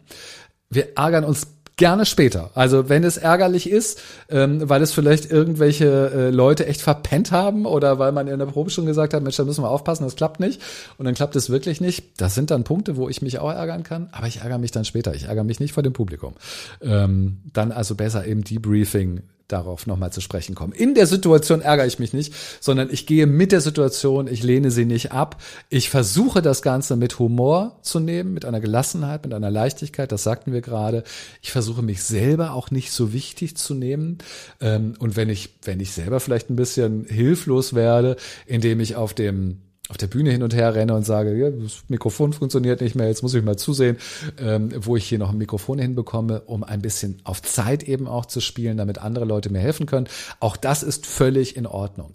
Wir 0.70 0.96
ärgern 0.98 1.24
uns 1.24 1.48
gerne 1.78 2.06
später. 2.06 2.50
Also 2.56 2.90
wenn 2.90 3.04
es 3.04 3.18
ärgerlich 3.18 3.70
ist, 3.70 4.02
ähm, 4.30 4.68
weil 4.68 4.82
es 4.82 4.92
vielleicht 4.92 5.32
irgendwelche 5.32 6.12
äh, 6.12 6.30
Leute 6.32 6.66
echt 6.66 6.82
verpennt 6.82 7.32
haben 7.32 7.66
oder 7.66 8.00
weil 8.00 8.12
man 8.12 8.28
in 8.28 8.40
der 8.40 8.48
Probe 8.48 8.72
schon 8.72 8.86
gesagt 8.86 9.14
hat, 9.14 9.24
Mensch, 9.24 9.38
da 9.38 9.46
müssen 9.46 9.64
wir 9.64 9.70
aufpassen, 9.70 10.04
das 10.04 10.16
klappt 10.16 10.40
nicht 10.40 10.62
und 10.98 11.06
dann 11.06 11.14
klappt 11.14 11.36
es 11.36 11.50
wirklich 11.50 11.80
nicht. 11.80 12.20
Das 12.20 12.36
sind 12.36 12.52
dann 12.52 12.64
Punkte, 12.64 12.98
wo 12.98 13.08
ich 13.08 13.22
mich 13.22 13.40
auch 13.40 13.52
ärgern 13.52 13.84
kann, 13.84 14.10
aber 14.12 14.28
ich 14.28 14.42
ärgere 14.42 14.58
mich 14.58 14.72
dann 14.72 14.86
später. 14.86 15.14
Ich 15.14 15.26
ärgere 15.26 15.44
mich 15.44 15.60
nicht 15.60 15.74
vor 15.74 15.84
dem 15.84 15.94
Publikum. 15.94 16.34
Ähm, 16.82 17.38
dann 17.54 17.72
also 17.72 17.96
besser 17.96 18.26
im 18.26 18.44
Debriefing 18.44 19.22
darauf 19.48 19.88
nochmal 19.88 20.12
zu 20.12 20.22
sprechen 20.22 20.56
kommen. 20.56 20.74
In 20.74 20.94
der 20.94 21.08
Situation 21.08 21.62
ärgere 21.62 21.86
ich 21.86 22.00
mich 22.00 22.14
nicht, 22.14 22.34
sondern 22.60 22.90
ich 22.92 23.06
gehe 23.06 23.28
mit 23.28 23.52
der 23.52 23.62
Situation, 23.62 24.28
ich 24.28 24.44
lehne 24.44 24.72
sie 24.72 24.86
nicht 24.86 25.12
ab. 25.12 25.42
Ich 25.70 25.90
versuche 25.90 26.42
das 26.42 26.62
Ganze 26.62 26.96
mit 26.96 27.20
Humor 27.20 27.80
zu 27.82 28.00
nehmen, 28.00 28.34
mit 28.34 28.46
einer 28.46 28.60
Gelassenheit, 28.60 29.24
mit 29.24 29.34
einer 29.34 29.52
Leichtigkeit, 29.52 30.12
das 30.12 30.24
sagten 30.24 30.54
wir 30.54 30.62
gerade. 30.62 31.04
Ich 31.42 31.52
versuche 31.52 31.82
mich 31.82 32.04
selber 32.04 32.54
auch 32.54 32.72
nicht 32.72 32.92
so 32.92 33.14
wichtig 33.14 33.56
zu 33.56 33.74
nehmen. 33.74 34.18
Ähm, 34.60 34.96
und 35.00 35.16
wenn 35.16 35.30
ich, 35.30 35.56
wenn 35.64 35.80
ich 35.80 35.92
selber 35.92 36.20
vielleicht 36.20 36.50
ein 36.50 36.56
bisschen 36.56 37.06
hilflos 37.06 37.74
werde, 37.74 38.18
indem 38.46 38.80
ich 38.80 38.96
auf 38.96 39.14
dem 39.14 39.62
auf 39.90 39.98
der 39.98 40.08
Bühne 40.08 40.32
hin 40.32 40.44
und 40.44 40.54
her 40.54 40.76
renne 40.76 40.94
und 40.94 41.06
sage, 41.06 41.36
ja, 41.36 41.50
das 41.50 41.84
Mikrofon 41.88 42.34
funktioniert 42.34 42.82
nicht 42.82 42.96
mehr, 42.96 43.08
jetzt 43.08 43.24
muss 43.24 43.34
ich 43.34 43.44
mal 43.44 43.58
zusehen, 43.58 43.98
ähm, 44.40 44.72
wo 44.80 44.96
ich 44.96 45.08
hier 45.08 45.20
noch 45.20 45.32
ein 45.32 45.38
Mikrofon 45.38 45.80
hinbekomme, 45.80 46.42
um 46.42 46.64
ein 46.64 46.82
bisschen 46.82 47.20
auf 47.24 47.42
Zeit 47.42 47.84
eben 47.84 48.08
auch 48.08 48.26
zu 48.26 48.42
spielen, 48.42 48.78
damit 48.78 49.00
andere 49.00 49.26
Leute 49.26 49.50
mir 49.50 49.60
helfen 49.60 49.86
können. 49.86 50.08
Auch 50.40 50.58
das 50.58 50.84
ist 50.84 51.06
völlig 51.06 51.56
in 51.56 51.66
Ordnung. 51.66 52.12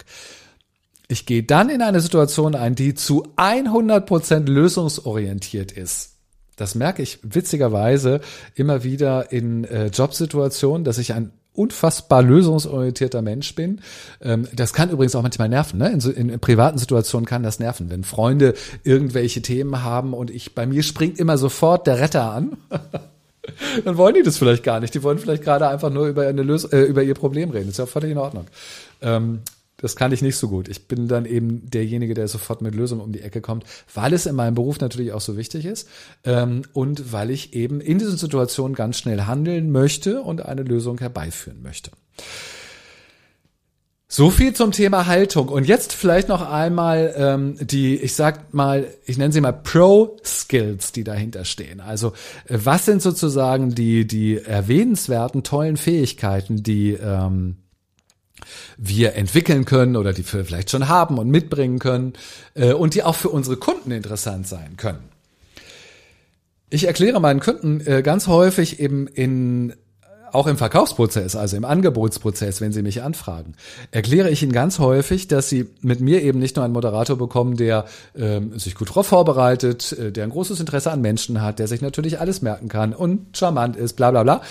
Ich 1.07 1.25
gehe 1.25 1.43
dann 1.43 1.69
in 1.69 1.81
eine 1.81 1.99
Situation 1.99 2.55
ein, 2.55 2.75
die 2.75 2.93
zu 2.93 3.27
100 3.35 4.05
Prozent 4.05 4.49
lösungsorientiert 4.49 5.71
ist. 5.71 6.11
Das 6.55 6.75
merke 6.75 7.01
ich 7.01 7.19
witzigerweise 7.23 8.21
immer 8.55 8.83
wieder 8.83 9.31
in 9.31 9.63
äh, 9.63 9.87
Jobsituationen, 9.87 10.83
dass 10.83 10.99
ich 10.99 11.13
ein 11.13 11.31
unfassbar 11.53 12.23
lösungsorientierter 12.23 13.21
Mensch 13.21 13.55
bin. 13.55 13.81
Ähm, 14.21 14.47
das 14.53 14.73
kann 14.73 14.89
übrigens 14.89 15.15
auch 15.15 15.21
manchmal 15.21 15.49
nerven. 15.49 15.79
Ne? 15.79 15.89
In, 15.91 15.99
so, 15.99 16.11
in, 16.11 16.39
privaten 16.39 16.77
Situationen 16.77 17.25
kann 17.25 17.43
das 17.43 17.59
nerven, 17.59 17.89
wenn 17.89 18.03
Freunde 18.03 18.53
irgendwelche 18.83 19.41
Themen 19.41 19.83
haben 19.83 20.13
und 20.13 20.31
ich 20.31 20.55
bei 20.55 20.65
mir 20.65 20.83
springt 20.83 21.19
immer 21.19 21.37
sofort 21.37 21.87
der 21.87 21.99
Retter 21.99 22.31
an. 22.31 22.57
Dann 23.85 23.97
wollen 23.97 24.15
die 24.15 24.23
das 24.23 24.37
vielleicht 24.37 24.63
gar 24.63 24.79
nicht. 24.79 24.93
Die 24.95 25.03
wollen 25.03 25.19
vielleicht 25.19 25.43
gerade 25.43 25.67
einfach 25.67 25.89
nur 25.89 26.07
über, 26.07 26.25
eine 26.27 26.43
Lös 26.43 26.63
äh, 26.65 26.81
über 26.81 27.03
ihr 27.03 27.13
Problem 27.13 27.49
reden. 27.49 27.65
Das 27.65 27.73
ist 27.73 27.79
ja 27.79 27.85
völlig 27.85 28.11
in 28.11 28.17
Ordnung. 28.17 28.47
Ähm, 29.01 29.41
das 29.83 29.97
kann 29.97 30.13
ich 30.13 30.21
nicht 30.21 30.37
so 30.37 30.47
gut. 30.47 30.69
Ich 30.69 30.87
bin 30.87 31.09
dann 31.09 31.25
eben 31.25 31.69
derjenige, 31.69 32.13
der 32.13 32.29
sofort 32.29 32.61
mit 32.61 32.73
Lösungen 32.73 33.01
um 33.01 33.11
die 33.11 33.19
Ecke 33.19 33.41
kommt, 33.41 33.65
weil 33.93 34.13
es 34.13 34.25
in 34.25 34.33
meinem 34.33 34.55
Beruf 34.55 34.79
natürlich 34.79 35.11
auch 35.11 35.19
so 35.19 35.35
wichtig 35.35 35.65
ist 35.65 35.89
ähm, 36.23 36.61
und 36.71 37.11
weil 37.11 37.29
ich 37.29 37.53
eben 37.53 37.81
in 37.81 37.99
diesen 37.99 38.15
Situationen 38.15 38.75
ganz 38.75 38.97
schnell 38.97 39.23
handeln 39.23 39.71
möchte 39.73 40.21
und 40.21 40.45
eine 40.45 40.63
Lösung 40.63 40.99
herbeiführen 40.99 41.61
möchte. 41.61 41.91
So 44.07 44.29
viel 44.29 44.53
zum 44.53 44.71
Thema 44.71 45.05
Haltung. 45.05 45.49
Und 45.49 45.67
jetzt 45.67 45.91
vielleicht 45.91 46.29
noch 46.29 46.49
einmal 46.49 47.13
ähm, 47.17 47.57
die, 47.59 47.97
ich 47.97 48.13
sag 48.13 48.53
mal, 48.53 48.87
ich 49.03 49.17
nenne 49.17 49.33
sie 49.33 49.41
mal 49.41 49.51
Pro-Skills, 49.51 50.93
die 50.93 51.03
dahinter 51.03 51.43
stehen. 51.43 51.81
Also 51.81 52.13
was 52.47 52.85
sind 52.85 53.01
sozusagen 53.01 53.75
die, 53.75 54.07
die 54.07 54.37
erwähnenswerten, 54.37 55.43
tollen 55.43 55.75
Fähigkeiten, 55.75 56.63
die 56.63 56.91
ähm, 56.93 57.57
wir 58.77 59.15
entwickeln 59.15 59.65
können 59.65 59.95
oder 59.95 60.13
die 60.13 60.25
wir 60.31 60.45
vielleicht 60.45 60.69
schon 60.69 60.87
haben 60.87 61.17
und 61.17 61.29
mitbringen 61.29 61.79
können 61.79 62.13
äh, 62.55 62.73
und 62.73 62.93
die 62.93 63.03
auch 63.03 63.15
für 63.15 63.29
unsere 63.29 63.57
Kunden 63.57 63.91
interessant 63.91 64.47
sein 64.47 64.77
können. 64.77 65.03
Ich 66.69 66.87
erkläre 66.87 67.19
meinen 67.21 67.39
Kunden 67.39 67.81
äh, 67.85 68.01
ganz 68.01 68.27
häufig 68.27 68.79
eben 68.79 69.07
in 69.07 69.73
auch 70.33 70.47
im 70.47 70.57
Verkaufsprozess, 70.57 71.35
also 71.35 71.55
im 71.55 71.63
Angebotsprozess, 71.63 72.59
wenn 72.59 72.73
sie 72.73 72.81
mich 72.81 73.03
anfragen, 73.03 73.53
erkläre 73.91 74.29
ich 74.31 74.41
ihnen 74.41 74.51
ganz 74.51 74.79
häufig, 74.79 75.27
dass 75.27 75.47
sie 75.47 75.69
mit 75.81 75.99
mir 75.99 76.23
eben 76.23 76.39
nicht 76.39 76.55
nur 76.55 76.65
einen 76.65 76.73
Moderator 76.73 77.17
bekommen, 77.17 77.55
der 77.55 77.85
ähm, 78.15 78.57
sich 78.57 78.73
gut 78.75 78.89
darauf 78.89 79.07
vorbereitet, 79.07 79.93
äh, 79.93 80.11
der 80.11 80.23
ein 80.23 80.31
großes 80.31 80.59
Interesse 80.59 80.91
an 80.91 81.01
Menschen 81.01 81.41
hat, 81.41 81.59
der 81.59 81.67
sich 81.67 81.81
natürlich 81.81 82.19
alles 82.19 82.41
merken 82.41 82.67
kann 82.67 82.93
und 82.93 83.37
charmant 83.37 83.75
ist, 83.75 83.93
bla 83.93 84.09
bla 84.09 84.23
bla. 84.23 84.41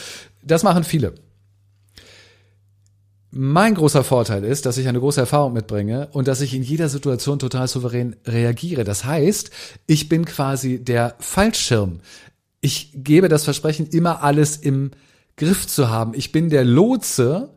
Das 0.44 0.62
machen 0.62 0.84
viele. 0.84 1.14
Mein 3.34 3.74
großer 3.74 4.04
Vorteil 4.04 4.44
ist, 4.44 4.66
dass 4.66 4.76
ich 4.76 4.88
eine 4.88 5.00
große 5.00 5.20
Erfahrung 5.20 5.54
mitbringe 5.54 6.08
und 6.12 6.28
dass 6.28 6.42
ich 6.42 6.52
in 6.52 6.62
jeder 6.62 6.90
Situation 6.90 7.38
total 7.38 7.66
souverän 7.66 8.14
reagiere. 8.26 8.84
Das 8.84 9.06
heißt, 9.06 9.50
ich 9.86 10.10
bin 10.10 10.26
quasi 10.26 10.84
der 10.84 11.16
Fallschirm. 11.18 12.00
Ich 12.60 12.90
gebe 12.94 13.30
das 13.30 13.44
Versprechen, 13.44 13.86
immer 13.86 14.22
alles 14.22 14.58
im 14.58 14.90
Griff 15.38 15.66
zu 15.66 15.88
haben. 15.88 16.12
Ich 16.14 16.30
bin 16.30 16.50
der 16.50 16.66
Lotse, 16.66 17.54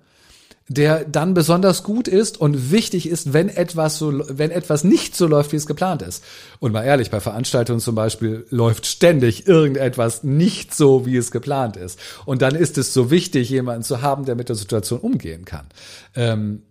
der 0.67 1.06
dann 1.06 1.36
besonders 1.36 1.84
gut 1.84 2.08
ist 2.08 2.41
und 2.41 2.71
wichtig 2.71 3.08
ist, 3.08 3.34
wenn 3.34 3.49
etwas 3.49 3.99
so, 3.99 4.23
wenn 4.30 4.49
etwas 4.49 4.84
nicht 4.84 5.15
so 5.15 5.28
läuft, 5.28 5.51
wie 5.51 5.58
es 5.58 5.67
geplant 5.67 6.01
ist. 6.01 6.23
Und 6.60 6.71
mal 6.71 6.84
ehrlich, 6.84 7.12
bei 7.12 7.19
Veranstaltungen 7.19 7.80
zum 7.80 7.93
Beispiel 7.93 8.47
läuft 8.49 8.88
ständig 8.88 9.47
irgendetwas 9.47 10.23
nicht 10.23 10.73
so, 10.73 11.06
wie 11.06 11.17
es 11.17 11.30
geplant 11.30 11.78
ist. 11.78 11.99
Und 12.25 12.41
dann 12.41 12.56
ist 12.56 12.80
es 12.80 12.93
so 12.93 13.12
wichtig, 13.12 13.49
jemanden 13.49 13.84
zu 13.84 14.01
haben, 14.01 14.25
der 14.25 14.36
mit 14.36 14.49
der 14.49 14.56
Situation 14.56 14.99
umgehen 14.99 15.45
kann. 15.45 15.67
Ähm, 16.15 16.63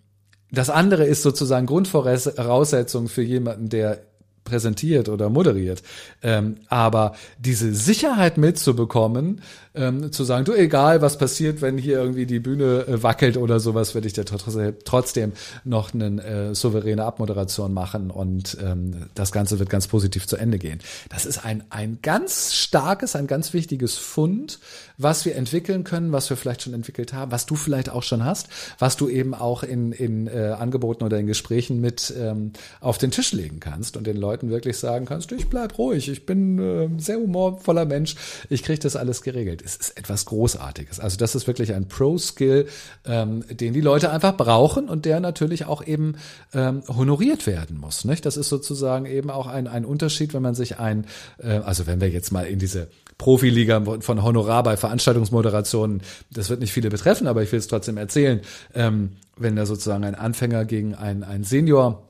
das 0.50 0.70
andere 0.70 1.04
ist 1.04 1.22
sozusagen 1.22 1.66
Grundvoraussetzung 1.66 3.08
für 3.08 3.22
jemanden, 3.22 3.68
der 3.68 4.02
präsentiert 4.44 5.08
oder 5.08 5.30
moderiert. 5.30 5.82
Ähm, 6.22 6.56
aber 6.68 7.14
diese 7.38 7.74
Sicherheit 7.74 8.38
mitzubekommen, 8.38 9.40
ähm, 9.74 10.12
zu 10.12 10.22
sagen, 10.24 10.44
du 10.44 10.52
egal, 10.52 11.02
was 11.02 11.18
passiert, 11.18 11.60
wenn 11.60 11.78
hier 11.78 11.98
irgendwie 11.98 12.26
die 12.26 12.38
Bühne 12.38 12.86
äh, 12.86 13.02
wackelt 13.02 13.36
oder 13.36 13.58
sowas, 13.58 13.94
werde 13.94 14.06
ich 14.06 14.12
dir 14.12 14.24
trotzdem 14.24 15.32
noch 15.64 15.92
eine 15.92 16.22
äh, 16.22 16.54
souveräne 16.54 17.04
Abmoderation 17.04 17.74
machen 17.74 18.10
und 18.10 18.56
ähm, 18.62 19.06
das 19.14 19.32
Ganze 19.32 19.58
wird 19.58 19.70
ganz 19.70 19.88
positiv 19.88 20.26
zu 20.26 20.36
Ende 20.36 20.58
gehen. 20.58 20.78
Das 21.08 21.26
ist 21.26 21.44
ein, 21.44 21.64
ein 21.70 21.98
ganz 22.02 22.54
starkes, 22.54 23.16
ein 23.16 23.26
ganz 23.26 23.52
wichtiges 23.52 23.96
Fund, 23.96 24.60
was 24.96 25.24
wir 25.24 25.34
entwickeln 25.34 25.82
können, 25.82 26.12
was 26.12 26.30
wir 26.30 26.36
vielleicht 26.36 26.62
schon 26.62 26.74
entwickelt 26.74 27.12
haben, 27.12 27.32
was 27.32 27.46
du 27.46 27.56
vielleicht 27.56 27.90
auch 27.90 28.04
schon 28.04 28.24
hast, 28.24 28.48
was 28.78 28.96
du 28.96 29.08
eben 29.08 29.34
auch 29.34 29.64
in, 29.64 29.90
in 29.90 30.28
äh, 30.28 30.54
Angeboten 30.56 31.02
oder 31.02 31.18
in 31.18 31.26
Gesprächen 31.26 31.80
mit 31.80 32.14
ähm, 32.16 32.52
auf 32.80 32.98
den 32.98 33.10
Tisch 33.10 33.32
legen 33.32 33.58
kannst 33.58 33.96
und 33.96 34.06
den 34.06 34.16
Leuten 34.16 34.33
wirklich 34.42 34.78
sagen 34.78 35.06
kannst, 35.06 35.32
ich 35.32 35.48
bleib 35.48 35.78
ruhig, 35.78 36.08
ich 36.08 36.26
bin 36.26 36.58
äh, 36.58 36.88
sehr 36.98 37.16
humorvoller 37.16 37.86
Mensch, 37.86 38.14
ich 38.50 38.62
kriege 38.62 38.80
das 38.80 38.96
alles 38.96 39.22
geregelt 39.22 39.64
es 39.64 39.76
ist 39.76 39.98
etwas 39.98 40.26
Großartiges. 40.26 41.00
Also 41.00 41.16
das 41.16 41.34
ist 41.34 41.46
wirklich 41.46 41.74
ein 41.74 41.88
Pro-Skill, 41.88 42.66
ähm, 43.06 43.44
den 43.50 43.72
die 43.72 43.80
Leute 43.80 44.10
einfach 44.10 44.36
brauchen 44.36 44.88
und 44.88 45.04
der 45.04 45.20
natürlich 45.20 45.66
auch 45.66 45.84
eben 45.84 46.16
ähm, 46.52 46.82
honoriert 46.86 47.46
werden 47.46 47.78
muss. 47.78 48.04
Nicht? 48.04 48.26
Das 48.26 48.36
ist 48.36 48.48
sozusagen 48.48 49.06
eben 49.06 49.30
auch 49.30 49.46
ein, 49.46 49.66
ein 49.66 49.84
Unterschied, 49.84 50.34
wenn 50.34 50.42
man 50.42 50.54
sich 50.54 50.78
ein, 50.78 51.06
äh, 51.38 51.48
also 51.48 51.86
wenn 51.86 52.00
wir 52.00 52.10
jetzt 52.10 52.30
mal 52.30 52.46
in 52.46 52.58
diese 52.58 52.88
Profiliga 53.16 53.82
von 54.00 54.22
Honorar 54.22 54.62
bei 54.64 54.76
Veranstaltungsmoderationen, 54.76 56.02
das 56.32 56.50
wird 56.50 56.60
nicht 56.60 56.72
viele 56.72 56.90
betreffen, 56.90 57.26
aber 57.26 57.42
ich 57.42 57.52
will 57.52 57.60
es 57.60 57.68
trotzdem 57.68 57.96
erzählen, 57.96 58.40
ähm, 58.74 59.12
wenn 59.36 59.56
da 59.56 59.66
sozusagen 59.66 60.04
ein 60.04 60.14
Anfänger 60.14 60.64
gegen 60.64 60.94
einen, 60.94 61.22
einen 61.22 61.44
Senior 61.44 62.02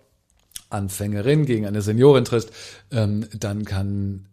Anfängerin 0.70 1.46
gegen 1.46 1.66
eine 1.66 1.82
Seniorin 1.82 2.24
tritt, 2.24 2.50
ähm, 2.90 3.26
dann 3.38 3.64
kann 3.64 4.26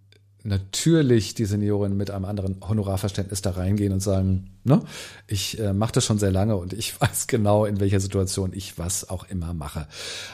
natürlich 0.44 1.34
die 1.36 1.46
Seniorin 1.46 1.96
mit 1.96 2.12
einem 2.12 2.26
anderen 2.26 2.58
Honorarverständnis 2.68 3.42
da 3.42 3.52
reingehen 3.52 3.94
und 3.94 4.00
sagen, 4.00 4.52
ne, 4.64 4.82
ich 5.28 5.60
äh, 5.60 5.74
mache 5.74 5.94
das 5.94 6.06
schon 6.06 6.20
sehr 6.20 6.32
lange 6.32 6.56
und 6.56 6.74
ich 6.74 7.00
weiß 7.02 7.28
genau, 7.28 7.66
in 7.66 7.80
welcher 7.80 8.00
Situation 8.00 8.52
ich 8.54 8.78
was 8.78 9.10
auch 9.10 9.28
immer 9.30 9.54
mache. 9.54 9.88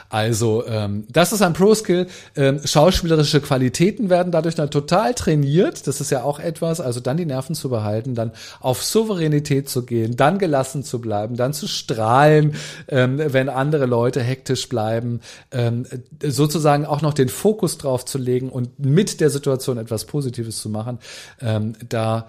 Also 0.08 0.66
ähm, 0.66 1.06
das 1.10 1.32
ist 1.32 1.42
ein 1.42 1.52
Pro-Skill. 1.52 2.06
Ähm, 2.36 2.60
schauspielerische 2.64 3.40
Qualitäten 3.40 4.10
werden 4.10 4.32
dadurch 4.32 4.54
dann 4.54 4.70
total 4.70 5.14
trainiert. 5.14 5.86
Das 5.86 6.00
ist 6.00 6.10
ja 6.10 6.22
auch 6.22 6.38
etwas. 6.38 6.80
Also 6.80 7.00
dann 7.00 7.16
die 7.16 7.26
Nerven 7.26 7.54
zu 7.54 7.68
behalten, 7.68 8.14
dann 8.14 8.32
auf 8.60 8.82
Souveränität 8.82 9.68
zu 9.68 9.84
gehen, 9.84 10.16
dann 10.16 10.38
gelassen 10.38 10.82
zu 10.82 11.00
bleiben, 11.00 11.36
dann 11.36 11.52
zu 11.52 11.68
strahlen, 11.68 12.54
ähm, 12.88 13.18
wenn 13.18 13.48
andere 13.48 13.86
Leute 13.86 14.22
hektisch 14.22 14.68
bleiben, 14.68 15.20
ähm, 15.52 15.86
sozusagen 16.22 16.86
auch 16.86 17.02
noch 17.02 17.14
den 17.14 17.28
Fokus 17.28 17.78
drauf 17.78 18.04
zu 18.04 18.18
legen 18.18 18.50
und 18.50 18.78
mit 18.78 19.20
der 19.20 19.30
Situation 19.30 19.78
etwas 19.78 19.97
Positives 20.04 20.60
zu 20.60 20.68
machen. 20.68 20.98
Ähm, 21.40 21.74
da 21.88 22.28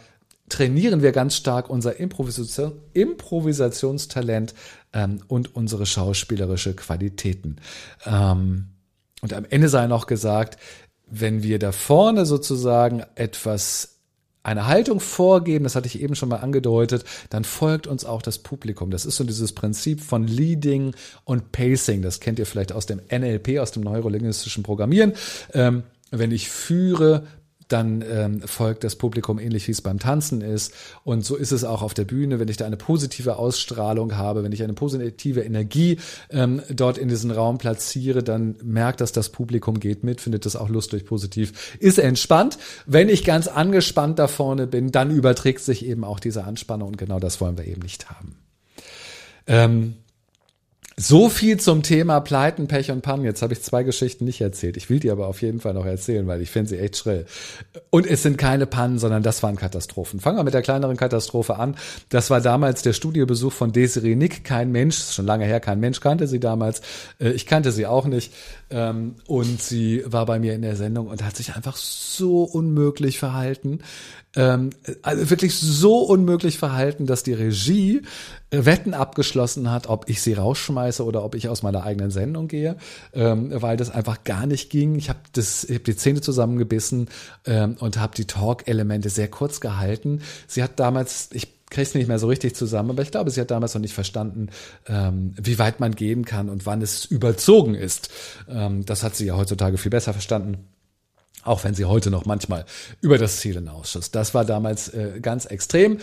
trainieren 0.49 1.01
wir 1.01 1.11
ganz 1.11 1.35
stark 1.35 1.69
unser 1.69 1.99
Improvisation, 1.99 2.73
Improvisationstalent 2.93 4.53
ähm, 4.93 5.21
und 5.27 5.55
unsere 5.55 5.85
schauspielerische 5.85 6.75
Qualitäten. 6.75 7.57
Ähm, 8.05 8.69
und 9.21 9.33
am 9.33 9.45
Ende 9.49 9.69
sei 9.69 9.87
noch 9.87 10.07
gesagt, 10.07 10.57
wenn 11.07 11.43
wir 11.43 11.59
da 11.59 11.71
vorne 11.71 12.25
sozusagen 12.25 13.03
etwas 13.15 13.99
eine 14.41 14.67
Haltung 14.67 14.99
vorgeben, 14.99 15.65
das 15.65 15.75
hatte 15.75 15.87
ich 15.87 16.01
eben 16.01 16.15
schon 16.15 16.29
mal 16.29 16.37
angedeutet, 16.37 17.03
dann 17.29 17.43
folgt 17.43 17.87
uns 17.87 18.05
auch 18.05 18.21
das 18.21 18.39
Publikum. 18.39 18.89
Das 18.89 19.05
ist 19.05 19.17
so 19.17 19.23
dieses 19.23 19.53
Prinzip 19.53 20.01
von 20.01 20.25
Leading 20.25 20.95
und 21.25 21.51
Pacing. 21.51 22.01
Das 22.01 22.19
kennt 22.19 22.39
ihr 22.39 22.45
vielleicht 22.45 22.71
aus 22.71 22.85
dem 22.85 23.01
NLP, 23.11 23.59
aus 23.59 23.71
dem 23.71 23.83
neurolinguistischen 23.83 24.63
Programmieren. 24.63 25.13
Ähm, 25.53 25.83
wenn 26.11 26.31
ich 26.31 26.49
führe, 26.49 27.27
dann 27.69 28.03
ähm, 28.09 28.41
folgt 28.41 28.83
das 28.83 28.95
Publikum 28.95 29.39
ähnlich 29.39 29.67
wie 29.67 29.71
es 29.71 29.81
beim 29.81 29.99
Tanzen 29.99 30.41
ist. 30.41 30.73
Und 31.03 31.23
so 31.23 31.35
ist 31.35 31.51
es 31.51 31.63
auch 31.63 31.81
auf 31.81 31.93
der 31.93 32.05
Bühne, 32.05 32.39
wenn 32.39 32.47
ich 32.47 32.57
da 32.57 32.65
eine 32.65 32.77
positive 32.77 33.37
Ausstrahlung 33.37 34.17
habe, 34.17 34.43
wenn 34.43 34.51
ich 34.51 34.63
eine 34.63 34.73
positive 34.73 35.41
Energie 35.41 35.99
ähm, 36.29 36.61
dort 36.69 36.97
in 36.97 37.07
diesen 37.07 37.31
Raum 37.31 37.57
platziere, 37.57 38.23
dann 38.23 38.55
merkt 38.63 39.01
das 39.01 39.11
das 39.11 39.29
Publikum, 39.29 39.79
geht 39.79 40.03
mit, 40.03 40.21
findet 40.21 40.45
das 40.45 40.55
auch 40.55 40.69
lustig, 40.69 41.05
positiv, 41.05 41.77
ist 41.79 41.99
entspannt. 41.99 42.57
Wenn 42.85 43.09
ich 43.09 43.23
ganz 43.23 43.47
angespannt 43.47 44.19
da 44.19 44.27
vorne 44.27 44.67
bin, 44.67 44.91
dann 44.91 45.11
überträgt 45.11 45.61
sich 45.61 45.85
eben 45.85 46.03
auch 46.03 46.19
diese 46.19 46.43
Anspannung 46.43 46.89
und 46.89 46.97
genau 46.97 47.19
das 47.19 47.39
wollen 47.39 47.57
wir 47.57 47.65
eben 47.65 47.81
nicht 47.81 48.09
haben. 48.09 48.35
Ähm, 49.47 49.95
so 51.01 51.29
viel 51.29 51.57
zum 51.57 51.81
Thema 51.81 52.19
Pleiten, 52.19 52.67
Pech 52.67 52.91
und 52.91 53.01
Pannen. 53.01 53.23
Jetzt 53.23 53.41
habe 53.41 53.53
ich 53.53 53.61
zwei 53.61 53.83
Geschichten 53.83 54.25
nicht 54.25 54.41
erzählt. 54.41 54.75
Ich 54.75 54.89
will 54.89 54.99
die 54.99 55.09
aber 55.09 55.27
auf 55.27 55.41
jeden 55.41 55.61
Fall 55.61 55.73
noch 55.73 55.85
erzählen, 55.85 56.27
weil 56.27 56.41
ich 56.41 56.51
finde 56.51 56.71
sie 56.71 56.77
echt 56.77 56.97
schrill. 56.97 57.25
Und 57.89 58.05
es 58.05 58.21
sind 58.21 58.37
keine 58.37 58.65
Pannen, 58.65 58.99
sondern 58.99 59.23
das 59.23 59.41
waren 59.41 59.55
Katastrophen. 59.55 60.19
Fangen 60.19 60.37
wir 60.37 60.43
mit 60.43 60.53
der 60.53 60.61
kleineren 60.61 60.97
Katastrophe 60.97 61.55
an. 61.55 61.77
Das 62.09 62.29
war 62.29 62.41
damals 62.41 62.81
der 62.81 62.91
Studiobesuch 62.91 63.53
von 63.53 63.71
Desiree 63.71 64.17
Nick. 64.17 64.43
Kein 64.43 64.73
Mensch, 64.73 65.13
schon 65.13 65.25
lange 65.25 65.45
her, 65.45 65.61
kein 65.61 65.79
Mensch 65.79 66.01
kannte 66.01 66.27
sie 66.27 66.41
damals. 66.41 66.81
Äh, 67.17 67.29
ich 67.29 67.45
kannte 67.45 67.71
sie 67.71 67.85
auch 67.85 68.05
nicht. 68.05 68.33
Ähm, 68.71 69.15
und 69.27 69.61
sie 69.61 70.03
war 70.05 70.25
bei 70.25 70.39
mir 70.39 70.53
in 70.53 70.61
der 70.61 70.75
Sendung 70.75 71.07
und 71.07 71.23
hat 71.23 71.35
sich 71.35 71.55
einfach 71.55 71.75
so 71.75 72.43
unmöglich 72.43 73.19
verhalten 73.19 73.79
ähm, 74.35 74.69
also 75.01 75.29
wirklich 75.31 75.55
so 75.55 75.99
unmöglich 75.99 76.59
verhalten, 76.59 77.07
dass 77.07 77.23
die 77.23 77.33
Regie 77.33 78.03
äh, 78.51 78.65
Wetten 78.65 78.93
abgeschlossen 78.93 79.71
hat, 79.71 79.87
ob 79.87 80.07
ich 80.07 80.21
sie 80.21 80.33
rausschmeiße 80.33 81.03
oder 81.03 81.23
ob 81.23 81.33
ich 81.33 81.49
aus 81.49 81.63
meiner 81.63 81.83
eigenen 81.83 82.11
Sendung 82.11 82.47
gehe, 82.47 82.77
ähm, 83.13 83.49
weil 83.51 83.75
das 83.75 83.89
einfach 83.89 84.23
gar 84.23 84.45
nicht 84.45 84.69
ging. 84.69 84.95
Ich 84.95 85.09
habe 85.09 85.19
habe 85.35 85.79
die 85.79 85.95
Zähne 85.95 86.21
zusammengebissen 86.21 87.09
ähm, 87.45 87.75
und 87.79 87.97
habe 87.97 88.15
die 88.15 88.25
Talk-Elemente 88.25 89.09
sehr 89.09 89.29
kurz 89.29 89.61
gehalten. 89.61 90.21
Sie 90.45 90.61
hat 90.61 90.79
damals, 90.79 91.29
ich 91.33 91.58
krieg's 91.69 91.93
nicht 91.93 92.07
mehr 92.07 92.19
so 92.19 92.27
richtig 92.27 92.55
zusammen, 92.55 92.91
aber 92.91 93.01
ich 93.01 93.11
glaube, 93.11 93.29
sie 93.31 93.41
hat 93.41 93.51
damals 93.51 93.73
noch 93.73 93.81
nicht 93.81 93.93
verstanden, 93.93 94.49
ähm, 94.87 95.33
wie 95.37 95.59
weit 95.59 95.79
man 95.79 95.95
gehen 95.95 96.25
kann 96.25 96.49
und 96.49 96.65
wann 96.65 96.81
es 96.81 97.05
überzogen 97.05 97.75
ist. 97.75 98.09
Ähm, 98.49 98.85
das 98.85 99.03
hat 99.03 99.15
sie 99.15 99.25
ja 99.25 99.37
heutzutage 99.37 99.77
viel 99.77 99.91
besser 99.91 100.13
verstanden. 100.13 100.67
Auch 101.43 101.63
wenn 101.63 101.73
sie 101.73 101.85
heute 101.85 102.11
noch 102.11 102.25
manchmal 102.25 102.65
über 103.01 103.17
das 103.17 103.37
Ziel 103.37 103.55
hinausschuss. 103.55 104.11
Das 104.11 104.33
war 104.33 104.43
damals 104.43 104.89
äh, 104.89 105.19
ganz 105.21 105.45
extrem. 105.45 105.99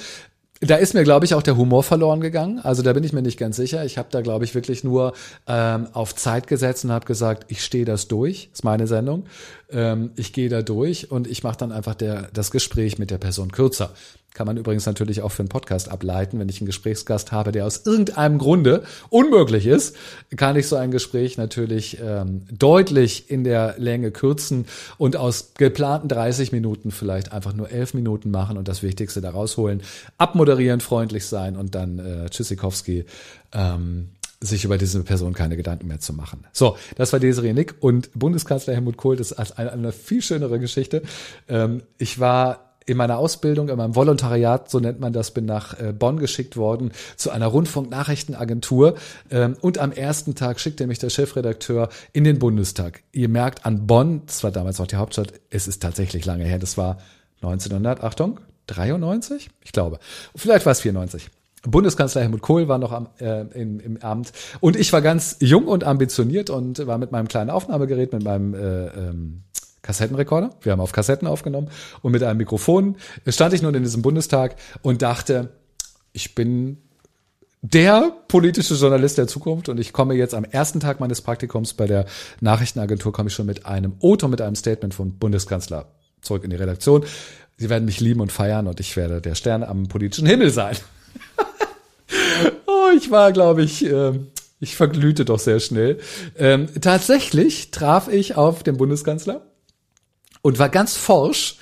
Da 0.61 0.77
ist 0.77 0.95
mir, 0.95 1.05
glaube 1.05 1.27
ich, 1.27 1.35
auch 1.35 1.43
der 1.43 1.59
Humor 1.59 1.83
verloren 1.83 2.23
gegangen. 2.23 2.61
Also 2.61 2.83
da 2.83 2.95
bin 2.95 3.05
ich 3.05 3.12
mir 3.12 3.21
nicht 3.21 3.39
ganz 3.39 3.57
sicher. 3.57 3.85
Ich 3.85 3.99
habe 3.99 4.09
da, 4.11 4.23
glaube 4.23 4.47
ich, 4.47 4.55
wirklich 4.55 4.85
nur 4.85 5.12
ähm, 5.47 5.89
auf 5.93 6.14
Zeit 6.14 6.47
gesetzt 6.47 6.87
und 6.87 6.93
habe 6.93 7.05
gesagt, 7.05 7.45
ich 7.49 7.62
stehe 7.62 7.85
das 7.85 8.09
durch. 8.09 8.49
Ist 8.55 8.64
meine 8.64 8.87
Sendung. 8.87 9.27
Ähm, 9.71 10.12
ich 10.17 10.33
gehe 10.33 10.49
da 10.49 10.62
durch 10.62 11.11
und 11.11 11.27
ich 11.27 11.43
mache 11.43 11.59
dann 11.59 11.73
einfach 11.73 11.95
der, 11.95 12.31
das 12.33 12.51
Gespräch 12.51 12.99
mit 12.99 13.11
der 13.11 13.19
Person 13.19 13.53
kürzer. 13.53 13.91
Kann 14.37 14.47
man 14.47 14.59
übrigens 14.59 14.84
natürlich 14.84 15.22
auch 15.22 15.30
für 15.30 15.41
einen 15.41 15.49
Podcast 15.49 15.91
ableiten. 15.91 16.39
Wenn 16.39 16.51
ich 16.51 16.61
einen 16.61 16.66
Gesprächsgast 16.66 17.32
habe, 17.32 17.53
der 17.53 17.64
aus 17.64 17.87
irgendeinem 17.87 18.37
Grunde 18.37 18.82
unmöglich 19.09 19.64
ist, 19.66 19.97
kann 20.37 20.57
ich 20.57 20.68
so 20.68 20.76
ein 20.76 20.91
Gespräch 20.91 21.39
natürlich 21.39 21.97
ähm, 22.05 22.43
deutlich 22.53 23.30
in 23.30 23.45
der 23.45 23.76
Länge 23.78 24.11
kürzen 24.11 24.66
und 24.99 25.16
aus 25.16 25.55
geplanten 25.57 26.09
30 26.09 26.53
Minuten 26.53 26.91
vielleicht 26.91 27.32
einfach 27.32 27.55
nur 27.55 27.70
11 27.70 27.95
Minuten 27.95 28.30
machen 28.30 28.59
und 28.59 28.68
das 28.68 28.82
Wichtigste 28.82 29.22
da 29.22 29.30
rausholen. 29.30 29.80
Abmoderieren, 30.18 30.80
freundlich 30.80 31.24
sein 31.24 31.57
und 31.57 31.74
dann 31.74 31.99
äh, 31.99 32.28
Tschüssikowski 32.28 33.07
ähm, 33.55 34.09
sich 34.41 34.66
über 34.66 34.76
diese 34.76 35.03
Person 35.03 35.32
keine 35.32 35.57
Gedanken 35.57 35.87
mehr 35.87 36.01
zu 36.01 36.12
machen. 36.12 36.45
So, 36.53 36.76
das 36.97 37.11
war 37.14 37.20
Desiree 37.20 37.55
Nick 37.55 37.76
und 37.80 38.11
Bundeskanzler 38.12 38.74
Helmut 38.74 38.99
Kohl, 38.99 39.16
das 39.16 39.32
ist 39.32 39.59
eine, 39.59 39.72
eine 39.72 39.93
viel 39.93 40.20
schönere 40.20 40.59
Geschichte. 40.59 41.01
Ähm, 41.49 41.82
ich 41.97 42.20
war 42.20 42.66
in 42.87 42.97
meiner 42.97 43.18
Ausbildung, 43.18 43.68
in 43.68 43.76
meinem 43.76 43.97
Volontariat, 43.97 44.70
so 44.70 44.78
nennt 44.78 45.01
man 45.01 45.12
das, 45.12 45.32
bin 45.32 45.45
nach 45.45 45.78
äh, 45.78 45.93
Bonn 45.93 46.18
geschickt 46.18 46.57
worden 46.57 46.93
zu 47.16 47.30
einer 47.30 47.49
Rundfunknachrichtenagentur. 47.49 48.95
Ähm, 49.30 49.57
und 49.61 49.78
am 49.78 49.93
ersten 49.93 50.37
Tag 50.37 50.61
schickte 50.61 50.87
mich 50.87 51.01
der 51.01 51.11
Chefredakteur 51.11 51.89
in 52.12 52.24
den 52.24 52.39
Bundestag. 52.39 53.03
Ihr 53.12 53.28
merkt 53.28 53.66
an 53.66 53.87
Bonn, 53.87 54.22
das 54.26 54.45
war 54.45 54.53
damals 54.53 54.78
noch 54.78 54.87
die 54.87 54.97
Hauptstadt, 54.97 55.32
es 55.51 55.66
ist 55.66 55.82
tatsächlich 55.82 56.24
lange 56.24 56.45
her, 56.45 56.59
das 56.59 56.78
war 56.78 56.99
1900, 57.43 58.03
Achtung, 58.03 58.41
93? 58.68 59.51
Ich 59.62 59.72
glaube. 59.72 59.99
Vielleicht 60.34 60.64
war 60.64 60.72
es 60.72 60.80
94. 60.80 61.28
Bundeskanzler 61.62 62.22
Helmut 62.22 62.43
Kohl 62.43 62.68
war 62.68 62.78
noch 62.78 62.93
am, 62.93 63.09
äh, 63.18 63.41
im, 63.61 63.80
im 63.80 63.97
Amt 64.01 64.32
und 64.61 64.76
ich 64.76 64.93
war 64.93 65.03
ganz 65.03 65.37
jung 65.41 65.66
und 65.66 65.82
ambitioniert 65.82 66.49
und 66.49 66.87
war 66.87 66.99
mit 66.99 67.11
meinem 67.11 67.26
kleinen 67.26 67.51
Aufnahmegerät, 67.51 68.12
mit 68.12 68.22
meinem 68.22 68.55
äh, 68.55 68.87
ähm, 68.87 69.43
Kassettenrekorder. 69.87 70.51
Wir 70.61 70.72
haben 70.72 70.80
auf 70.80 70.93
Kassetten 70.93 71.28
aufgenommen 71.28 71.68
und 72.03 72.12
mit 72.12 72.22
einem 72.22 72.39
Mikrofon 72.39 72.97
stand 73.26 73.55
ich 73.55 73.62
nun 73.62 73.74
in 73.74 73.82
diesem 73.82 74.03
Bundestag 74.03 74.57
und 74.82 75.03
dachte, 75.03 75.51
ich 76.12 76.34
bin 76.34 76.78
der 77.62 78.12
politische 78.28 78.74
Journalist 78.74 79.18
der 79.18 79.26
Zukunft 79.26 79.68
und 79.68 79.80
ich 79.80 79.93
komme 79.93 80.14
jetzt 80.14 80.34
am 80.34 80.45
ersten 80.45 80.80
Tag 80.80 81.01
meines 81.01 81.22
Praktikums 81.22 81.74
bei 81.74 81.87
der 81.87 82.07
Nachrichtenagentur 82.41 83.12
komme 83.12 83.28
ich 83.28 83.34
schon 83.34 83.47
mit 83.47 83.66
einem 83.66 83.95
Oto, 84.01 84.28
mit 84.28 84.41
einem 84.41 84.57
Statement 84.57 84.95
vom 84.95 85.18
Bundeskanzler 85.18 85.87
zurück 86.20 86.45
in 86.45 86.51
die 86.51 86.57
Redaktion. 86.57 87.05
Sie 87.57 87.70
werden 87.70 87.84
mich 87.84 88.01
lieben 88.01 88.20
und 88.20 88.30
feiern 88.30 88.66
und 88.66 88.80
ich 88.80 88.97
werde 88.97 89.20
der 89.20 89.34
Stern 89.34 89.62
am 89.62 89.89
politischen 89.89 90.26
Himmel 90.26 90.51
sein. 90.51 90.76
oh, 92.66 92.91
ich 92.97 93.11
war, 93.11 93.32
glaube 93.32 93.62
ich, 93.62 93.84
äh, 93.84 94.12
ich 94.61 94.76
verglühte 94.76 95.24
doch 95.24 95.39
sehr 95.39 95.61
schnell. 95.61 95.99
Ähm, 96.37 96.68
tatsächlich 96.80 97.70
traf 97.70 98.09
ich 98.09 98.37
auf 98.37 98.62
den 98.62 98.76
Bundeskanzler 98.76 99.43
und 100.47 100.61
war 100.61 100.68
ganz 100.68 100.97
forsch 100.97 101.57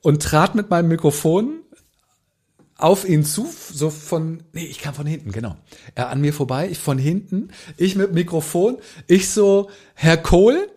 und 0.00 0.22
trat 0.22 0.54
mit 0.54 0.70
meinem 0.70 0.86
Mikrofon 0.86 1.58
auf 2.76 3.04
ihn 3.04 3.24
zu, 3.24 3.48
so 3.72 3.90
von, 3.90 4.44
nee, 4.52 4.64
ich 4.64 4.78
kam 4.78 4.94
von 4.94 5.06
hinten, 5.06 5.32
genau. 5.32 5.56
Er 5.96 6.10
an 6.10 6.20
mir 6.20 6.32
vorbei, 6.32 6.68
ich 6.70 6.78
von 6.78 6.98
hinten, 6.98 7.50
ich 7.76 7.96
mit 7.96 8.12
Mikrofon, 8.12 8.78
ich 9.08 9.28
so, 9.28 9.70
Herr 9.94 10.16
Kohl, 10.16 10.68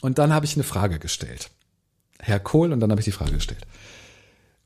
und 0.00 0.16
dann 0.16 0.32
habe 0.32 0.46
ich 0.46 0.54
eine 0.54 0.64
Frage 0.64 0.98
gestellt. 0.98 1.50
Herr 2.18 2.40
Kohl, 2.40 2.72
und 2.72 2.80
dann 2.80 2.90
habe 2.90 3.02
ich 3.02 3.04
die 3.04 3.12
Frage 3.12 3.32
gestellt. 3.32 3.66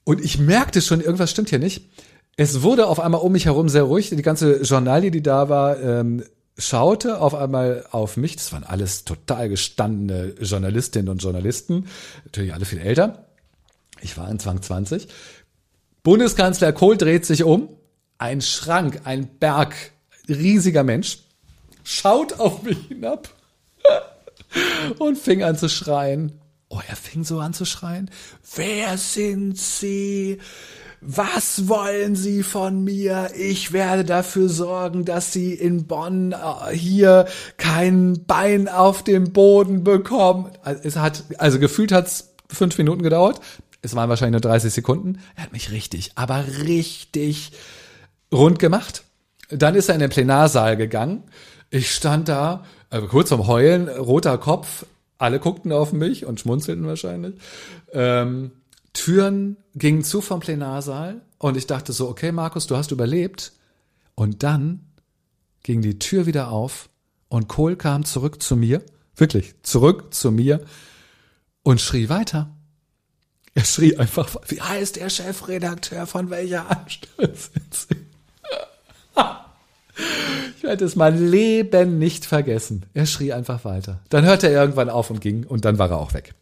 Und 0.05 0.25
ich 0.25 0.39
merkte 0.39 0.81
schon, 0.83 1.01
irgendwas 1.01 1.33
stimmt 1.33 1.51
hier 1.51 1.59
nicht. 1.59 1.91
Es 2.37 2.63
wurde 2.63 2.87
auf 2.87 3.01
einmal 3.01 3.23
um 3.23 3.33
mich 3.33 3.47
herum 3.47 3.69
sehr 3.69 3.83
ruhig. 3.83 4.11
Die 4.11 4.23
ganze 4.23 4.63
Journalie, 4.63 5.11
die 5.11 5.23
da 5.23 5.49
war, 5.49 5.81
ähm, 5.81 6.23
schaute 6.59 7.21
auf 7.21 7.35
einmal 7.35 7.87
auf 7.91 8.17
mich, 8.17 8.37
das 8.37 8.53
waren 8.53 8.65
alles 8.65 9.05
total 9.05 9.49
gestandene 9.49 10.35
Journalistinnen 10.41 11.09
und 11.09 11.23
Journalisten, 11.23 11.87
natürlich 12.25 12.55
alle 12.55 12.65
viel 12.65 12.79
älter. 12.79 13.27
Ich 14.01 14.17
war 14.17 14.31
in 14.31 14.39
Zwang 14.39 14.63
20. 14.63 15.09
Bundeskanzler 16.03 16.73
Kohl 16.73 16.97
dreht 16.97 17.27
sich 17.27 17.45
um, 17.45 17.69
ein 18.19 18.41
Schrank, 18.41 19.03
ein 19.05 19.27
Berg, 19.27 19.75
riesiger 20.29 20.85
Mensch, 20.85 21.19
schaut 21.85 22.41
auf 22.41 22.63
mich 22.63 22.79
hinab 22.89 23.29
und 24.99 25.19
fing 25.19 25.43
an 25.43 25.57
zu 25.57 25.69
schreien. 25.69 26.41
Oh, 26.69 26.81
er 26.87 26.97
fing 26.97 27.25
so 27.25 27.39
an 27.39 27.55
zu 27.55 27.65
schreien. 27.65 28.11
Wer 28.57 28.99
sind 28.99 29.57
Sie? 29.57 30.39
Was 31.01 31.69
wollen 31.69 32.17
Sie 32.17 32.43
von 32.43 32.83
mir? 32.83 33.31
Ich 33.37 33.73
werde 33.73 34.05
dafür 34.05 34.49
sorgen, 34.49 35.05
dass 35.05 35.33
Sie 35.33 35.53
in 35.55 35.87
Bonn 35.87 36.33
äh, 36.33 36.75
hier 36.75 37.27
kein 37.57 38.25
Bein 38.27 38.69
auf 38.69 39.03
dem 39.03 39.33
Boden 39.33 39.85
bekommen. 39.85 40.51
Also 40.63 40.81
es 40.85 40.97
hat, 40.97 41.25
also 41.39 41.59
gefühlt 41.59 41.93
hat's 41.93 42.35
fünf 42.49 42.79
Minuten 42.79 43.03
gedauert. 43.03 43.41
Es 43.83 43.95
waren 43.95 44.09
wahrscheinlich 44.09 44.43
nur 44.43 44.51
30 44.51 44.73
Sekunden. 44.73 45.19
Er 45.37 45.45
hat 45.45 45.53
mich 45.53 45.71
richtig, 45.71 46.13
aber 46.17 46.45
richtig 46.65 47.53
rund 48.33 48.59
gemacht. 48.59 49.05
Dann 49.49 49.75
ist 49.75 49.89
er 49.89 49.95
in 49.95 50.01
den 50.01 50.11
Plenarsaal 50.11 50.77
gegangen. 50.77 51.23
Ich 51.71 51.93
stand 51.93 52.29
da, 52.29 52.65
also 52.91 53.07
kurz 53.07 53.29
zum 53.29 53.47
Heulen, 53.47 53.89
roter 53.89 54.39
Kopf. 54.39 54.87
Alle 55.19 55.39
guckten 55.39 55.73
auf 55.73 55.93
mich 55.93 56.27
und 56.27 56.41
schmunzelten 56.41 56.87
wahrscheinlich. 56.87 57.37
Ähm, 57.93 58.51
Türen 58.97 59.57
gingen 59.75 60.03
zu 60.03 60.21
vom 60.21 60.41
Plenarsaal 60.41 61.21
und 61.39 61.57
ich 61.57 61.67
dachte 61.67 61.93
so, 61.93 62.09
okay, 62.09 62.33
Markus, 62.33 62.67
du 62.67 62.77
hast 62.77 62.91
überlebt. 62.91 63.53
Und 64.15 64.43
dann 64.43 64.81
ging 65.63 65.83
die 65.83 65.99
Tür 65.99 66.27
wieder 66.27 66.51
auf 66.51 66.89
und 67.29 67.49
Kohl 67.49 67.77
kam 67.77 68.05
zurück 68.05 68.43
zu 68.43 68.57
mir, 68.57 68.83
wirklich 69.15 69.55
zurück 69.63 70.15
zu 70.15 70.31
mir 70.31 70.65
und 71.63 71.81
schrie 71.81 72.09
weiter. 72.09 72.51
Er 73.55 73.65
schrie 73.65 73.97
einfach, 73.97 74.37
wie 74.49 74.61
heißt 74.61 74.97
der 74.97 75.11
Chefredakteur 75.11 76.07
von 76.07 76.31
welcher 76.31 76.71
Anstalt? 76.71 77.51
Ich 80.57 80.63
werde 80.63 80.85
es 80.85 80.97
mein 80.97 81.31
Leben 81.31 81.99
nicht 81.99 82.27
vergessen. 82.27 82.87
Er 82.95 83.07
schrie 83.07 83.33
einfach 83.33 83.65
weiter. 83.65 84.01
Dann 84.09 84.25
hörte 84.25 84.49
er 84.49 84.61
irgendwann 84.61 84.91
auf 84.91 85.11
und 85.11 85.21
ging 85.21 85.45
und 85.45 85.65
dann 85.65 85.79
war 85.79 85.91
er 85.91 85.99
auch 85.99 86.15
weg. 86.15 86.35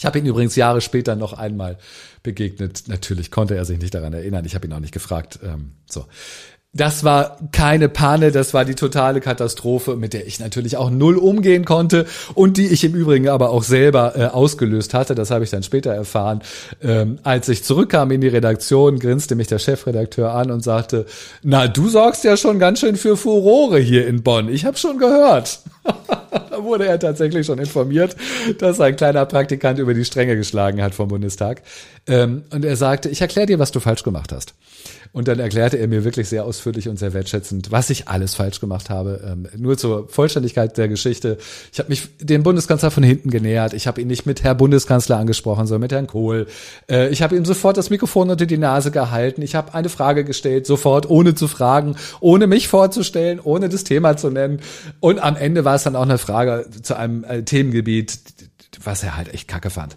Ich 0.00 0.06
habe 0.06 0.18
ihn 0.18 0.24
übrigens 0.24 0.56
Jahre 0.56 0.80
später 0.80 1.14
noch 1.14 1.34
einmal 1.34 1.76
begegnet. 2.22 2.84
Natürlich 2.86 3.30
konnte 3.30 3.54
er 3.54 3.66
sich 3.66 3.78
nicht 3.78 3.92
daran 3.92 4.14
erinnern. 4.14 4.46
Ich 4.46 4.54
habe 4.54 4.66
ihn 4.66 4.72
auch 4.72 4.80
nicht 4.80 4.94
gefragt. 4.94 5.40
Ähm, 5.44 5.72
so. 5.84 6.06
Das 6.72 7.04
war 7.04 7.36
keine 7.52 7.90
Panne, 7.90 8.30
das 8.30 8.54
war 8.54 8.64
die 8.64 8.76
totale 8.76 9.20
Katastrophe, 9.20 9.96
mit 9.96 10.14
der 10.14 10.26
ich 10.26 10.38
natürlich 10.40 10.78
auch 10.78 10.88
null 10.88 11.18
umgehen 11.18 11.66
konnte 11.66 12.06
und 12.32 12.56
die 12.56 12.68
ich 12.68 12.82
im 12.84 12.94
Übrigen 12.94 13.28
aber 13.28 13.50
auch 13.50 13.64
selber 13.64 14.16
äh, 14.16 14.26
ausgelöst 14.26 14.94
hatte. 14.94 15.14
Das 15.14 15.30
habe 15.30 15.44
ich 15.44 15.50
dann 15.50 15.64
später 15.64 15.92
erfahren. 15.92 16.40
Ähm, 16.80 17.18
als 17.22 17.50
ich 17.50 17.62
zurückkam 17.62 18.10
in 18.12 18.22
die 18.22 18.28
Redaktion, 18.28 19.00
grinste 19.00 19.34
mich 19.34 19.48
der 19.48 19.58
Chefredakteur 19.58 20.32
an 20.32 20.50
und 20.50 20.62
sagte, 20.62 21.04
na, 21.42 21.68
du 21.68 21.90
sorgst 21.90 22.24
ja 22.24 22.38
schon 22.38 22.58
ganz 22.58 22.80
schön 22.80 22.96
für 22.96 23.18
Furore 23.18 23.80
hier 23.80 24.06
in 24.06 24.22
Bonn. 24.22 24.48
Ich 24.48 24.64
habe 24.64 24.78
schon 24.78 24.96
gehört. 24.96 25.60
Da 26.50 26.62
wurde 26.62 26.86
er 26.86 26.98
tatsächlich 26.98 27.46
schon 27.46 27.58
informiert, 27.58 28.16
dass 28.58 28.80
ein 28.80 28.96
kleiner 28.96 29.26
Praktikant 29.26 29.78
über 29.78 29.94
die 29.94 30.04
Stränge 30.04 30.36
geschlagen 30.36 30.82
hat 30.82 30.94
vom 30.94 31.08
Bundestag. 31.08 31.62
Ähm, 32.06 32.42
und 32.50 32.64
er 32.64 32.76
sagte, 32.76 33.08
ich 33.08 33.20
erkläre 33.20 33.46
dir, 33.46 33.58
was 33.58 33.72
du 33.72 33.80
falsch 33.80 34.02
gemacht 34.02 34.32
hast. 34.32 34.54
Und 35.12 35.26
dann 35.26 35.40
erklärte 35.40 35.76
er 35.76 35.88
mir 35.88 36.04
wirklich 36.04 36.28
sehr 36.28 36.44
ausführlich 36.44 36.88
und 36.88 36.98
sehr 36.98 37.12
wertschätzend, 37.12 37.72
was 37.72 37.90
ich 37.90 38.06
alles 38.06 38.34
falsch 38.34 38.60
gemacht 38.60 38.90
habe. 38.90 39.20
Ähm, 39.26 39.48
nur 39.56 39.76
zur 39.76 40.08
Vollständigkeit 40.08 40.78
der 40.78 40.88
Geschichte. 40.88 41.38
Ich 41.72 41.80
habe 41.80 41.88
mich 41.88 42.08
dem 42.20 42.44
Bundeskanzler 42.44 42.92
von 42.92 43.02
hinten 43.02 43.30
genähert. 43.30 43.72
Ich 43.72 43.88
habe 43.88 44.00
ihn 44.00 44.06
nicht 44.06 44.26
mit 44.26 44.44
Herr 44.44 44.54
Bundeskanzler 44.54 45.16
angesprochen, 45.16 45.66
sondern 45.66 45.82
mit 45.82 45.92
Herrn 45.92 46.06
Kohl. 46.06 46.46
Äh, 46.88 47.08
ich 47.08 47.22
habe 47.22 47.36
ihm 47.36 47.44
sofort 47.44 47.76
das 47.76 47.90
Mikrofon 47.90 48.30
unter 48.30 48.46
die 48.46 48.58
Nase 48.58 48.92
gehalten. 48.92 49.42
Ich 49.42 49.56
habe 49.56 49.74
eine 49.74 49.88
Frage 49.88 50.24
gestellt, 50.24 50.66
sofort, 50.66 51.10
ohne 51.10 51.34
zu 51.34 51.48
fragen, 51.48 51.96
ohne 52.20 52.46
mich 52.46 52.68
vorzustellen, 52.68 53.40
ohne 53.42 53.68
das 53.68 53.82
Thema 53.82 54.16
zu 54.16 54.30
nennen. 54.30 54.60
Und 55.00 55.18
am 55.18 55.34
Ende 55.34 55.64
war 55.64 55.74
es 55.80 55.84
dann 55.84 55.96
auch 55.96 56.02
eine 56.02 56.18
Frage 56.18 56.66
zu 56.82 56.96
einem 56.96 57.24
äh, 57.24 57.42
Themengebiet, 57.42 58.18
was 58.82 59.02
er 59.02 59.16
halt 59.16 59.32
echt 59.34 59.48
kacke 59.48 59.70
fand. 59.70 59.96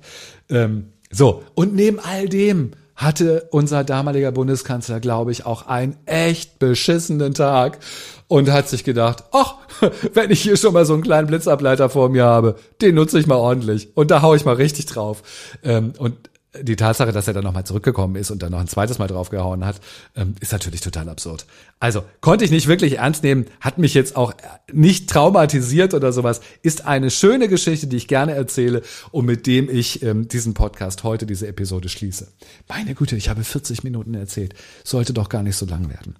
Ähm, 0.49 0.93
so, 1.11 1.43
und 1.53 1.75
neben 1.75 1.99
all 1.99 2.27
dem 2.27 2.71
hatte 2.95 3.47
unser 3.51 3.83
damaliger 3.83 4.31
Bundeskanzler, 4.31 4.99
glaube 4.99 5.31
ich, 5.31 5.45
auch 5.45 5.67
einen 5.67 5.97
echt 6.05 6.59
beschissenen 6.59 7.33
Tag 7.33 7.79
und 8.27 8.51
hat 8.51 8.69
sich 8.69 8.83
gedacht, 8.83 9.23
ach, 9.31 9.55
wenn 10.13 10.31
ich 10.31 10.41
hier 10.41 10.57
schon 10.57 10.73
mal 10.73 10.85
so 10.85 10.93
einen 10.93 11.03
kleinen 11.03 11.27
Blitzableiter 11.27 11.89
vor 11.89 12.09
mir 12.09 12.23
habe, 12.23 12.55
den 12.81 12.95
nutze 12.95 13.19
ich 13.19 13.27
mal 13.27 13.35
ordentlich 13.35 13.89
und 13.95 14.11
da 14.11 14.21
hau 14.21 14.35
ich 14.35 14.45
mal 14.45 14.55
richtig 14.55 14.85
drauf. 14.85 15.23
Ähm, 15.63 15.93
und 15.97 16.29
die 16.61 16.75
Tatsache, 16.75 17.11
dass 17.11 17.27
er 17.27 17.33
dann 17.33 17.43
nochmal 17.43 17.65
zurückgekommen 17.65 18.15
ist 18.15 18.31
und 18.31 18.43
dann 18.43 18.51
noch 18.51 18.59
ein 18.59 18.67
zweites 18.67 18.99
Mal 18.99 19.07
draufgehauen 19.07 19.65
hat, 19.65 19.79
ähm, 20.15 20.35
ist 20.39 20.51
natürlich 20.51 20.81
total 20.81 21.09
absurd. 21.09 21.45
Also 21.79 22.03
konnte 22.21 22.45
ich 22.45 22.51
nicht 22.51 22.67
wirklich 22.67 22.97
ernst 22.97 23.23
nehmen, 23.23 23.45
hat 23.59 23.77
mich 23.77 23.93
jetzt 23.93 24.15
auch 24.15 24.33
nicht 24.71 25.09
traumatisiert 25.09 25.93
oder 25.93 26.11
sowas, 26.11 26.41
ist 26.61 26.85
eine 26.85 27.09
schöne 27.09 27.47
Geschichte, 27.47 27.87
die 27.87 27.97
ich 27.97 28.07
gerne 28.07 28.33
erzähle 28.33 28.83
und 29.11 29.25
mit 29.25 29.47
dem 29.47 29.69
ich 29.69 30.03
ähm, 30.03 30.27
diesen 30.27 30.53
Podcast 30.53 31.03
heute, 31.03 31.25
diese 31.25 31.47
Episode 31.47 31.89
schließe. 31.89 32.27
Meine 32.67 32.93
Güte, 32.95 33.15
ich 33.15 33.29
habe 33.29 33.43
40 33.43 33.83
Minuten 33.83 34.13
erzählt. 34.13 34.53
Sollte 34.83 35.13
doch 35.13 35.29
gar 35.29 35.43
nicht 35.43 35.55
so 35.55 35.65
lang 35.65 35.89
werden. 35.89 36.15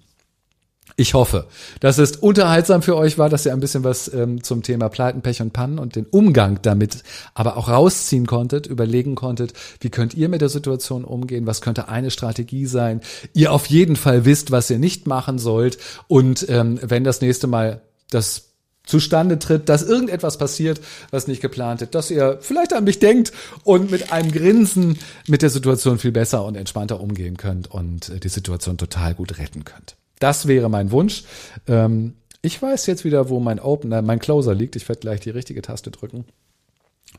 Ich 0.96 1.14
hoffe, 1.14 1.48
dass 1.80 1.98
es 1.98 2.12
unterhaltsam 2.16 2.80
für 2.80 2.96
euch 2.96 3.18
war, 3.18 3.28
dass 3.28 3.44
ihr 3.44 3.52
ein 3.52 3.58
bisschen 3.58 3.82
was 3.82 4.12
ähm, 4.14 4.44
zum 4.44 4.62
Thema 4.62 4.88
Pleiten, 4.88 5.22
Pech 5.22 5.42
und 5.42 5.52
Pannen 5.52 5.80
und 5.80 5.96
den 5.96 6.06
Umgang 6.06 6.60
damit 6.62 7.02
aber 7.34 7.56
auch 7.56 7.68
rausziehen 7.68 8.26
konntet, 8.26 8.68
überlegen 8.68 9.16
konntet, 9.16 9.54
wie 9.80 9.90
könnt 9.90 10.14
ihr 10.14 10.28
mit 10.28 10.40
der 10.40 10.48
Situation 10.48 11.04
umgehen, 11.04 11.46
was 11.46 11.62
könnte 11.62 11.88
eine 11.88 12.12
Strategie 12.12 12.66
sein. 12.66 13.00
Ihr 13.32 13.50
auf 13.52 13.66
jeden 13.66 13.96
Fall 13.96 14.24
wisst, 14.24 14.52
was 14.52 14.70
ihr 14.70 14.78
nicht 14.78 15.08
machen 15.08 15.38
sollt 15.38 15.78
und 16.06 16.46
ähm, 16.48 16.78
wenn 16.80 17.02
das 17.02 17.20
nächste 17.20 17.48
Mal 17.48 17.82
das 18.10 18.50
zustande 18.84 19.40
tritt, 19.40 19.68
dass 19.68 19.82
irgendetwas 19.82 20.38
passiert, 20.38 20.80
was 21.10 21.26
nicht 21.26 21.42
geplant 21.42 21.82
ist, 21.82 21.96
dass 21.96 22.10
ihr 22.10 22.38
vielleicht 22.40 22.72
an 22.72 22.84
mich 22.84 23.00
denkt 23.00 23.32
und 23.64 23.90
mit 23.90 24.12
einem 24.12 24.30
Grinsen 24.30 24.98
mit 25.26 25.42
der 25.42 25.50
Situation 25.50 25.98
viel 25.98 26.12
besser 26.12 26.44
und 26.44 26.54
entspannter 26.54 27.00
umgehen 27.00 27.36
könnt 27.36 27.68
und 27.68 28.10
äh, 28.10 28.20
die 28.20 28.28
Situation 28.28 28.78
total 28.78 29.14
gut 29.14 29.38
retten 29.38 29.64
könnt. 29.64 29.96
Das 30.24 30.48
wäre 30.48 30.70
mein 30.70 30.90
Wunsch. 30.90 31.24
Ähm, 31.68 32.14
ich 32.40 32.62
weiß 32.62 32.86
jetzt 32.86 33.04
wieder, 33.04 33.28
wo 33.28 33.40
mein 33.40 33.60
Opener, 33.60 34.00
mein 34.00 34.20
Closer 34.20 34.54
liegt. 34.54 34.74
Ich 34.74 34.88
werde 34.88 35.00
gleich 35.00 35.20
die 35.20 35.28
richtige 35.28 35.60
Taste 35.60 35.90
drücken. 35.90 36.24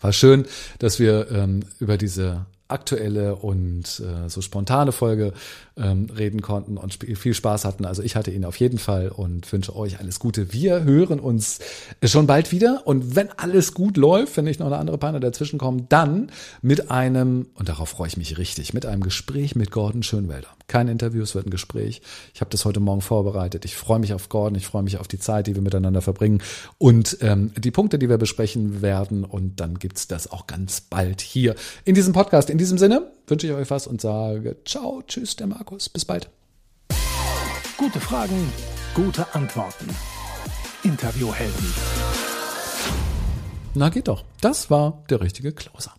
War 0.02 0.12
schön, 0.12 0.48
dass 0.80 0.98
wir 0.98 1.30
ähm, 1.30 1.60
über 1.80 2.00
diese 2.00 2.48
aktuelle 2.68 3.36
und 3.36 3.84
äh, 4.00 4.30
so 4.30 4.42
spontane 4.42 4.92
Folge 4.92 5.34
ähm, 5.78 6.08
reden 6.16 6.42
konnten 6.42 6.78
und 6.78 6.94
viel 7.04 7.34
Spaß 7.34 7.66
hatten. 7.66 7.86
Also 7.86 8.02
ich 8.02 8.16
hatte 8.16 8.32
ihn 8.32 8.46
auf 8.46 8.60
jeden 8.60 8.80
Fall 8.80 9.10
und 9.10 9.52
wünsche 9.52 9.76
euch 9.76 10.00
alles 10.00 10.20
Gute. 10.20 10.52
Wir 10.52 10.84
hören 10.84 11.20
uns 11.20 11.60
schon 12.04 12.28
bald 12.28 12.52
wieder 12.52 12.84
und 12.86 13.16
wenn 13.16 13.30
alles 13.38 13.74
gut 13.74 13.98
läuft, 13.98 14.38
wenn 14.38 14.46
nicht 14.46 14.60
noch 14.60 14.68
eine 14.68 14.78
andere 14.78 14.98
Panne 14.98 15.20
dazwischen 15.20 15.60
kommt, 15.60 15.92
dann 15.92 16.32
mit 16.62 16.90
einem, 16.90 17.48
und 17.56 17.70
darauf 17.70 17.90
freue 17.90 18.08
ich 18.08 18.18
mich 18.18 18.38
richtig, 18.38 18.74
mit 18.74 18.86
einem 18.86 19.04
Gespräch 19.04 19.56
mit 19.56 19.70
Gordon 19.70 20.02
Schönwelder. 20.02 20.48
Kein 20.68 20.88
Interview, 20.88 21.22
es 21.22 21.36
wird 21.36 21.46
ein 21.46 21.52
Gespräch. 21.52 22.02
Ich 22.34 22.42
habe 22.42 22.50
das 22.50 22.66
heute 22.66 22.80
Morgen 22.80 23.02
vorbereitet. 23.02 23.66
Ich 23.66 23.76
freue 23.76 24.00
mich 24.00 24.14
auf 24.14 24.30
Gordon, 24.30 24.58
ich 24.58 24.66
freue 24.66 24.82
mich 24.82 24.98
auf 24.98 25.08
die 25.08 25.20
Zeit, 25.20 25.46
die 25.46 25.54
wir 25.54 25.62
miteinander 25.62 26.02
verbringen 26.02 26.42
und 26.80 27.18
ähm, 27.22 27.52
die 27.56 27.70
Punkte, 27.70 28.00
die 28.00 28.10
wir 28.10 28.18
besprechen 28.18 28.82
werden. 28.82 29.24
Und 29.24 29.60
dann 29.60 29.78
gibt's 29.78 30.08
das 30.08 30.32
auch 30.32 30.48
ganz 30.48 30.82
bald 30.82 31.22
hier 31.22 31.56
in 31.84 31.94
diesem 31.94 32.14
Podcast. 32.14 32.50
In 32.56 32.60
diesem 32.60 32.78
Sinne 32.78 33.12
wünsche 33.28 33.48
ich 33.48 33.52
euch 33.52 33.70
was 33.70 33.86
und 33.86 34.00
sage 34.00 34.56
ciao, 34.64 35.04
tschüss, 35.06 35.36
der 35.36 35.46
Markus. 35.46 35.90
Bis 35.90 36.06
bald. 36.06 36.30
Gute 37.76 38.00
Fragen, 38.00 38.50
gute 38.94 39.36
Antworten. 39.36 39.90
Interviewhelden. 40.82 41.74
Na 43.74 43.90
geht 43.90 44.08
doch. 44.08 44.24
Das 44.40 44.70
war 44.70 45.04
der 45.10 45.20
richtige 45.20 45.52
Closer. 45.52 45.96